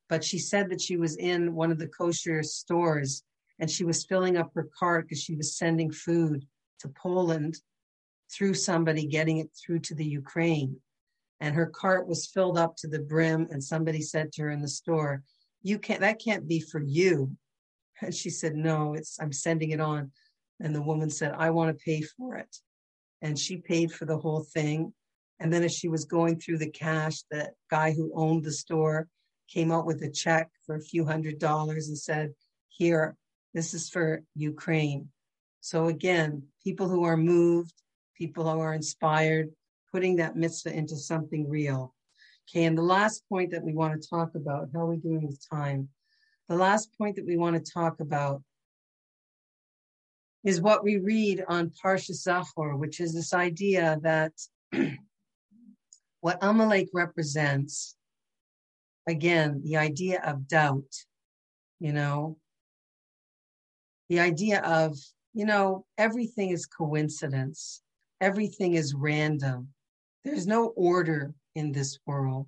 But 0.09 0.23
she 0.23 0.39
said 0.39 0.69
that 0.69 0.81
she 0.81 0.95
was 0.95 1.17
in 1.17 1.53
one 1.53 1.71
of 1.71 1.79
the 1.79 1.87
kosher 1.87 2.43
stores 2.43 3.23
and 3.59 3.69
she 3.69 3.83
was 3.83 4.05
filling 4.05 4.37
up 4.37 4.51
her 4.53 4.69
cart 4.77 5.05
because 5.05 5.21
she 5.21 5.35
was 5.35 5.57
sending 5.57 5.91
food 5.91 6.45
to 6.79 6.89
Poland 6.89 7.57
through 8.31 8.53
somebody 8.53 9.05
getting 9.07 9.37
it 9.37 9.49
through 9.53 9.79
to 9.79 9.95
the 9.95 10.05
Ukraine 10.05 10.79
and 11.39 11.55
her 11.55 11.67
cart 11.67 12.07
was 12.07 12.27
filled 12.27 12.57
up 12.57 12.75
to 12.77 12.87
the 12.87 12.99
brim 12.99 13.47
and 13.51 13.63
somebody 13.63 14.01
said 14.01 14.31
to 14.31 14.43
her 14.43 14.49
in 14.49 14.61
the 14.61 14.67
store 14.67 15.23
you 15.63 15.79
can't 15.79 16.01
that 16.01 16.19
can't 16.19 16.47
be 16.47 16.59
for 16.59 16.81
you. 16.81 17.31
And 18.01 18.13
she 18.13 18.29
said 18.29 18.55
no 18.55 18.93
it's 18.93 19.17
i'm 19.19 19.33
sending 19.33 19.71
it 19.71 19.79
on. 19.79 20.11
And 20.59 20.75
the 20.75 20.81
woman 20.81 21.09
said 21.09 21.33
i 21.37 21.49
want 21.49 21.77
to 21.77 21.83
pay 21.83 22.01
for 22.01 22.35
it. 22.35 22.55
And 23.21 23.37
she 23.37 23.57
paid 23.57 23.91
for 23.91 24.05
the 24.05 24.17
whole 24.17 24.43
thing. 24.43 24.93
And 25.39 25.51
then 25.51 25.63
as 25.63 25.75
she 25.75 25.87
was 25.87 26.05
going 26.05 26.39
through 26.39 26.59
the 26.59 26.69
cash 26.69 27.23
the 27.31 27.51
guy 27.69 27.91
who 27.91 28.11
owned 28.15 28.43
the 28.43 28.51
store 28.51 29.07
came 29.47 29.71
out 29.71 29.85
with 29.85 30.01
a 30.03 30.09
check 30.09 30.49
for 30.65 30.75
a 30.75 30.81
few 30.81 31.05
hundred 31.05 31.39
dollars 31.39 31.87
and 31.87 31.97
said 31.97 32.33
here 32.69 33.15
this 33.53 33.73
is 33.73 33.89
for 33.89 34.21
ukraine. 34.35 35.09
So 35.61 35.87
again 35.87 36.43
people 36.63 36.87
who 36.87 37.03
are 37.03 37.17
moved 37.17 37.73
people 38.17 38.43
who 38.51 38.59
are 38.59 38.73
inspired 38.73 39.49
putting 39.91 40.17
that 40.17 40.35
mitzvah 40.35 40.73
into 40.73 40.95
something 40.95 41.49
real. 41.49 41.93
Okay, 42.49 42.63
and 42.63 42.77
the 42.77 42.83
last 42.83 43.27
point 43.27 43.51
that 43.51 43.63
we 43.63 43.73
want 43.73 44.01
to 44.01 44.09
talk 44.09 44.35
about, 44.35 44.69
how 44.73 44.81
are 44.81 44.87
we 44.87 44.97
doing 44.97 45.25
with 45.25 45.45
time? 45.49 45.89
The 46.47 46.55
last 46.55 46.97
point 46.97 47.17
that 47.17 47.25
we 47.25 47.35
want 47.35 47.57
to 47.57 47.71
talk 47.71 47.99
about 47.99 48.41
is 50.45 50.61
what 50.61 50.81
we 50.81 50.97
read 50.97 51.43
on 51.49 51.71
Parsha 51.83 52.11
Zachor, 52.11 52.77
which 52.77 53.01
is 53.01 53.13
this 53.13 53.33
idea 53.33 53.99
that 54.01 54.31
what 56.21 56.37
Amalek 56.41 56.87
represents, 56.93 57.97
again, 59.07 59.61
the 59.65 59.75
idea 59.75 60.21
of 60.23 60.47
doubt, 60.47 60.93
you 61.81 61.91
know, 61.91 62.37
the 64.07 64.21
idea 64.21 64.61
of, 64.61 64.97
you 65.33 65.45
know, 65.45 65.85
everything 65.97 66.51
is 66.51 66.65
coincidence, 66.65 67.81
everything 68.21 68.75
is 68.75 68.93
random. 68.93 69.67
There's 70.23 70.47
no 70.47 70.67
order 70.77 71.33
in 71.57 71.71
this 71.71 71.99
world. 72.05 72.47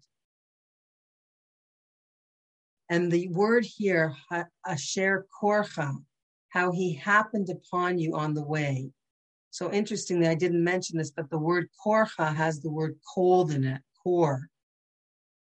And 2.89 3.11
the 3.11 3.27
word 3.29 3.65
here, 3.65 4.15
asher 4.65 5.25
korcha, 5.41 5.93
how 6.49 6.71
he 6.71 6.95
happened 6.95 7.49
upon 7.49 7.99
you 7.99 8.15
on 8.15 8.33
the 8.33 8.43
way. 8.43 8.89
So 9.51 9.71
interestingly, 9.71 10.27
I 10.27 10.35
didn't 10.35 10.63
mention 10.63 10.97
this, 10.97 11.11
but 11.11 11.29
the 11.29 11.37
word 11.37 11.69
korcha 11.85 12.35
has 12.35 12.59
the 12.59 12.71
word 12.71 12.97
cold 13.13 13.51
in 13.51 13.63
it, 13.63 13.81
kor, 14.03 14.47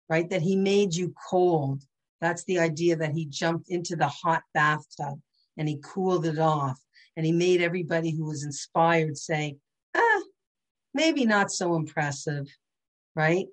right? 0.10 0.30
That 0.30 0.42
he 0.42 0.56
made 0.56 0.94
you 0.94 1.14
cold. 1.30 1.84
That's 2.20 2.44
the 2.46 2.60
idea 2.60 2.96
that 2.98 3.14
he 3.14 3.26
jumped 3.26 3.70
into 3.70 3.96
the 3.96 4.08
hot 4.08 4.44
bathtub 4.54 5.20
and 5.58 5.68
he 5.68 5.80
cooled 5.84 6.26
it 6.26 6.40
off. 6.40 6.80
And 7.16 7.26
he 7.26 7.32
made 7.32 7.62
everybody 7.62 8.12
who 8.12 8.26
was 8.26 8.44
inspired 8.44 9.18
say, 9.18 9.58
ah, 9.96 10.22
maybe 10.94 11.26
not 11.26 11.52
so 11.52 11.76
impressive, 11.76 12.48
right? 13.16 13.46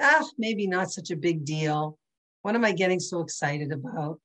Ah, 0.00 0.24
maybe 0.38 0.66
not 0.66 0.90
such 0.90 1.10
a 1.10 1.16
big 1.16 1.44
deal. 1.44 1.98
What 2.42 2.54
am 2.54 2.64
I 2.64 2.72
getting 2.72 3.00
so 3.00 3.20
excited 3.20 3.72
about? 3.72 4.20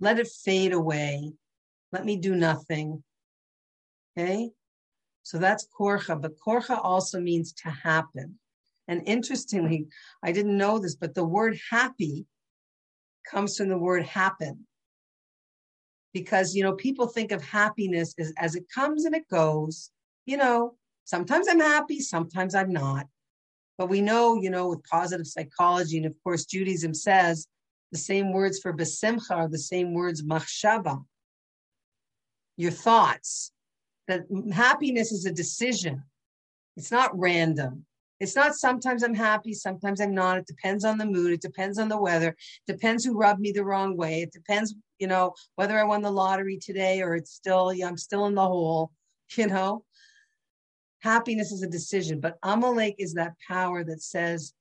Let 0.00 0.18
it 0.18 0.28
fade 0.28 0.72
away. 0.72 1.32
Let 1.92 2.04
me 2.04 2.16
do 2.16 2.34
nothing. 2.34 3.02
Okay? 4.16 4.50
So 5.22 5.38
that's 5.38 5.68
korcha, 5.78 6.20
but 6.20 6.38
korcha 6.38 6.78
also 6.82 7.20
means 7.20 7.52
to 7.64 7.70
happen. 7.70 8.38
And 8.88 9.02
interestingly, 9.06 9.86
I 10.22 10.32
didn't 10.32 10.56
know 10.56 10.78
this, 10.78 10.94
but 10.94 11.14
the 11.14 11.24
word 11.24 11.58
happy 11.70 12.26
comes 13.30 13.56
from 13.56 13.68
the 13.68 13.78
word 13.78 14.06
happen. 14.06 14.66
because 16.12 16.54
you 16.54 16.62
know 16.62 16.74
people 16.74 17.06
think 17.06 17.32
of 17.32 17.42
happiness 17.42 18.14
as, 18.18 18.32
as 18.38 18.54
it 18.54 18.64
comes 18.74 19.04
and 19.04 19.14
it 19.14 19.28
goes 19.28 19.90
you 20.26 20.36
know 20.36 20.74
sometimes 21.04 21.46
i'm 21.48 21.60
happy 21.60 22.00
sometimes 22.00 22.54
i'm 22.54 22.72
not 22.72 23.06
but 23.78 23.88
we 23.88 24.00
know 24.00 24.34
you 24.34 24.50
know 24.50 24.68
with 24.68 24.84
positive 24.84 25.26
psychology 25.26 25.96
and 25.96 26.06
of 26.06 26.14
course 26.22 26.44
judaism 26.44 26.92
says 26.92 27.46
the 27.92 27.98
same 27.98 28.32
words 28.32 28.58
for 28.58 28.72
besimcha 28.72 29.30
are 29.30 29.48
the 29.48 29.58
same 29.58 29.94
words 29.94 30.22
machshava. 30.22 31.04
Your 32.56 32.72
thoughts. 32.72 33.52
That 34.08 34.22
happiness 34.52 35.12
is 35.12 35.26
a 35.26 35.32
decision. 35.32 36.02
It's 36.76 36.90
not 36.90 37.18
random. 37.18 37.84
It's 38.20 38.34
not 38.34 38.56
sometimes 38.56 39.02
i'm 39.02 39.14
happy 39.14 39.54
sometimes 39.54 40.00
i'm 40.00 40.14
not. 40.14 40.38
It 40.38 40.46
depends 40.46 40.84
on 40.84 40.98
the 40.98 41.06
mood. 41.06 41.32
It 41.32 41.40
depends 41.40 41.78
on 41.78 41.88
the 41.88 42.00
weather. 42.00 42.30
It 42.30 42.72
depends 42.72 43.04
who 43.04 43.16
rubbed 43.16 43.40
me 43.40 43.52
the 43.52 43.64
wrong 43.64 43.96
way. 43.96 44.22
It 44.22 44.32
depends 44.32 44.74
you 44.98 45.06
know, 45.06 45.34
whether 45.54 45.78
I 45.78 45.84
won 45.84 46.02
the 46.02 46.10
lottery 46.10 46.58
today 46.58 47.02
or 47.02 47.14
it's 47.14 47.32
still, 47.32 47.70
I'm 47.70 47.96
still 47.96 48.26
in 48.26 48.34
the 48.34 48.44
hole, 48.44 48.90
you 49.36 49.46
know. 49.46 49.84
Happiness 51.00 51.52
is 51.52 51.62
a 51.62 51.68
decision, 51.68 52.20
but 52.20 52.38
Amalek 52.42 52.96
is 52.98 53.14
that 53.14 53.34
power 53.46 53.84
that 53.84 54.02
says 54.02 54.52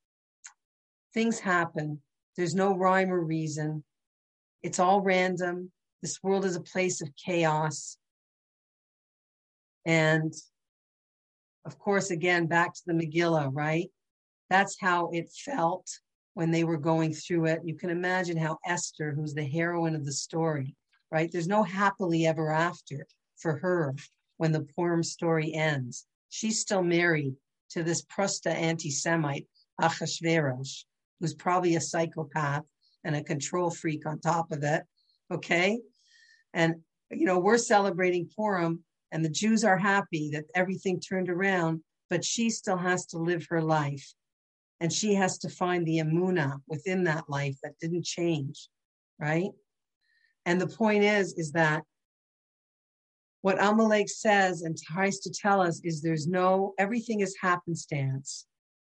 things 1.13 1.39
happen. 1.39 2.01
There's 2.35 2.53
no 2.53 2.75
rhyme 2.75 3.11
or 3.11 3.21
reason. 3.21 3.83
It's 4.61 4.79
all 4.79 5.01
random. 5.01 5.71
This 6.01 6.21
world 6.21 6.45
is 6.45 6.55
a 6.55 6.61
place 6.61 7.01
of 7.01 7.09
chaos. 7.15 7.97
And 9.85 10.33
of 11.65 11.79
course, 11.79 12.11
again, 12.11 12.45
back 12.45 12.73
to 12.73 12.81
the 12.85 12.93
Megillah, 12.93 13.49
right? 13.51 13.89
That's 14.49 14.79
how 14.79 15.09
it 15.11 15.29
felt 15.31 15.89
when 16.35 16.51
they 16.51 16.63
were 16.63 16.77
going 16.77 17.13
through 17.13 17.47
it. 17.47 17.61
You 17.65 17.75
can 17.75 17.89
imagine 17.89 18.37
how 18.37 18.59
Esther, 18.65 19.11
who's 19.11 19.33
the 19.33 19.43
heroine 19.43 19.95
of 19.95 20.05
the 20.05 20.11
story, 20.11 20.75
right? 21.11 21.31
There's 21.31 21.47
no 21.47 21.63
happily 21.63 22.27
ever 22.27 22.51
after 22.51 23.07
for 23.37 23.57
her 23.57 23.95
when 24.37 24.51
the 24.51 24.67
Purim 24.75 25.03
story 25.03 25.53
ends. 25.53 26.05
She's 26.37 26.61
still 26.61 26.83
married 26.83 27.33
to 27.71 27.81
this 27.81 28.03
Prusta 28.05 28.53
anti 28.53 28.91
Semite, 28.91 29.47
Achashverosh, 29.81 30.83
who's 31.19 31.33
probably 31.33 31.75
a 31.75 31.81
psychopath 31.81 32.63
and 33.03 33.15
a 33.15 33.23
control 33.23 33.71
freak 33.71 34.05
on 34.05 34.19
top 34.19 34.51
of 34.51 34.61
it. 34.61 34.83
Okay. 35.33 35.79
And, 36.53 36.75
you 37.09 37.25
know, 37.25 37.39
we're 37.39 37.57
celebrating 37.57 38.29
Purim 38.35 38.83
and 39.11 39.25
the 39.25 39.29
Jews 39.29 39.63
are 39.63 39.79
happy 39.79 40.29
that 40.33 40.45
everything 40.53 40.99
turned 40.99 41.29
around, 41.29 41.81
but 42.07 42.23
she 42.23 42.51
still 42.51 42.77
has 42.77 43.07
to 43.07 43.17
live 43.17 43.47
her 43.49 43.63
life 43.63 44.13
and 44.79 44.93
she 44.93 45.15
has 45.15 45.39
to 45.39 45.49
find 45.49 45.87
the 45.87 45.97
emuna 45.97 46.59
within 46.67 47.05
that 47.05 47.27
life 47.27 47.57
that 47.63 47.79
didn't 47.81 48.05
change 48.05 48.69
right 49.19 49.49
and 50.45 50.61
the 50.61 50.67
point 50.67 51.03
is 51.03 51.33
is 51.33 51.53
that 51.53 51.83
what 53.47 53.63
amalek 53.63 54.09
says 54.09 54.63
and 54.63 54.77
tries 54.77 55.19
to 55.19 55.31
tell 55.31 55.61
us 55.61 55.79
is 55.85 56.01
there's 56.01 56.27
no 56.27 56.73
everything 56.77 57.21
is 57.21 57.33
happenstance. 57.41 58.45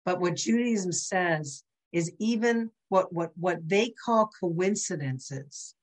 But 0.06 0.22
what 0.22 0.36
judaism 0.36 0.92
says 0.92 1.64
is 1.92 2.12
even 2.20 2.70
what 2.90 3.12
what 3.12 3.32
what 3.36 3.68
they 3.68 3.96
call 4.06 4.30
coincidences 4.40 5.74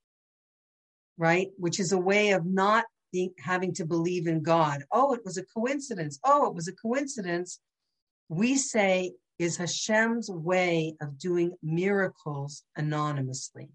right? 1.19 1.49
Which 1.57 1.81
is 1.81 1.91
a 1.91 1.99
way 1.99 2.31
of 2.31 2.47
not 2.47 2.85
being, 3.13 3.33
having 3.41 3.75
to 3.75 3.85
believe 3.85 4.29
in 4.29 4.41
god. 4.41 4.85
Oh 4.93 5.15
it 5.15 5.23
was 5.25 5.37
a 5.37 5.45
coincidence. 5.47 6.21
Oh 6.25 6.47
it 6.47 6.55
was 6.55 6.69
a 6.69 6.73
coincidence. 6.73 7.59
We 8.29 8.55
say 8.55 9.15
is 9.41 9.57
Hashem's 9.57 10.31
way 10.31 10.95
of 11.03 11.19
doing 11.19 11.57
miracles 11.61 12.63
anonymously. 12.77 13.71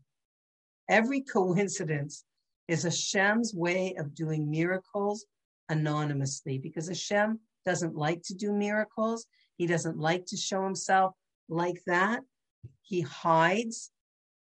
Every 0.87 1.19
coincidence 1.19 2.23
is 2.67 2.83
Hashem's 2.83 3.53
way 3.53 3.95
of 3.97 4.15
doing 4.15 4.49
miracles 4.49 5.25
anonymously 5.69 6.57
because 6.57 6.87
Hashem 6.87 7.39
doesn't 7.65 7.95
like 7.95 8.21
to 8.23 8.33
do 8.33 8.51
miracles. 8.51 9.25
He 9.57 9.67
doesn't 9.67 9.97
like 9.97 10.25
to 10.27 10.37
show 10.37 10.63
himself 10.63 11.13
like 11.49 11.81
that. 11.87 12.21
He 12.81 13.01
hides. 13.01 13.91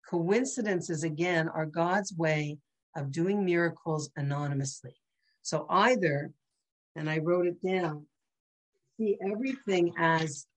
Coincidences, 0.09 1.03
again, 1.03 1.49
are 1.49 1.65
God's 1.65 2.13
way 2.13 2.59
of 2.95 3.11
doing 3.11 3.43
miracles 3.43 4.11
anonymously. 4.15 4.95
So 5.41 5.65
either, 5.69 6.31
and 6.95 7.09
I 7.09 7.17
wrote 7.17 7.47
it 7.47 7.61
down, 7.61 8.05
see 8.97 9.17
everything 9.21 9.93
as 9.97 10.47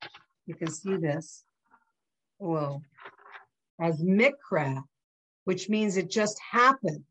you 0.47 0.55
can 0.55 0.71
see 0.71 0.97
this, 0.97 1.45
well, 2.39 2.83
as 3.81 4.03
mikra, 4.03 4.83
which 5.45 5.69
means 5.69 5.97
it 5.97 6.11
just 6.11 6.39
happened. 6.41 7.05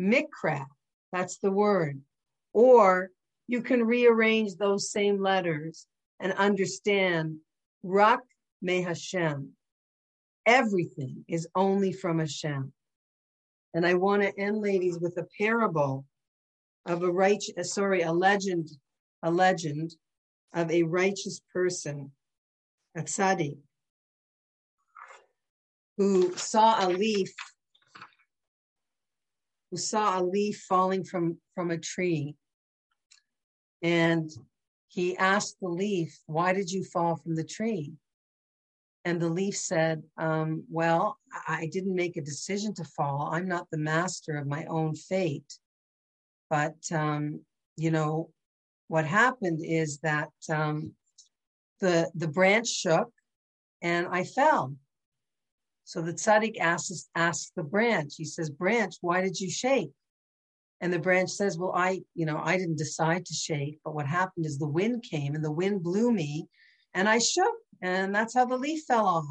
Mikra, 0.00 0.64
that's 1.12 1.38
the 1.38 1.50
word. 1.50 2.00
Or 2.52 3.10
you 3.46 3.62
can 3.62 3.84
rearrange 3.84 4.56
those 4.56 4.90
same 4.90 5.20
letters 5.20 5.86
and 6.20 6.32
understand 6.32 7.36
Rak 7.82 8.20
me 8.62 8.82
Hashem. 8.82 9.50
Everything 10.46 11.24
is 11.28 11.48
only 11.54 11.92
from 11.92 12.18
Hashem. 12.18 12.72
And 13.74 13.86
I 13.86 13.94
want 13.94 14.22
to 14.22 14.38
end, 14.38 14.60
ladies, 14.60 14.98
with 14.98 15.16
a 15.18 15.26
parable 15.38 16.04
of 16.86 17.02
a 17.02 17.10
righteous, 17.10 17.54
uh, 17.58 17.62
sorry, 17.62 18.02
a 18.02 18.12
legend, 18.12 18.68
a 19.22 19.30
legend 19.30 19.94
of 20.54 20.70
a 20.70 20.82
righteous 20.82 21.40
person 21.52 22.10
a 22.96 23.02
tzaddik, 23.02 23.58
who 25.96 26.34
saw 26.36 26.84
a 26.84 26.88
leaf, 26.88 27.32
who 29.70 29.76
saw 29.76 30.18
a 30.18 30.22
leaf 30.22 30.64
falling 30.68 31.04
from, 31.04 31.38
from 31.54 31.70
a 31.70 31.78
tree. 31.78 32.34
And 33.82 34.30
he 34.88 35.16
asked 35.16 35.58
the 35.60 35.68
leaf, 35.68 36.18
Why 36.26 36.52
did 36.52 36.70
you 36.70 36.84
fall 36.84 37.16
from 37.16 37.36
the 37.36 37.44
tree? 37.44 37.92
And 39.04 39.20
the 39.20 39.28
leaf 39.28 39.56
said, 39.56 40.02
um, 40.18 40.64
Well, 40.70 41.18
I 41.46 41.68
didn't 41.72 41.94
make 41.94 42.16
a 42.16 42.22
decision 42.22 42.74
to 42.74 42.84
fall. 42.84 43.30
I'm 43.32 43.48
not 43.48 43.68
the 43.70 43.78
master 43.78 44.36
of 44.36 44.46
my 44.46 44.64
own 44.66 44.94
fate. 44.94 45.58
But, 46.50 46.76
um, 46.92 47.40
you 47.76 47.92
know, 47.92 48.30
what 48.88 49.06
happened 49.06 49.60
is 49.64 49.98
that 49.98 50.30
um, 50.52 50.92
the, 51.80 52.10
the 52.16 52.28
branch 52.28 52.68
shook 52.68 53.12
and 53.80 54.08
I 54.10 54.24
fell. 54.24 54.74
So 55.90 56.00
the 56.00 56.12
tzaddik 56.12 56.60
asks, 56.60 57.08
asks 57.16 57.50
the 57.56 57.64
branch, 57.64 58.14
he 58.16 58.24
says, 58.24 58.48
Branch, 58.48 58.94
why 59.00 59.22
did 59.22 59.40
you 59.40 59.50
shake? 59.50 59.90
And 60.80 60.92
the 60.92 61.00
branch 61.00 61.30
says, 61.30 61.58
Well, 61.58 61.72
I, 61.74 62.02
you 62.14 62.26
know, 62.26 62.40
I 62.40 62.58
didn't 62.58 62.78
decide 62.78 63.26
to 63.26 63.34
shake, 63.34 63.80
but 63.84 63.92
what 63.92 64.06
happened 64.06 64.46
is 64.46 64.56
the 64.56 64.68
wind 64.68 65.02
came 65.02 65.34
and 65.34 65.44
the 65.44 65.50
wind 65.50 65.82
blew 65.82 66.12
me 66.12 66.46
and 66.94 67.08
I 67.08 67.18
shook, 67.18 67.56
and 67.82 68.14
that's 68.14 68.34
how 68.34 68.44
the 68.44 68.56
leaf 68.56 68.84
fell 68.86 69.04
off. 69.04 69.24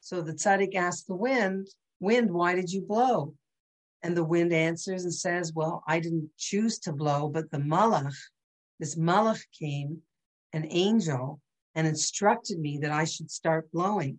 So 0.00 0.22
the 0.22 0.32
tzaddik 0.32 0.74
asks 0.74 1.04
the 1.04 1.14
wind, 1.14 1.68
Wind, 2.00 2.32
why 2.32 2.56
did 2.56 2.72
you 2.72 2.82
blow? 2.82 3.36
And 4.02 4.16
the 4.16 4.24
wind 4.24 4.52
answers 4.52 5.04
and 5.04 5.14
says, 5.14 5.52
Well, 5.54 5.84
I 5.86 6.00
didn't 6.00 6.30
choose 6.36 6.80
to 6.80 6.92
blow, 6.92 7.28
but 7.28 7.48
the 7.52 7.58
malach, 7.58 8.16
this 8.80 8.96
malach 8.96 9.44
came, 9.56 10.02
an 10.52 10.66
angel, 10.68 11.40
and 11.76 11.86
instructed 11.86 12.58
me 12.58 12.78
that 12.78 12.90
I 12.90 13.04
should 13.04 13.30
start 13.30 13.70
blowing. 13.70 14.18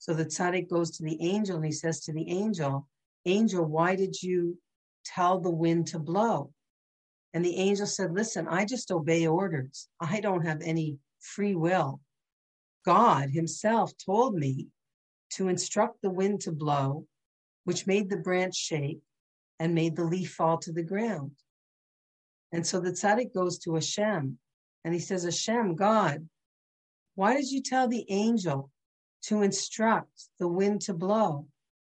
So 0.00 0.14
the 0.14 0.24
tzaddik 0.24 0.68
goes 0.68 0.90
to 0.92 1.02
the 1.02 1.18
angel 1.20 1.56
and 1.56 1.64
he 1.64 1.72
says 1.72 2.00
to 2.00 2.12
the 2.12 2.28
angel, 2.30 2.88
Angel, 3.26 3.62
why 3.62 3.96
did 3.96 4.22
you 4.22 4.58
tell 5.04 5.38
the 5.38 5.50
wind 5.50 5.88
to 5.88 5.98
blow? 5.98 6.52
And 7.34 7.44
the 7.44 7.56
angel 7.56 7.86
said, 7.86 8.14
Listen, 8.14 8.48
I 8.48 8.64
just 8.64 8.90
obey 8.90 9.26
orders. 9.26 9.88
I 10.00 10.20
don't 10.20 10.46
have 10.46 10.62
any 10.62 10.96
free 11.20 11.54
will. 11.54 12.00
God 12.86 13.28
himself 13.28 13.92
told 13.98 14.34
me 14.34 14.68
to 15.34 15.48
instruct 15.48 16.00
the 16.00 16.10
wind 16.10 16.40
to 16.40 16.52
blow, 16.52 17.06
which 17.64 17.86
made 17.86 18.08
the 18.08 18.16
branch 18.16 18.56
shake 18.56 19.00
and 19.58 19.74
made 19.74 19.96
the 19.96 20.04
leaf 20.04 20.32
fall 20.32 20.56
to 20.58 20.72
the 20.72 20.82
ground. 20.82 21.32
And 22.52 22.66
so 22.66 22.80
the 22.80 22.92
tzaddik 22.92 23.34
goes 23.34 23.58
to 23.60 23.74
Hashem 23.74 24.38
and 24.82 24.94
he 24.94 24.98
says, 24.98 25.24
Hashem, 25.24 25.76
God, 25.76 26.26
why 27.16 27.36
did 27.36 27.50
you 27.50 27.62
tell 27.62 27.86
the 27.86 28.06
angel 28.08 28.70
to 29.22 29.42
instruct 29.42 30.28
the 30.38 30.48
wind 30.48 30.82
to 30.82 30.94
blow 30.94 31.46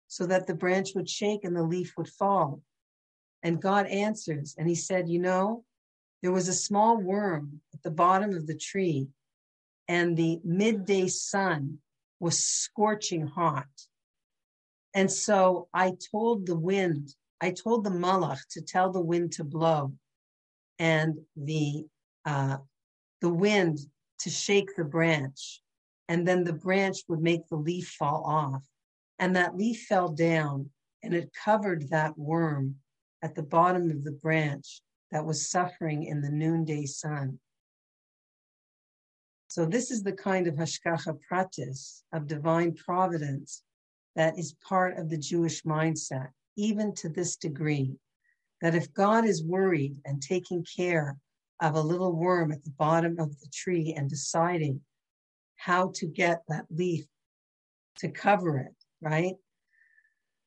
so 0.08 0.26
that 0.26 0.46
the 0.46 0.54
branch 0.54 0.90
would 0.94 1.08
shake 1.08 1.44
and 1.44 1.56
the 1.56 1.62
leaf 1.62 1.94
would 1.96 2.08
fall? 2.08 2.62
And 3.42 3.60
God 3.60 3.86
answers, 3.86 4.54
and 4.56 4.68
he 4.68 4.74
said, 4.74 5.08
You 5.08 5.18
know, 5.18 5.64
there 6.22 6.32
was 6.32 6.48
a 6.48 6.54
small 6.54 6.96
worm 6.96 7.60
at 7.74 7.82
the 7.82 7.90
bottom 7.90 8.34
of 8.34 8.46
the 8.46 8.56
tree, 8.56 9.08
and 9.88 10.16
the 10.16 10.40
midday 10.44 11.08
sun 11.08 11.78
was 12.20 12.42
scorching 12.42 13.26
hot. 13.26 13.66
And 14.94 15.10
so 15.10 15.68
I 15.74 15.94
told 16.10 16.46
the 16.46 16.58
wind, 16.58 17.14
I 17.40 17.50
told 17.50 17.82
the 17.82 17.90
malach 17.90 18.38
to 18.50 18.60
tell 18.60 18.92
the 18.92 19.00
wind 19.00 19.32
to 19.32 19.44
blow, 19.44 19.94
and 20.78 21.18
the 21.36 21.86
uh, 22.24 22.58
the 23.20 23.30
wind 23.30 23.78
to 24.20 24.30
shake 24.30 24.76
the 24.76 24.84
branch. 24.84 25.61
And 26.12 26.28
then 26.28 26.44
the 26.44 26.52
branch 26.52 26.98
would 27.08 27.22
make 27.22 27.48
the 27.48 27.56
leaf 27.56 27.88
fall 27.98 28.22
off. 28.26 28.62
And 29.18 29.34
that 29.34 29.56
leaf 29.56 29.86
fell 29.88 30.10
down 30.10 30.68
and 31.02 31.14
it 31.14 31.32
covered 31.32 31.88
that 31.88 32.18
worm 32.18 32.76
at 33.22 33.34
the 33.34 33.42
bottom 33.42 33.90
of 33.90 34.04
the 34.04 34.12
branch 34.12 34.82
that 35.10 35.24
was 35.24 35.48
suffering 35.48 36.04
in 36.04 36.20
the 36.20 36.28
noonday 36.28 36.84
sun. 36.84 37.38
So 39.48 39.64
this 39.64 39.90
is 39.90 40.02
the 40.02 40.12
kind 40.12 40.46
of 40.46 40.56
hashgacha 40.56 41.18
pratis 41.26 42.02
of 42.12 42.26
divine 42.26 42.74
providence 42.74 43.62
that 44.14 44.38
is 44.38 44.54
part 44.68 44.98
of 44.98 45.08
the 45.08 45.16
Jewish 45.16 45.62
mindset, 45.62 46.28
even 46.58 46.94
to 46.96 47.08
this 47.08 47.36
degree, 47.36 47.96
that 48.60 48.74
if 48.74 48.92
God 48.92 49.24
is 49.24 49.42
worried 49.42 49.96
and 50.04 50.20
taking 50.20 50.62
care 50.76 51.16
of 51.62 51.74
a 51.74 51.80
little 51.80 52.12
worm 52.12 52.52
at 52.52 52.62
the 52.64 52.74
bottom 52.78 53.18
of 53.18 53.30
the 53.40 53.48
tree 53.50 53.94
and 53.96 54.10
deciding 54.10 54.82
how 55.64 55.92
to 55.94 56.06
get 56.06 56.42
that 56.48 56.66
leaf 56.70 57.04
to 57.98 58.08
cover 58.08 58.58
it, 58.58 58.74
right? 59.00 59.34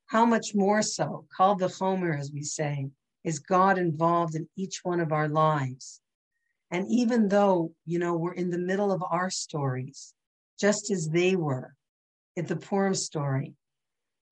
How 0.08 0.26
much 0.26 0.54
more 0.54 0.82
so, 0.82 1.26
kal 1.36 1.58
v'chomer, 1.58 2.18
as 2.20 2.32
we 2.32 2.44
say, 2.44 2.90
is 3.24 3.40
God 3.40 3.78
involved 3.78 4.36
in 4.36 4.48
each 4.56 4.82
one 4.84 5.00
of 5.00 5.12
our 5.12 5.28
lives 5.28 6.02
and 6.72 6.88
even 6.90 7.28
though, 7.28 7.74
you 7.86 8.00
know, 8.00 8.16
we're 8.16 8.34
in 8.34 8.50
the 8.50 8.58
middle 8.58 8.92
of 8.92 9.04
our 9.10 9.30
stories, 9.30 10.14
just 10.60 10.92
as 10.92 11.08
they 11.10 11.36
were 11.36 11.76
in 12.36 12.46
the 12.48 12.56
Purim 12.56 12.96
story, 12.96 13.54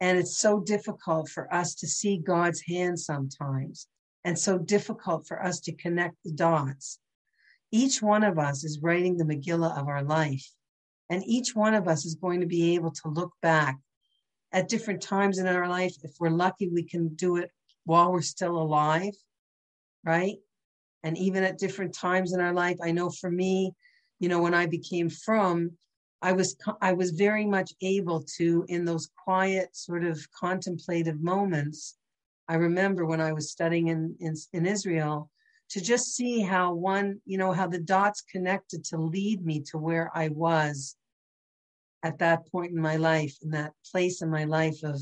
and 0.01 0.17
it's 0.17 0.37
so 0.39 0.59
difficult 0.59 1.29
for 1.29 1.51
us 1.53 1.75
to 1.75 1.87
see 1.87 2.17
God's 2.17 2.61
hand 2.61 2.99
sometimes, 2.99 3.87
and 4.25 4.37
so 4.37 4.57
difficult 4.57 5.27
for 5.27 5.41
us 5.41 5.59
to 5.61 5.73
connect 5.73 6.15
the 6.23 6.31
dots. 6.31 6.99
Each 7.71 8.01
one 8.01 8.23
of 8.23 8.37
us 8.37 8.63
is 8.63 8.81
writing 8.81 9.17
the 9.17 9.25
Megillah 9.25 9.79
of 9.79 9.87
our 9.87 10.03
life, 10.03 10.49
and 11.09 11.23
each 11.25 11.55
one 11.55 11.73
of 11.73 11.87
us 11.87 12.05
is 12.05 12.15
going 12.15 12.39
to 12.39 12.45
be 12.47 12.75
able 12.75 12.91
to 12.91 13.09
look 13.09 13.31
back 13.41 13.77
at 14.51 14.69
different 14.69 15.01
times 15.01 15.39
in 15.39 15.47
our 15.47 15.67
life. 15.67 15.95
If 16.03 16.11
we're 16.19 16.29
lucky, 16.29 16.69
we 16.69 16.83
can 16.83 17.09
do 17.15 17.37
it 17.37 17.51
while 17.85 18.11
we're 18.11 18.21
still 18.21 18.57
alive, 18.57 19.13
right? 20.03 20.37
and 21.03 21.17
even 21.17 21.43
at 21.43 21.57
different 21.57 21.93
times 21.93 22.33
in 22.33 22.39
our 22.39 22.53
life 22.53 22.77
i 22.81 22.91
know 22.91 23.09
for 23.09 23.29
me 23.29 23.73
you 24.19 24.29
know 24.29 24.41
when 24.41 24.53
i 24.53 24.65
became 24.65 25.09
frum 25.09 25.71
i 26.21 26.31
was 26.31 26.55
i 26.81 26.91
was 26.91 27.11
very 27.11 27.45
much 27.45 27.73
able 27.81 28.23
to 28.23 28.65
in 28.69 28.85
those 28.85 29.09
quiet 29.23 29.75
sort 29.75 30.03
of 30.03 30.19
contemplative 30.37 31.21
moments 31.21 31.97
i 32.47 32.55
remember 32.55 33.05
when 33.05 33.21
i 33.21 33.31
was 33.31 33.51
studying 33.51 33.89
in 33.89 34.15
in, 34.19 34.33
in 34.53 34.65
israel 34.65 35.29
to 35.69 35.81
just 35.81 36.15
see 36.15 36.41
how 36.41 36.73
one 36.73 37.19
you 37.25 37.37
know 37.37 37.51
how 37.51 37.67
the 37.67 37.79
dots 37.79 38.21
connected 38.21 38.83
to 38.83 38.97
lead 38.97 39.45
me 39.45 39.61
to 39.61 39.77
where 39.77 40.11
i 40.15 40.27
was 40.29 40.95
at 42.03 42.19
that 42.19 42.45
point 42.51 42.71
in 42.71 42.79
my 42.79 42.97
life 42.97 43.35
in 43.41 43.49
that 43.49 43.71
place 43.91 44.21
in 44.21 44.29
my 44.29 44.43
life 44.43 44.83
of 44.83 45.01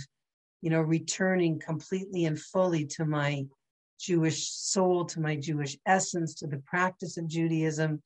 you 0.61 0.69
know 0.69 0.81
returning 0.81 1.59
completely 1.59 2.25
and 2.25 2.39
fully 2.39 2.85
to 2.85 3.05
my 3.05 3.45
Jewish 4.01 4.49
soul, 4.49 5.05
to 5.05 5.19
my 5.19 5.35
Jewish 5.35 5.77
essence, 5.85 6.33
to 6.35 6.47
the 6.47 6.61
practice 6.65 7.17
of 7.17 7.27
Judaism 7.27 8.01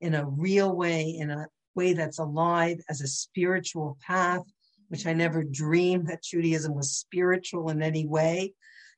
in 0.00 0.14
a 0.14 0.26
real 0.26 0.74
way, 0.76 1.16
in 1.18 1.30
a 1.30 1.46
way 1.74 1.94
that's 1.94 2.18
alive 2.18 2.78
as 2.88 3.00
a 3.00 3.06
spiritual 3.06 3.96
path, 4.06 4.42
which 4.88 5.06
I 5.06 5.14
never 5.14 5.42
dreamed 5.42 6.08
that 6.08 6.22
Judaism 6.22 6.74
was 6.74 6.96
spiritual 6.96 7.70
in 7.70 7.82
any 7.82 8.06
way. 8.06 8.54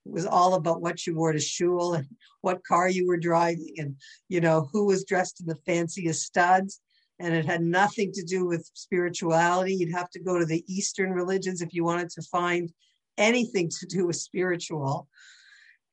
It 0.07 0.13
was 0.13 0.27
all 0.27 0.55
about 0.55 0.81
what 0.81 1.07
you 1.07 1.15
wore 1.15 1.33
to 1.33 1.41
shul 1.41 1.95
and 1.95 2.07
what 2.41 2.65
car 2.65 2.89
you 2.89 3.07
were 3.07 3.17
driving 3.17 3.75
and, 3.79 3.97
you 4.29 4.41
know, 4.41 4.69
who 4.73 4.87
was 4.87 5.05
dressed 5.05 5.41
in 5.41 5.47
the 5.47 5.57
fanciest 5.67 6.23
studs. 6.23 6.81
And 7.19 7.35
it 7.35 7.47
had 7.47 7.63
nothing 7.63 8.11
to 8.13 8.23
do 8.25 8.47
with 8.47 8.69
spirituality. 8.75 9.75
You'd 9.75 9.95
have 9.95 10.11
to 10.11 10.21
go 10.21 10.39
to 10.39 10.47
the 10.47 10.65
Eastern 10.67 11.13
religions 11.13 11.63
if 11.63 11.73
you 11.73 11.85
wanted 11.85 12.11
to 12.11 12.23
find 12.23 12.73
anything 13.19 13.69
to 13.69 13.87
do 13.87 14.07
with 14.07 14.17
spiritual 14.17 15.09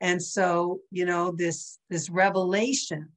and 0.02 0.22
so 0.22 0.80
you 0.92 1.06
know 1.06 1.32
this 1.32 1.80
this 1.90 2.10
revelation 2.10 3.10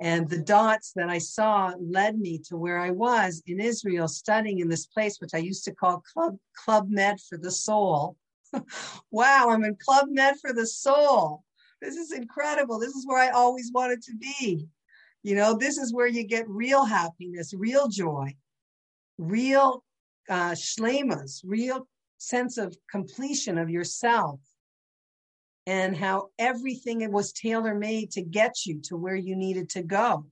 and 0.00 0.28
the 0.28 0.38
dots 0.38 0.92
that 0.94 1.08
i 1.08 1.18
saw 1.18 1.72
led 1.80 2.18
me 2.18 2.38
to 2.38 2.56
where 2.56 2.78
i 2.78 2.90
was 2.90 3.42
in 3.46 3.60
israel 3.60 4.08
studying 4.08 4.60
in 4.60 4.68
this 4.68 4.86
place 4.86 5.20
which 5.20 5.34
i 5.34 5.38
used 5.38 5.64
to 5.64 5.74
call 5.74 6.02
club 6.12 6.36
club 6.64 6.88
med 6.88 7.18
for 7.20 7.36
the 7.38 7.50
soul 7.50 8.16
wow 9.10 9.48
i'm 9.50 9.64
in 9.64 9.76
club 9.76 10.06
med 10.10 10.34
for 10.40 10.52
the 10.52 10.66
soul 10.66 11.42
this 11.80 11.96
is 11.96 12.12
incredible 12.12 12.78
this 12.78 12.94
is 12.94 13.06
where 13.06 13.22
i 13.22 13.30
always 13.30 13.70
wanted 13.72 14.02
to 14.02 14.14
be 14.16 14.66
you 15.22 15.34
know 15.34 15.56
this 15.56 15.78
is 15.78 15.92
where 15.92 16.06
you 16.06 16.24
get 16.24 16.48
real 16.48 16.84
happiness 16.84 17.52
real 17.54 17.88
joy 17.88 18.34
real 19.18 19.84
uh, 20.28 20.52
shlemas 20.52 21.40
real 21.44 21.86
sense 22.18 22.58
of 22.58 22.76
completion 22.90 23.58
of 23.58 23.70
yourself 23.70 24.40
and 25.68 25.94
how 25.94 26.30
everything 26.38 27.12
was 27.12 27.30
tailor 27.30 27.74
made 27.74 28.10
to 28.10 28.22
get 28.22 28.64
you 28.64 28.80
to 28.82 28.96
where 28.96 29.14
you 29.14 29.36
needed 29.36 29.68
to 29.68 29.82
go. 29.82 30.24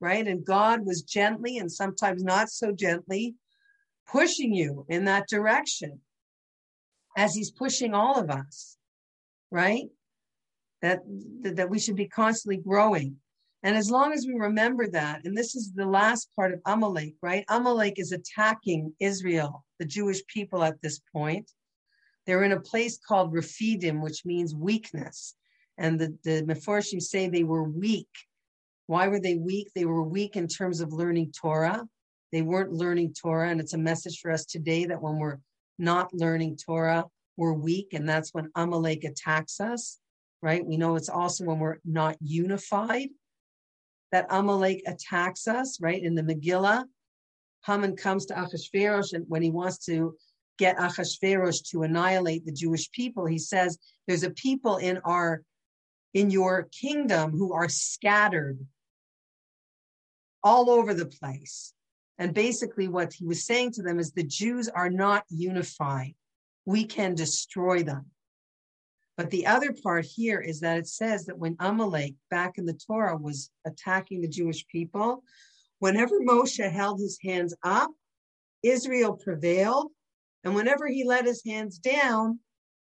Right. 0.00 0.26
And 0.26 0.42
God 0.42 0.86
was 0.86 1.02
gently 1.02 1.58
and 1.58 1.70
sometimes 1.70 2.24
not 2.24 2.48
so 2.48 2.72
gently 2.72 3.34
pushing 4.06 4.54
you 4.54 4.86
in 4.88 5.04
that 5.04 5.28
direction 5.28 6.00
as 7.18 7.34
he's 7.34 7.50
pushing 7.50 7.94
all 7.94 8.18
of 8.18 8.30
us. 8.30 8.76
Right. 9.50 9.88
That, 10.82 11.00
that 11.42 11.68
we 11.68 11.80
should 11.80 11.96
be 11.96 12.06
constantly 12.06 12.62
growing. 12.62 13.16
And 13.64 13.76
as 13.76 13.90
long 13.90 14.12
as 14.12 14.24
we 14.24 14.34
remember 14.34 14.86
that, 14.86 15.24
and 15.24 15.36
this 15.36 15.56
is 15.56 15.72
the 15.74 15.84
last 15.84 16.30
part 16.36 16.54
of 16.54 16.60
Amalek, 16.64 17.14
right? 17.20 17.44
Amalek 17.48 17.94
is 17.96 18.12
attacking 18.12 18.94
Israel, 19.00 19.64
the 19.80 19.84
Jewish 19.84 20.24
people 20.28 20.62
at 20.62 20.80
this 20.80 21.00
point. 21.12 21.50
They're 22.24 22.44
in 22.44 22.52
a 22.52 22.60
place 22.60 22.98
called 22.98 23.32
Rephidim, 23.32 24.00
which 24.00 24.24
means 24.24 24.54
weakness. 24.54 25.34
And 25.76 25.98
the, 25.98 26.16
the 26.22 26.44
Meforshim 26.44 27.02
say 27.02 27.28
they 27.28 27.42
were 27.42 27.64
weak. 27.64 28.06
Why 28.86 29.08
were 29.08 29.20
they 29.20 29.34
weak? 29.34 29.70
They 29.74 29.86
were 29.86 30.04
weak 30.04 30.36
in 30.36 30.46
terms 30.46 30.80
of 30.80 30.92
learning 30.92 31.32
Torah. 31.32 31.84
They 32.30 32.42
weren't 32.42 32.72
learning 32.72 33.14
Torah. 33.20 33.50
And 33.50 33.60
it's 33.60 33.74
a 33.74 33.78
message 33.78 34.20
for 34.20 34.30
us 34.30 34.44
today 34.44 34.84
that 34.84 35.02
when 35.02 35.18
we're 35.18 35.38
not 35.78 36.12
learning 36.12 36.56
Torah, 36.56 37.06
we're 37.36 37.52
weak. 37.52 37.88
And 37.92 38.08
that's 38.08 38.34
when 38.34 38.50
Amalek 38.54 39.04
attacks 39.04 39.60
us, 39.60 39.98
right? 40.42 40.64
We 40.64 40.76
know 40.76 40.96
it's 40.96 41.08
also 41.08 41.44
when 41.44 41.58
we're 41.58 41.78
not 41.84 42.16
unified 42.20 43.08
that 44.12 44.26
Amalek 44.30 44.82
attacks 44.86 45.46
us, 45.46 45.80
right? 45.80 46.02
In 46.02 46.14
the 46.14 46.22
Megillah, 46.22 46.84
Haman 47.66 47.96
comes 47.96 48.26
to 48.26 48.34
Achashverosh 48.34 49.12
and 49.12 49.24
when 49.28 49.42
he 49.42 49.50
wants 49.50 49.84
to 49.86 50.16
get 50.58 50.78
Achashverosh 50.78 51.68
to 51.70 51.82
annihilate 51.82 52.44
the 52.44 52.52
Jewish 52.52 52.90
people. 52.90 53.26
He 53.26 53.38
says 53.38 53.78
there's 54.06 54.22
a 54.24 54.30
people 54.30 54.76
in 54.76 54.98
our 55.04 55.42
in 56.14 56.30
your 56.30 56.68
kingdom 56.72 57.32
who 57.32 57.52
are 57.52 57.68
scattered 57.68 58.58
all 60.42 60.70
over 60.70 60.94
the 60.94 61.06
place. 61.06 61.74
And 62.18 62.34
basically, 62.34 62.88
what 62.88 63.12
he 63.12 63.24
was 63.24 63.44
saying 63.44 63.72
to 63.72 63.82
them 63.82 63.98
is 63.98 64.12
the 64.12 64.24
Jews 64.24 64.68
are 64.68 64.90
not 64.90 65.24
unified. 65.28 66.14
We 66.66 66.84
can 66.84 67.14
destroy 67.14 67.82
them. 67.82 68.06
But 69.16 69.30
the 69.30 69.46
other 69.46 69.72
part 69.72 70.04
here 70.04 70.40
is 70.40 70.60
that 70.60 70.78
it 70.78 70.86
says 70.86 71.26
that 71.26 71.38
when 71.38 71.56
Amalek 71.58 72.14
back 72.30 72.58
in 72.58 72.66
the 72.66 72.78
Torah 72.86 73.16
was 73.16 73.50
attacking 73.66 74.20
the 74.20 74.28
Jewish 74.28 74.66
people, 74.68 75.22
whenever 75.80 76.20
Moshe 76.20 76.70
held 76.70 77.00
his 77.00 77.18
hands 77.22 77.54
up, 77.64 77.90
Israel 78.62 79.14
prevailed 79.14 79.90
and 80.44 80.54
whenever 80.54 80.86
he 80.86 81.04
let 81.04 81.24
his 81.24 81.42
hands 81.44 81.78
down, 81.78 82.38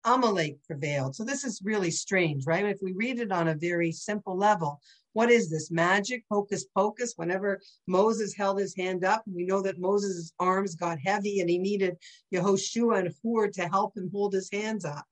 Amalek 0.05 0.59
prevailed. 0.65 1.15
So 1.15 1.25
this 1.25 1.45
is 1.45 1.61
really 1.65 1.91
strange, 1.91 2.47
right? 2.47 2.65
If 2.65 2.79
we 2.83 2.93
read 2.93 3.21
it 3.21 3.33
on 3.33 3.49
a 3.49 3.55
very 3.55 3.93
simple 3.93 4.37
level, 4.37 4.81
what 5.13 5.31
is 5.31 5.51
this 5.51 5.71
magic, 5.71 6.25
hocus 6.31 6.65
pocus? 6.75 7.15
Whenever 7.17 7.61
Moses 7.87 8.35
held 8.35 8.59
his 8.59 8.75
hand 8.75 9.05
up, 9.05 9.23
we 9.27 9.45
know 9.45 9.63
that 9.63 9.79
Moses' 9.79 10.33
arms 10.39 10.75
got 10.75 10.99
heavy 10.99 11.41
and 11.41 11.51
he 11.51 11.59
needed 11.59 11.97
Yehoshua 12.35 13.01
and 13.01 13.15
Hur 13.23 13.49
to 13.49 13.69
help 13.69 13.97
him 13.97 14.11
hold 14.13 14.33
his 14.33 14.51
hands 14.51 14.85
up, 14.85 15.05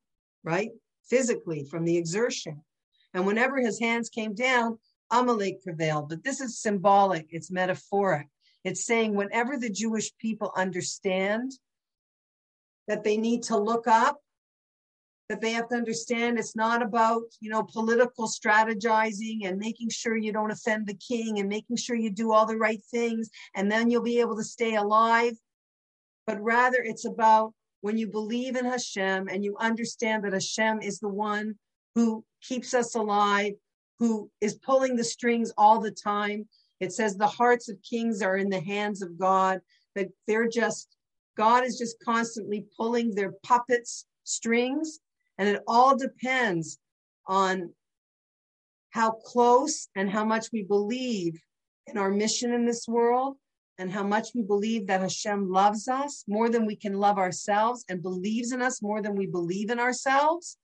right? 0.43 0.71
Physically 1.09 1.65
from 1.65 1.85
the 1.85 1.97
exertion. 1.97 2.63
And 3.13 3.27
whenever 3.27 3.59
his 3.59 3.79
hands 3.79 4.09
came 4.09 4.35
down, 4.35 4.79
Amalek 5.11 5.63
prevailed. 5.63 6.09
But 6.09 6.25
this 6.25 6.41
is 6.41 6.61
symbolic, 6.61 7.27
it's 7.31 7.51
metaphoric. 7.51 8.29
It's 8.65 8.85
saying 8.85 9.15
whenever 9.15 9.57
the 9.57 9.71
Jewish 9.71 10.17
people 10.19 10.53
understand 10.55 11.53
that 12.89 13.05
they 13.05 13.17
need 13.17 13.45
to 13.45 13.57
look 13.57 13.87
up 13.87 14.21
that 15.31 15.41
they 15.41 15.53
have 15.53 15.69
to 15.69 15.77
understand 15.77 16.39
it's 16.39 16.57
not 16.57 16.83
about 16.83 17.23
you 17.41 17.49
know 17.51 17.63
political 17.63 18.27
strategizing 18.27 19.45
and 19.45 19.59
making 19.59 19.89
sure 19.89 20.17
you 20.17 20.33
don't 20.33 20.51
offend 20.51 20.87
the 20.87 20.99
king 21.09 21.39
and 21.39 21.49
making 21.49 21.77
sure 21.77 21.95
you 21.95 22.11
do 22.11 22.33
all 22.33 22.45
the 22.47 22.57
right 22.57 22.83
things 22.91 23.31
and 23.55 23.71
then 23.71 23.89
you'll 23.89 24.03
be 24.03 24.19
able 24.19 24.37
to 24.37 24.43
stay 24.43 24.75
alive 24.75 25.35
but 26.27 26.41
rather 26.43 26.79
it's 26.83 27.05
about 27.05 27.55
when 27.81 27.97
you 27.97 28.09
believe 28.09 28.57
in 28.57 28.65
Hashem 28.65 29.29
and 29.29 29.45
you 29.45 29.57
understand 29.59 30.25
that 30.25 30.33
Hashem 30.33 30.83
is 30.83 30.99
the 30.99 31.09
one 31.09 31.55
who 31.95 32.25
keeps 32.43 32.75
us 32.75 32.97
alive 32.97 33.53
who 34.01 34.29
is 34.41 34.55
pulling 34.55 34.97
the 34.97 35.05
strings 35.05 35.53
all 35.57 35.79
the 35.79 35.91
time. 35.91 36.49
It 36.81 36.93
says 36.93 37.17
the 37.17 37.27
hearts 37.27 37.69
of 37.69 37.77
kings 37.89 38.23
are 38.23 38.39
in 38.39 38.49
the 38.49 38.61
hands 38.61 39.03
of 39.03 39.19
God 39.19 39.61
that 39.95 40.09
they're 40.27 40.49
just 40.49 40.97
God 41.37 41.65
is 41.65 41.79
just 41.79 41.97
constantly 42.05 42.67
pulling 42.77 43.15
their 43.15 43.33
puppets 43.45 44.07
strings, 44.25 44.99
and 45.41 45.49
it 45.49 45.63
all 45.67 45.97
depends 45.97 46.79
on 47.27 47.73
how 48.91 49.11
close 49.11 49.89
and 49.97 50.11
how 50.11 50.23
much 50.23 50.49
we 50.53 50.63
believe 50.63 51.41
in 51.87 51.97
our 51.97 52.11
mission 52.11 52.53
in 52.53 52.67
this 52.67 52.87
world 52.87 53.39
and 53.79 53.91
how 53.91 54.03
much 54.03 54.29
we 54.35 54.43
believe 54.43 54.87
that 54.87 55.01
Hashem 55.01 55.51
loves 55.51 55.89
us 55.89 56.25
more 56.29 56.51
than 56.51 56.67
we 56.67 56.77
can 56.77 56.93
love 56.93 57.17
ourselves 57.17 57.87
and 57.89 58.03
believes 58.03 58.53
in 58.53 58.61
us 58.61 58.83
more 58.83 59.01
than 59.01 59.17
we 59.17 59.27
believe 59.27 59.71
in 59.71 59.81
ourselves, 59.81 60.59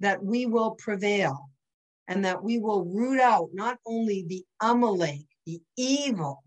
that 0.00 0.22
we 0.22 0.44
will 0.44 0.72
prevail 0.72 1.48
and 2.06 2.22
that 2.26 2.44
we 2.44 2.58
will 2.58 2.84
root 2.84 3.18
out 3.18 3.48
not 3.54 3.78
only 3.86 4.26
the 4.28 4.44
Amalek, 4.60 5.24
the 5.46 5.58
evil 5.78 6.44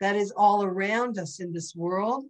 that 0.00 0.16
is 0.16 0.32
all 0.32 0.64
around 0.64 1.16
us 1.16 1.38
in 1.38 1.52
this 1.52 1.76
world, 1.76 2.24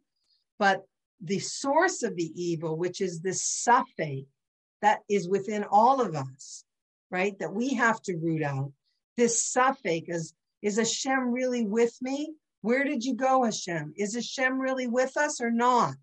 but 0.58 0.82
the 1.22 1.38
source 1.38 2.02
of 2.02 2.16
the 2.16 2.30
evil, 2.36 2.76
which 2.76 3.00
is 3.00 3.20
this 3.22 3.64
safek 3.66 4.26
that 4.82 5.00
is 5.08 5.28
within 5.28 5.64
all 5.64 6.00
of 6.00 6.14
us, 6.14 6.64
right? 7.10 7.38
That 7.38 7.54
we 7.54 7.74
have 7.74 8.02
to 8.02 8.16
root 8.16 8.42
out. 8.42 8.72
This 9.16 9.52
safek 9.54 10.04
is, 10.08 10.34
is 10.60 10.76
Hashem 10.76 11.32
really 11.32 11.64
with 11.64 11.96
me? 12.02 12.34
Where 12.60 12.84
did 12.84 13.04
you 13.04 13.14
go, 13.14 13.44
Hashem? 13.44 13.94
Is 13.96 14.14
Hashem 14.14 14.58
really 14.58 14.86
with 14.86 15.16
us 15.16 15.40
or 15.40 15.50
not? 15.50 15.94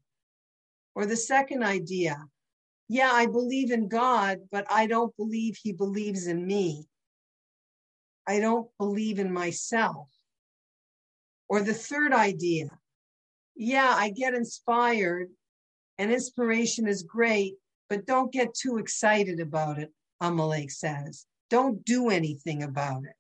Or 0.95 1.05
the 1.05 1.15
second 1.15 1.63
idea, 1.63 2.17
yeah, 2.87 3.11
I 3.11 3.27
believe 3.27 3.71
in 3.71 3.87
God, 3.87 4.39
but 4.51 4.65
I 4.69 4.87
don't 4.87 5.15
believe 5.15 5.57
he 5.61 5.71
believes 5.71 6.27
in 6.27 6.45
me. 6.45 6.85
I 8.27 8.39
don't 8.39 8.69
believe 8.77 9.19
in 9.19 9.31
myself. 9.31 10.07
Or 11.47 11.61
the 11.61 11.73
third 11.73 12.13
idea, 12.13 12.69
yeah, 13.55 13.93
I 13.95 14.09
get 14.09 14.33
inspired 14.33 15.29
and 15.97 16.11
inspiration 16.11 16.87
is 16.87 17.03
great, 17.03 17.55
but 17.89 18.05
don't 18.05 18.31
get 18.31 18.53
too 18.53 18.77
excited 18.77 19.39
about 19.39 19.79
it, 19.79 19.91
Amalek 20.21 20.71
says. 20.71 21.25
Don't 21.49 21.83
do 21.85 22.09
anything 22.09 22.63
about 22.63 23.03
it. 23.03 23.15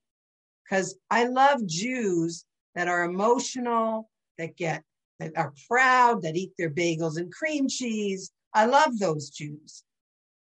Because 0.63 0.95
I 1.09 1.25
love 1.25 1.65
Jews 1.65 2.45
that 2.75 2.87
are 2.87 3.03
emotional, 3.03 4.09
that 4.37 4.55
get 4.55 4.83
that 5.19 5.33
are 5.35 5.53
proud, 5.67 6.21
that 6.21 6.37
eat 6.37 6.53
their 6.57 6.69
bagels 6.69 7.17
and 7.17 7.31
cream 7.31 7.67
cheese, 7.67 8.31
I 8.53 8.65
love 8.65 8.97
those 8.97 9.29
Jews. 9.29 9.83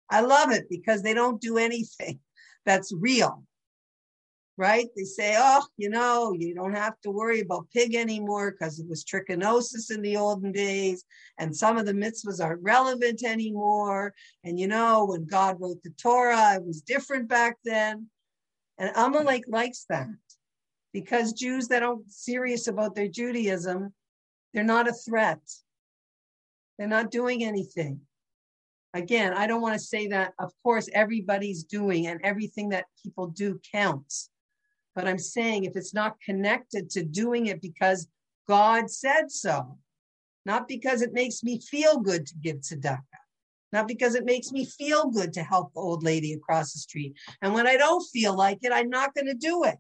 I 0.10 0.22
love 0.22 0.52
it 0.52 0.68
because 0.70 1.02
they 1.02 1.14
don't 1.14 1.42
do 1.42 1.58
anything 1.58 2.20
that's 2.66 2.94
real, 2.94 3.44
right? 4.62 4.90
They 4.96 5.06
say, 5.06 5.34
oh, 5.40 5.66
you 5.78 5.90
know, 5.90 6.34
you 6.38 6.54
don't 6.54 6.76
have 6.76 6.94
to 7.02 7.10
worry 7.10 7.40
about 7.40 7.72
pig 7.74 7.96
anymore 7.96 8.52
because 8.52 8.80
it 8.80 8.88
was 8.88 9.04
trichinosis 9.04 9.90
in 9.90 10.04
the 10.04 10.18
olden 10.18 10.52
days, 10.52 11.04
and 11.40 11.54
some 11.54 11.78
of 11.78 11.88
the 11.88 11.94
mitzvahs 11.94 12.40
aren't 12.40 12.62
relevant 12.62 13.24
anymore. 13.24 14.14
And 14.44 14.60
you 14.60 14.68
know, 14.68 15.06
when 15.06 15.26
God 15.26 15.58
wrote 15.60 15.82
the 15.82 15.90
Torah, 16.00 16.58
it 16.58 16.64
was 16.64 16.82
different 16.82 17.28
back 17.28 17.58
then. 17.66 18.08
And 18.78 18.92
Amalek 18.96 19.46
likes 19.48 19.86
that 19.90 20.10
because 20.94 21.34
Jews 21.34 21.68
that 21.70 21.82
aren't 21.82 22.12
serious 22.12 22.68
about 22.68 22.94
their 22.94 23.08
Judaism, 23.08 23.92
they're 24.54 24.64
not 24.64 24.88
a 24.88 24.94
threat. 24.94 25.42
They're 26.78 26.88
not 26.88 27.10
doing 27.10 27.44
anything. 27.44 28.02
Again, 28.94 29.34
I 29.34 29.48
don't 29.48 29.62
want 29.62 29.74
to 29.74 29.80
say 29.80 30.08
that, 30.08 30.34
of 30.38 30.52
course, 30.62 30.88
everybody's 30.94 31.64
doing 31.64 32.06
and 32.06 32.20
everything 32.24 32.70
that 32.70 32.86
people 33.02 33.28
do 33.28 33.60
counts. 33.72 34.30
But 34.96 35.08
I'm 35.08 35.20
saying 35.20 35.64
if 35.64 35.76
it's 35.76 35.94
not 35.94 36.20
connected 36.22 36.90
to 36.92 37.04
doing 37.04 37.48
it 37.48 37.62
because 37.62 38.08
God 38.48 38.90
said 38.90 39.32
so, 39.32 39.78
not 40.46 40.68
because 40.68 41.02
it 41.02 41.14
makes 41.14 41.44
me 41.44 41.60
feel 41.60 42.00
good 42.00 42.26
to 42.28 42.36
give 42.36 42.58
tzedakah, 42.58 43.00
not 43.72 43.88
because 43.88 44.16
it 44.16 44.26
makes 44.26 44.52
me 44.52 44.66
feel 44.66 45.10
good 45.10 45.34
to 45.34 45.44
help 45.44 45.74
the 45.74 45.80
old 45.80 46.04
lady 46.04 46.34
across 46.34 46.74
the 46.74 46.80
street. 46.80 47.16
And 47.42 47.54
when 47.54 47.68
I 47.68 47.78
don't 47.78 48.04
feel 48.12 48.36
like 48.36 48.60
it, 48.64 48.74
I'm 48.74 48.90
not 48.90 49.14
going 49.14 49.28
to 49.28 49.34
do 49.34 49.64
it. 49.64 49.80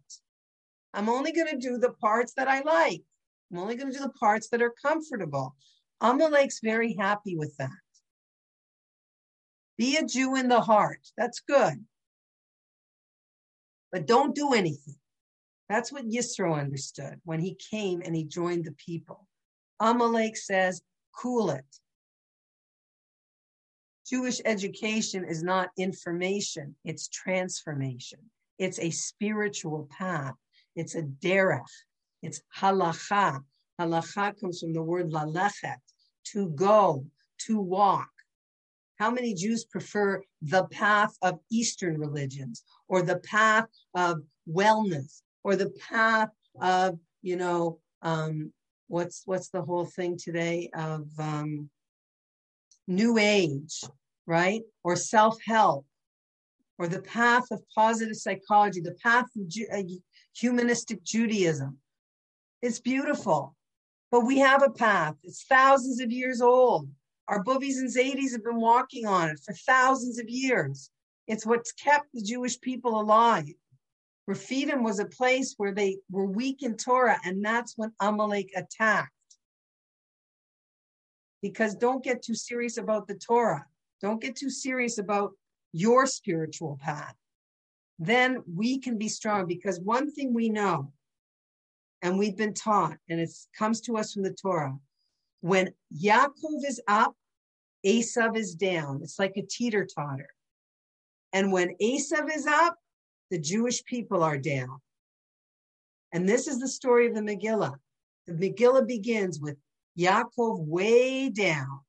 I'm 0.93 1.09
only 1.09 1.31
going 1.31 1.47
to 1.47 1.57
do 1.57 1.77
the 1.77 1.91
parts 1.93 2.33
that 2.37 2.47
I 2.47 2.61
like. 2.61 3.01
I'm 3.51 3.59
only 3.59 3.75
going 3.75 3.91
to 3.91 3.97
do 3.97 4.03
the 4.03 4.13
parts 4.13 4.49
that 4.49 4.61
are 4.61 4.73
comfortable. 4.81 5.55
Amalek's 5.99 6.59
very 6.63 6.95
happy 6.97 7.35
with 7.35 7.55
that. 7.57 7.69
Be 9.77 9.97
a 9.97 10.05
Jew 10.05 10.35
in 10.35 10.47
the 10.47 10.61
heart. 10.61 11.01
That's 11.17 11.41
good. 11.41 11.85
But 13.91 14.07
don't 14.07 14.35
do 14.35 14.53
anything. 14.53 14.95
That's 15.71 15.89
what 15.89 16.09
Yisro 16.09 16.59
understood 16.59 17.21
when 17.23 17.39
he 17.39 17.55
came 17.55 18.01
and 18.03 18.13
he 18.13 18.25
joined 18.25 18.65
the 18.65 18.73
people. 18.73 19.25
Amalek 19.79 20.35
says, 20.35 20.81
cool 21.15 21.49
it. 21.49 21.63
Jewish 24.05 24.41
education 24.43 25.23
is 25.23 25.43
not 25.43 25.69
information, 25.77 26.75
it's 26.83 27.07
transformation. 27.07 28.19
It's 28.59 28.79
a 28.79 28.89
spiritual 28.89 29.87
path. 29.97 30.33
It's 30.75 30.95
a 30.95 31.03
derech. 31.03 31.61
It's 32.21 32.41
halacha. 32.59 33.39
Halacha 33.79 34.37
comes 34.41 34.59
from 34.59 34.73
the 34.73 34.83
word 34.83 35.09
lalechet, 35.09 35.77
to 36.33 36.49
go, 36.49 37.05
to 37.47 37.61
walk. 37.61 38.11
How 38.97 39.09
many 39.09 39.33
Jews 39.33 39.63
prefer 39.63 40.21
the 40.41 40.65
path 40.65 41.15
of 41.21 41.39
Eastern 41.49 41.97
religions 41.97 42.65
or 42.89 43.01
the 43.01 43.19
path 43.19 43.67
of 43.95 44.21
wellness 44.45 45.21
or 45.43 45.55
the 45.55 45.71
path 45.89 46.29
of, 46.59 46.99
you 47.21 47.35
know, 47.35 47.79
um, 48.01 48.51
what's 48.87 49.23
what's 49.25 49.49
the 49.49 49.61
whole 49.61 49.85
thing 49.85 50.17
today 50.17 50.69
of 50.73 51.07
um, 51.19 51.69
new 52.87 53.17
age, 53.17 53.83
right? 54.25 54.61
Or 54.83 54.95
self-help, 54.95 55.85
or 56.77 56.87
the 56.87 57.01
path 57.01 57.45
of 57.51 57.61
positive 57.73 58.17
psychology, 58.17 58.81
the 58.81 58.97
path 59.03 59.25
of 59.37 59.47
Ju- 59.47 59.67
uh, 59.73 59.83
humanistic 60.35 61.03
Judaism. 61.03 61.77
It's 62.61 62.79
beautiful. 62.79 63.55
But 64.11 64.25
we 64.25 64.39
have 64.39 64.61
a 64.61 64.69
path. 64.69 65.15
It's 65.23 65.43
thousands 65.43 66.01
of 66.01 66.11
years 66.11 66.41
old. 66.41 66.89
Our 67.29 67.43
bubbies 67.43 67.77
and 67.77 67.87
zadies 67.89 68.33
have 68.33 68.43
been 68.43 68.59
walking 68.59 69.07
on 69.07 69.29
it 69.29 69.39
for 69.39 69.53
thousands 69.53 70.19
of 70.19 70.29
years. 70.29 70.89
It's 71.27 71.45
what's 71.45 71.71
kept 71.71 72.07
the 72.13 72.21
Jewish 72.21 72.59
people 72.59 72.99
alive. 72.99 73.45
Rephidim 74.27 74.83
was 74.83 74.99
a 74.99 75.05
place 75.05 75.55
where 75.57 75.73
they 75.73 75.97
were 76.09 76.25
weak 76.25 76.63
in 76.63 76.77
Torah, 76.77 77.19
and 77.25 77.43
that's 77.43 77.73
when 77.77 77.91
Amalek 77.99 78.51
attacked. 78.55 79.11
Because 81.41 81.75
don't 81.75 82.03
get 82.03 82.21
too 82.21 82.35
serious 82.35 82.77
about 82.77 83.07
the 83.07 83.15
Torah. 83.15 83.65
Don't 84.01 84.21
get 84.21 84.35
too 84.35 84.49
serious 84.49 84.99
about 84.99 85.31
your 85.73 86.05
spiritual 86.05 86.77
path. 86.81 87.15
Then 87.97 88.43
we 88.51 88.79
can 88.79 88.97
be 88.97 89.07
strong 89.07 89.47
because 89.47 89.79
one 89.79 90.11
thing 90.11 90.33
we 90.33 90.49
know 90.49 90.91
and 92.01 92.17
we've 92.17 92.37
been 92.37 92.53
taught, 92.53 92.97
and 93.09 93.19
it 93.19 93.29
comes 93.57 93.81
to 93.81 93.97
us 93.97 94.13
from 94.13 94.23
the 94.23 94.33
Torah. 94.33 94.75
When 95.41 95.71
Yaakov 95.95 96.65
is 96.67 96.81
up, 96.87 97.15
Esav 97.85 98.35
is 98.35 98.55
down. 98.55 99.01
It's 99.03 99.19
like 99.19 99.37
a 99.37 99.43
teeter 99.43 99.85
totter. 99.85 100.29
And 101.33 101.51
when 101.51 101.75
Esav 101.81 102.33
is 102.33 102.45
up, 102.45 102.75
the 103.31 103.39
Jewish 103.39 103.83
people 103.85 104.21
are 104.21 104.37
down. 104.37 104.81
And 106.11 106.27
this 106.27 106.47
is 106.47 106.59
the 106.59 106.67
story 106.67 107.07
of 107.07 107.15
the 107.15 107.21
Megillah. 107.21 107.73
The 108.27 108.33
Megillah 108.33 108.85
begins 108.85 109.39
with 109.39 109.57
Yaakov 109.97 110.59
way 110.59 111.29
down 111.29 111.79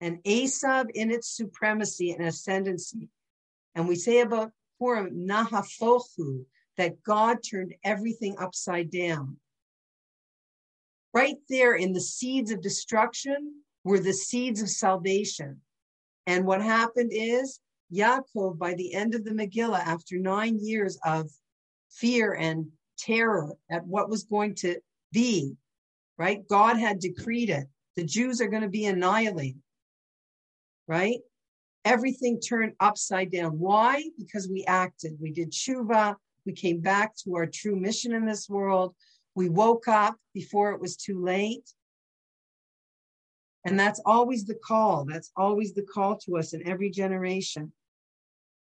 and 0.00 0.22
Esav 0.24 0.90
in 0.92 1.10
its 1.10 1.28
supremacy 1.28 2.10
and 2.10 2.26
ascendancy. 2.26 3.08
And 3.74 3.88
we 3.88 3.94
say 3.94 4.20
about 4.20 4.50
Purim, 4.78 5.28
Nahafochu, 5.28 6.44
that 6.76 7.02
God 7.02 7.38
turned 7.48 7.74
everything 7.84 8.36
upside 8.38 8.90
down. 8.90 9.36
Right 11.14 11.36
there 11.48 11.74
in 11.74 11.92
the 11.92 12.00
seeds 12.00 12.50
of 12.50 12.62
destruction 12.62 13.62
were 13.84 14.00
the 14.00 14.12
seeds 14.12 14.60
of 14.60 14.68
salvation. 14.68 15.60
And 16.26 16.46
what 16.46 16.62
happened 16.62 17.10
is 17.12 17.60
Yaakov, 17.92 18.58
by 18.58 18.74
the 18.74 18.94
end 18.94 19.14
of 19.14 19.24
the 19.24 19.32
Megillah, 19.32 19.80
after 19.80 20.18
nine 20.18 20.58
years 20.60 20.98
of 21.04 21.30
fear 21.90 22.34
and 22.34 22.66
terror 22.98 23.54
at 23.70 23.86
what 23.86 24.08
was 24.08 24.24
going 24.24 24.54
to 24.56 24.76
be, 25.12 25.56
right? 26.18 26.46
God 26.48 26.76
had 26.76 27.00
decreed 27.00 27.50
it. 27.50 27.66
The 27.96 28.04
Jews 28.04 28.40
are 28.40 28.48
going 28.48 28.62
to 28.62 28.68
be 28.68 28.86
annihilated, 28.86 29.60
right? 30.86 31.18
Everything 31.84 32.40
turned 32.40 32.74
upside 32.78 33.32
down. 33.32 33.58
Why? 33.58 34.04
Because 34.18 34.48
we 34.48 34.64
acted. 34.64 35.16
We 35.20 35.32
did 35.32 35.50
tshuva. 35.50 36.16
We 36.46 36.52
came 36.52 36.80
back 36.80 37.16
to 37.24 37.34
our 37.36 37.46
true 37.46 37.76
mission 37.76 38.12
in 38.12 38.26
this 38.26 38.48
world. 38.48 38.94
We 39.34 39.48
woke 39.48 39.88
up 39.88 40.16
before 40.34 40.72
it 40.72 40.80
was 40.80 40.96
too 40.96 41.22
late. 41.22 41.68
And 43.64 43.78
that's 43.78 44.00
always 44.06 44.44
the 44.44 44.58
call. 44.64 45.04
That's 45.04 45.30
always 45.36 45.74
the 45.74 45.82
call 45.82 46.16
to 46.18 46.38
us 46.38 46.54
in 46.54 46.66
every 46.66 46.90
generation 46.90 47.72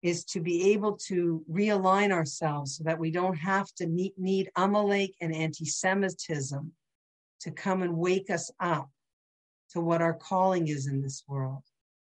is 0.02 0.24
to 0.24 0.40
be 0.40 0.72
able 0.72 0.96
to 0.96 1.44
realign 1.52 2.12
ourselves 2.12 2.78
so 2.78 2.84
that 2.86 3.00
we 3.00 3.12
don't 3.12 3.36
have 3.36 3.68
to 3.76 3.88
meet, 3.88 4.14
need 4.18 4.50
Amalek 4.56 5.14
and 5.20 5.36
anti 5.36 5.66
Semitism 5.66 6.72
to 7.42 7.52
come 7.52 7.84
and 7.84 7.98
wake 7.98 8.30
us 8.30 8.52
up 8.60 8.90
to 9.72 9.82
what 9.82 10.02
our 10.02 10.14
calling 10.14 10.68
is 10.68 10.88
in 10.88 11.02
this 11.02 11.24
world. 11.28 11.64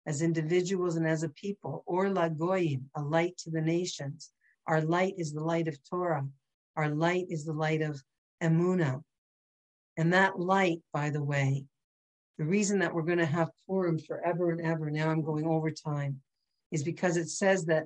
as 0.06 0.20
individuals 0.20 0.96
and 0.96 1.06
as 1.06 1.22
a 1.22 1.30
people, 1.30 1.82
ohr 1.86 2.10
lagoyim, 2.10 2.82
a 2.94 3.02
light 3.02 3.34
to 3.38 3.50
the 3.50 3.60
nations. 3.60 4.32
Our 4.66 4.82
light 4.82 5.14
is 5.16 5.32
the 5.32 5.42
light 5.42 5.66
of 5.66 5.78
Torah. 5.88 6.26
Our 6.76 6.90
light 6.90 7.26
is 7.30 7.46
the 7.46 7.54
light 7.54 7.80
of 7.80 8.02
Emuna. 8.42 9.02
And 9.96 10.12
that 10.12 10.38
light, 10.38 10.80
by 10.92 11.08
the 11.08 11.22
way, 11.22 11.64
the 12.36 12.44
reason 12.44 12.80
that 12.80 12.92
we're 12.92 13.02
going 13.02 13.18
to 13.18 13.26
have 13.26 13.50
Purim 13.66 13.98
forever 13.98 14.50
and 14.50 14.60
ever, 14.60 14.90
now 14.90 15.08
I'm 15.10 15.22
going 15.22 15.46
over 15.46 15.70
time, 15.70 16.20
is 16.74 16.82
because 16.82 17.16
it 17.16 17.28
says 17.28 17.64
that 17.66 17.84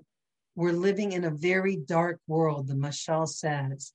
we're 0.56 0.72
living 0.72 1.12
in 1.12 1.24
a 1.24 1.30
very 1.30 1.76
dark 1.76 2.20
world, 2.26 2.66
the 2.66 2.74
Mashal 2.74 3.28
says. 3.28 3.92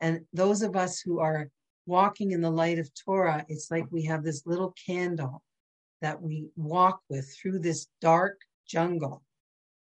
And 0.00 0.20
those 0.32 0.62
of 0.62 0.76
us 0.76 1.00
who 1.00 1.18
are 1.18 1.50
walking 1.84 2.30
in 2.30 2.40
the 2.40 2.50
light 2.50 2.78
of 2.78 2.88
Torah, 2.94 3.44
it's 3.48 3.72
like 3.72 3.86
we 3.90 4.04
have 4.04 4.22
this 4.22 4.46
little 4.46 4.72
candle 4.86 5.42
that 6.00 6.22
we 6.22 6.46
walk 6.56 7.00
with 7.10 7.28
through 7.36 7.58
this 7.58 7.88
dark 8.00 8.38
jungle. 8.68 9.22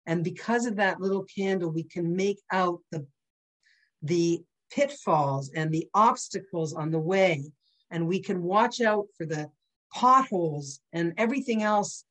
And 0.06 0.22
because 0.22 0.66
of 0.66 0.76
that 0.76 1.00
little 1.00 1.24
candle, 1.24 1.70
we 1.70 1.82
can 1.82 2.14
make 2.14 2.38
out 2.52 2.78
the, 2.92 3.04
the 4.02 4.40
pitfalls 4.70 5.50
and 5.54 5.72
the 5.72 5.88
obstacles 5.94 6.72
on 6.74 6.92
the 6.92 7.00
way. 7.00 7.42
And 7.90 8.06
we 8.06 8.20
can 8.20 8.42
watch 8.42 8.80
out 8.80 9.06
for 9.16 9.26
the 9.26 9.50
potholes 9.92 10.80
and 10.92 11.12
everything 11.18 11.64
else 11.64 12.04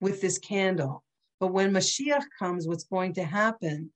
with 0.00 0.22
this 0.22 0.38
candle. 0.38 1.03
But 1.44 1.52
when 1.52 1.74
Mashiach 1.74 2.24
comes, 2.38 2.66
what's 2.66 2.84
going 2.84 3.12
to 3.16 3.22
happen 3.22 3.90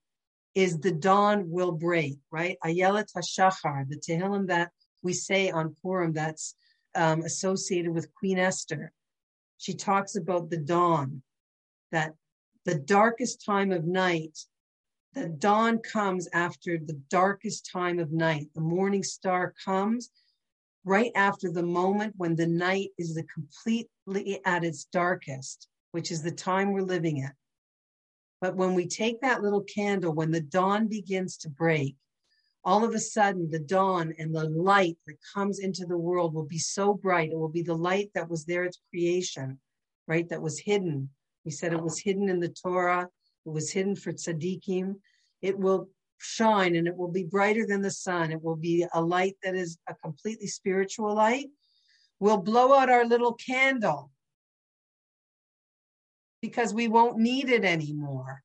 is 0.55 0.79
the 0.79 0.93
dawn 0.93 1.49
will 1.49 1.73
break, 1.73 2.19
right? 2.31 2.59
Ayelet 2.63 3.11
HaShachar, 3.17 3.89
the 3.89 3.97
Tehillim 3.97 4.49
that 4.49 4.71
we 5.03 5.15
say 5.15 5.49
on 5.49 5.75
Purim 5.81 6.13
that's 6.13 6.55
um, 6.95 7.23
associated 7.23 7.95
with 7.95 8.15
Queen 8.15 8.39
Esther. 8.39 8.93
She 9.57 9.73
talks 9.73 10.15
about 10.15 10.51
the 10.51 10.59
dawn, 10.59 11.23
that 11.91 12.13
the 12.67 12.75
darkest 12.75 13.43
time 13.47 13.73
of 13.73 13.87
night, 13.87 14.39
the 15.15 15.31
dawn 15.31 15.79
comes 15.79 16.29
after 16.35 16.77
the 16.77 17.01
darkest 17.09 17.71
time 17.73 17.99
of 17.99 18.13
night. 18.13 18.49
The 18.55 18.61
morning 18.61 19.03
star 19.03 19.55
comes 19.65 20.11
right 20.85 21.13
after 21.15 21.51
the 21.51 21.63
moment 21.63 22.13
when 22.19 22.37
the 22.37 22.47
night 22.47 22.91
is 22.99 23.15
the 23.15 23.23
completely 23.23 24.39
at 24.45 24.65
its 24.65 24.85
darkest, 24.85 25.67
which 25.93 26.11
is 26.11 26.23
the 26.23 26.31
time 26.31 26.73
we're 26.73 26.83
living 26.83 27.19
in. 27.19 27.31
But 28.41 28.57
when 28.57 28.75
we 28.75 28.87
take 28.87 29.21
that 29.21 29.43
little 29.43 29.63
candle, 29.63 30.13
when 30.13 30.31
the 30.31 30.41
dawn 30.41 30.87
begins 30.87 31.37
to 31.39 31.51
break, 31.51 31.97
all 32.65 32.85
of 32.85 32.95
a 32.95 33.01
sudden 33.01 33.51
the 33.51 33.59
dawn 33.59 34.13
and 34.19 34.35
the 34.35 34.49
light 34.49 34.97
that 35.07 35.17
comes 35.35 35.59
into 35.59 35.87
the 35.87 35.99
world 35.99 36.35
will 36.35 36.45
be 36.45 36.59
so 36.59 36.95
bright. 36.95 37.31
It 37.31 37.39
will 37.39 37.49
be 37.49 37.63
the 37.63 37.75
light 37.75 38.11
that 38.15 38.29
was 38.29 38.45
there 38.45 38.65
at 38.65 38.77
creation, 38.91 39.59
right? 40.07 40.29
That 40.29 40.43
was 40.43 40.59
hidden. 40.59 41.09
We 41.45 41.51
said 41.51 41.73
it 41.73 41.83
was 41.83 41.99
hidden 41.99 42.29
in 42.29 42.41
the 42.41 42.49
Torah. 42.49 43.09
It 43.47 43.49
was 43.51 43.73
hidden 43.73 43.97
for 43.97 44.13
tzaddikim. 44.13 44.97
It 45.41 45.59
will 45.59 45.89
shine 46.19 46.77
and 46.77 46.87
it 46.87 46.97
will 46.97 47.11
be 47.11 47.25
brighter 47.25 47.67
than 47.67 47.81
the 47.81 47.91
sun. 47.91 48.33
It 48.33 48.43
will 48.43 48.57
be 48.57 48.87
a 48.93 49.01
light 49.01 49.37
that 49.43 49.55
is 49.55 49.79
a 49.89 49.95
completely 49.95 50.49
spiritual 50.49 51.15
light. 51.15 51.47
We'll 52.21 52.39
blow 52.39 52.75
out 52.75 52.91
our 52.91 53.07
little 53.07 53.35
candle 53.35 54.11
because 56.41 56.73
we 56.73 56.89
won't 56.89 57.19
need 57.19 57.49
it 57.49 57.65
anymore. 57.65 58.43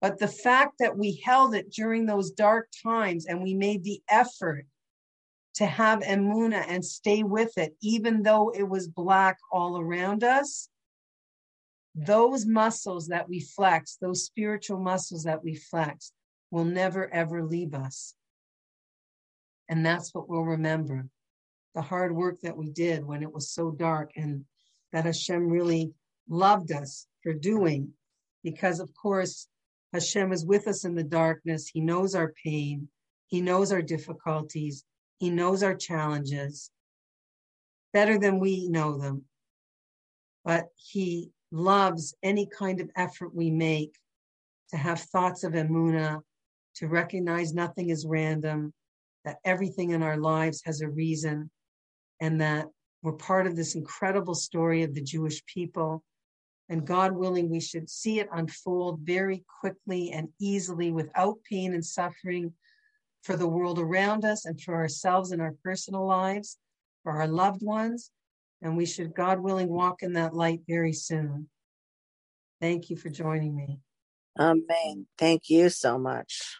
But 0.00 0.18
the 0.18 0.28
fact 0.28 0.74
that 0.80 0.98
we 0.98 1.22
held 1.24 1.54
it 1.54 1.72
during 1.72 2.06
those 2.06 2.30
dark 2.30 2.68
times 2.82 3.26
and 3.26 3.42
we 3.42 3.54
made 3.54 3.84
the 3.84 4.02
effort 4.08 4.66
to 5.54 5.66
have 5.66 6.00
emuna 6.00 6.64
and 6.68 6.84
stay 6.84 7.22
with 7.22 7.56
it, 7.56 7.74
even 7.80 8.22
though 8.22 8.50
it 8.50 8.68
was 8.68 8.88
black 8.88 9.38
all 9.52 9.78
around 9.78 10.24
us, 10.24 10.68
those 11.94 12.44
muscles 12.44 13.08
that 13.08 13.28
we 13.28 13.40
flex, 13.40 13.96
those 14.00 14.24
spiritual 14.24 14.80
muscles 14.80 15.24
that 15.24 15.44
we 15.44 15.54
flex, 15.54 16.12
will 16.50 16.64
never 16.64 17.12
ever 17.12 17.42
leave 17.42 17.72
us. 17.72 18.14
And 19.68 19.86
that's 19.86 20.12
what 20.14 20.28
we'll 20.28 20.42
remember 20.42 21.06
the 21.74 21.82
hard 21.82 22.14
work 22.14 22.40
that 22.42 22.56
we 22.56 22.70
did 22.70 23.04
when 23.04 23.22
it 23.22 23.32
was 23.32 23.50
so 23.50 23.70
dark 23.70 24.12
and 24.16 24.44
that 24.92 25.06
Hashem 25.06 25.48
really 25.48 25.92
loved 26.28 26.72
us 26.72 27.06
for 27.22 27.32
doing. 27.32 27.92
Because, 28.42 28.80
of 28.80 28.94
course, 28.94 29.48
Hashem 29.92 30.32
is 30.32 30.44
with 30.44 30.68
us 30.68 30.84
in 30.84 30.94
the 30.94 31.04
darkness. 31.04 31.68
He 31.68 31.80
knows 31.80 32.14
our 32.14 32.34
pain, 32.44 32.88
He 33.28 33.40
knows 33.40 33.72
our 33.72 33.82
difficulties, 33.82 34.84
He 35.18 35.30
knows 35.30 35.62
our 35.62 35.74
challenges 35.74 36.70
better 37.92 38.18
than 38.18 38.40
we 38.40 38.68
know 38.68 38.98
them. 38.98 39.24
But 40.44 40.66
He 40.76 41.30
loves 41.52 42.14
any 42.22 42.46
kind 42.46 42.80
of 42.80 42.90
effort 42.96 43.34
we 43.34 43.50
make 43.50 43.94
to 44.70 44.76
have 44.76 45.00
thoughts 45.00 45.44
of 45.44 45.52
Emuna, 45.52 46.20
to 46.76 46.88
recognize 46.88 47.54
nothing 47.54 47.90
is 47.90 48.04
random, 48.04 48.72
that 49.24 49.38
everything 49.44 49.90
in 49.90 50.02
our 50.02 50.16
lives 50.16 50.62
has 50.64 50.80
a 50.80 50.88
reason, 50.88 51.50
and 52.20 52.40
that 52.40 52.66
we're 53.02 53.12
part 53.12 53.46
of 53.46 53.54
this 53.54 53.74
incredible 53.74 54.34
story 54.34 54.82
of 54.82 54.94
the 54.94 55.02
Jewish 55.02 55.44
people. 55.46 56.02
And 56.68 56.86
God 56.86 57.12
willing, 57.12 57.50
we 57.50 57.60
should 57.60 57.90
see 57.90 58.20
it 58.20 58.28
unfold 58.32 59.00
very 59.00 59.44
quickly 59.60 60.10
and 60.12 60.28
easily 60.40 60.90
without 60.90 61.36
pain 61.48 61.74
and 61.74 61.84
suffering 61.84 62.54
for 63.22 63.36
the 63.36 63.48
world 63.48 63.78
around 63.78 64.24
us 64.24 64.44
and 64.44 64.60
for 64.60 64.74
ourselves 64.74 65.32
in 65.32 65.40
our 65.40 65.54
personal 65.62 66.06
lives, 66.06 66.58
for 67.02 67.12
our 67.12 67.26
loved 67.26 67.62
ones. 67.62 68.10
And 68.62 68.76
we 68.76 68.86
should, 68.86 69.14
God 69.14 69.40
willing, 69.40 69.68
walk 69.68 70.02
in 70.02 70.14
that 70.14 70.34
light 70.34 70.60
very 70.66 70.94
soon. 70.94 71.48
Thank 72.60 72.88
you 72.88 72.96
for 72.96 73.10
joining 73.10 73.54
me. 73.54 73.80
Amen. 74.38 75.06
Thank 75.18 75.50
you 75.50 75.68
so 75.68 75.98
much. 75.98 76.56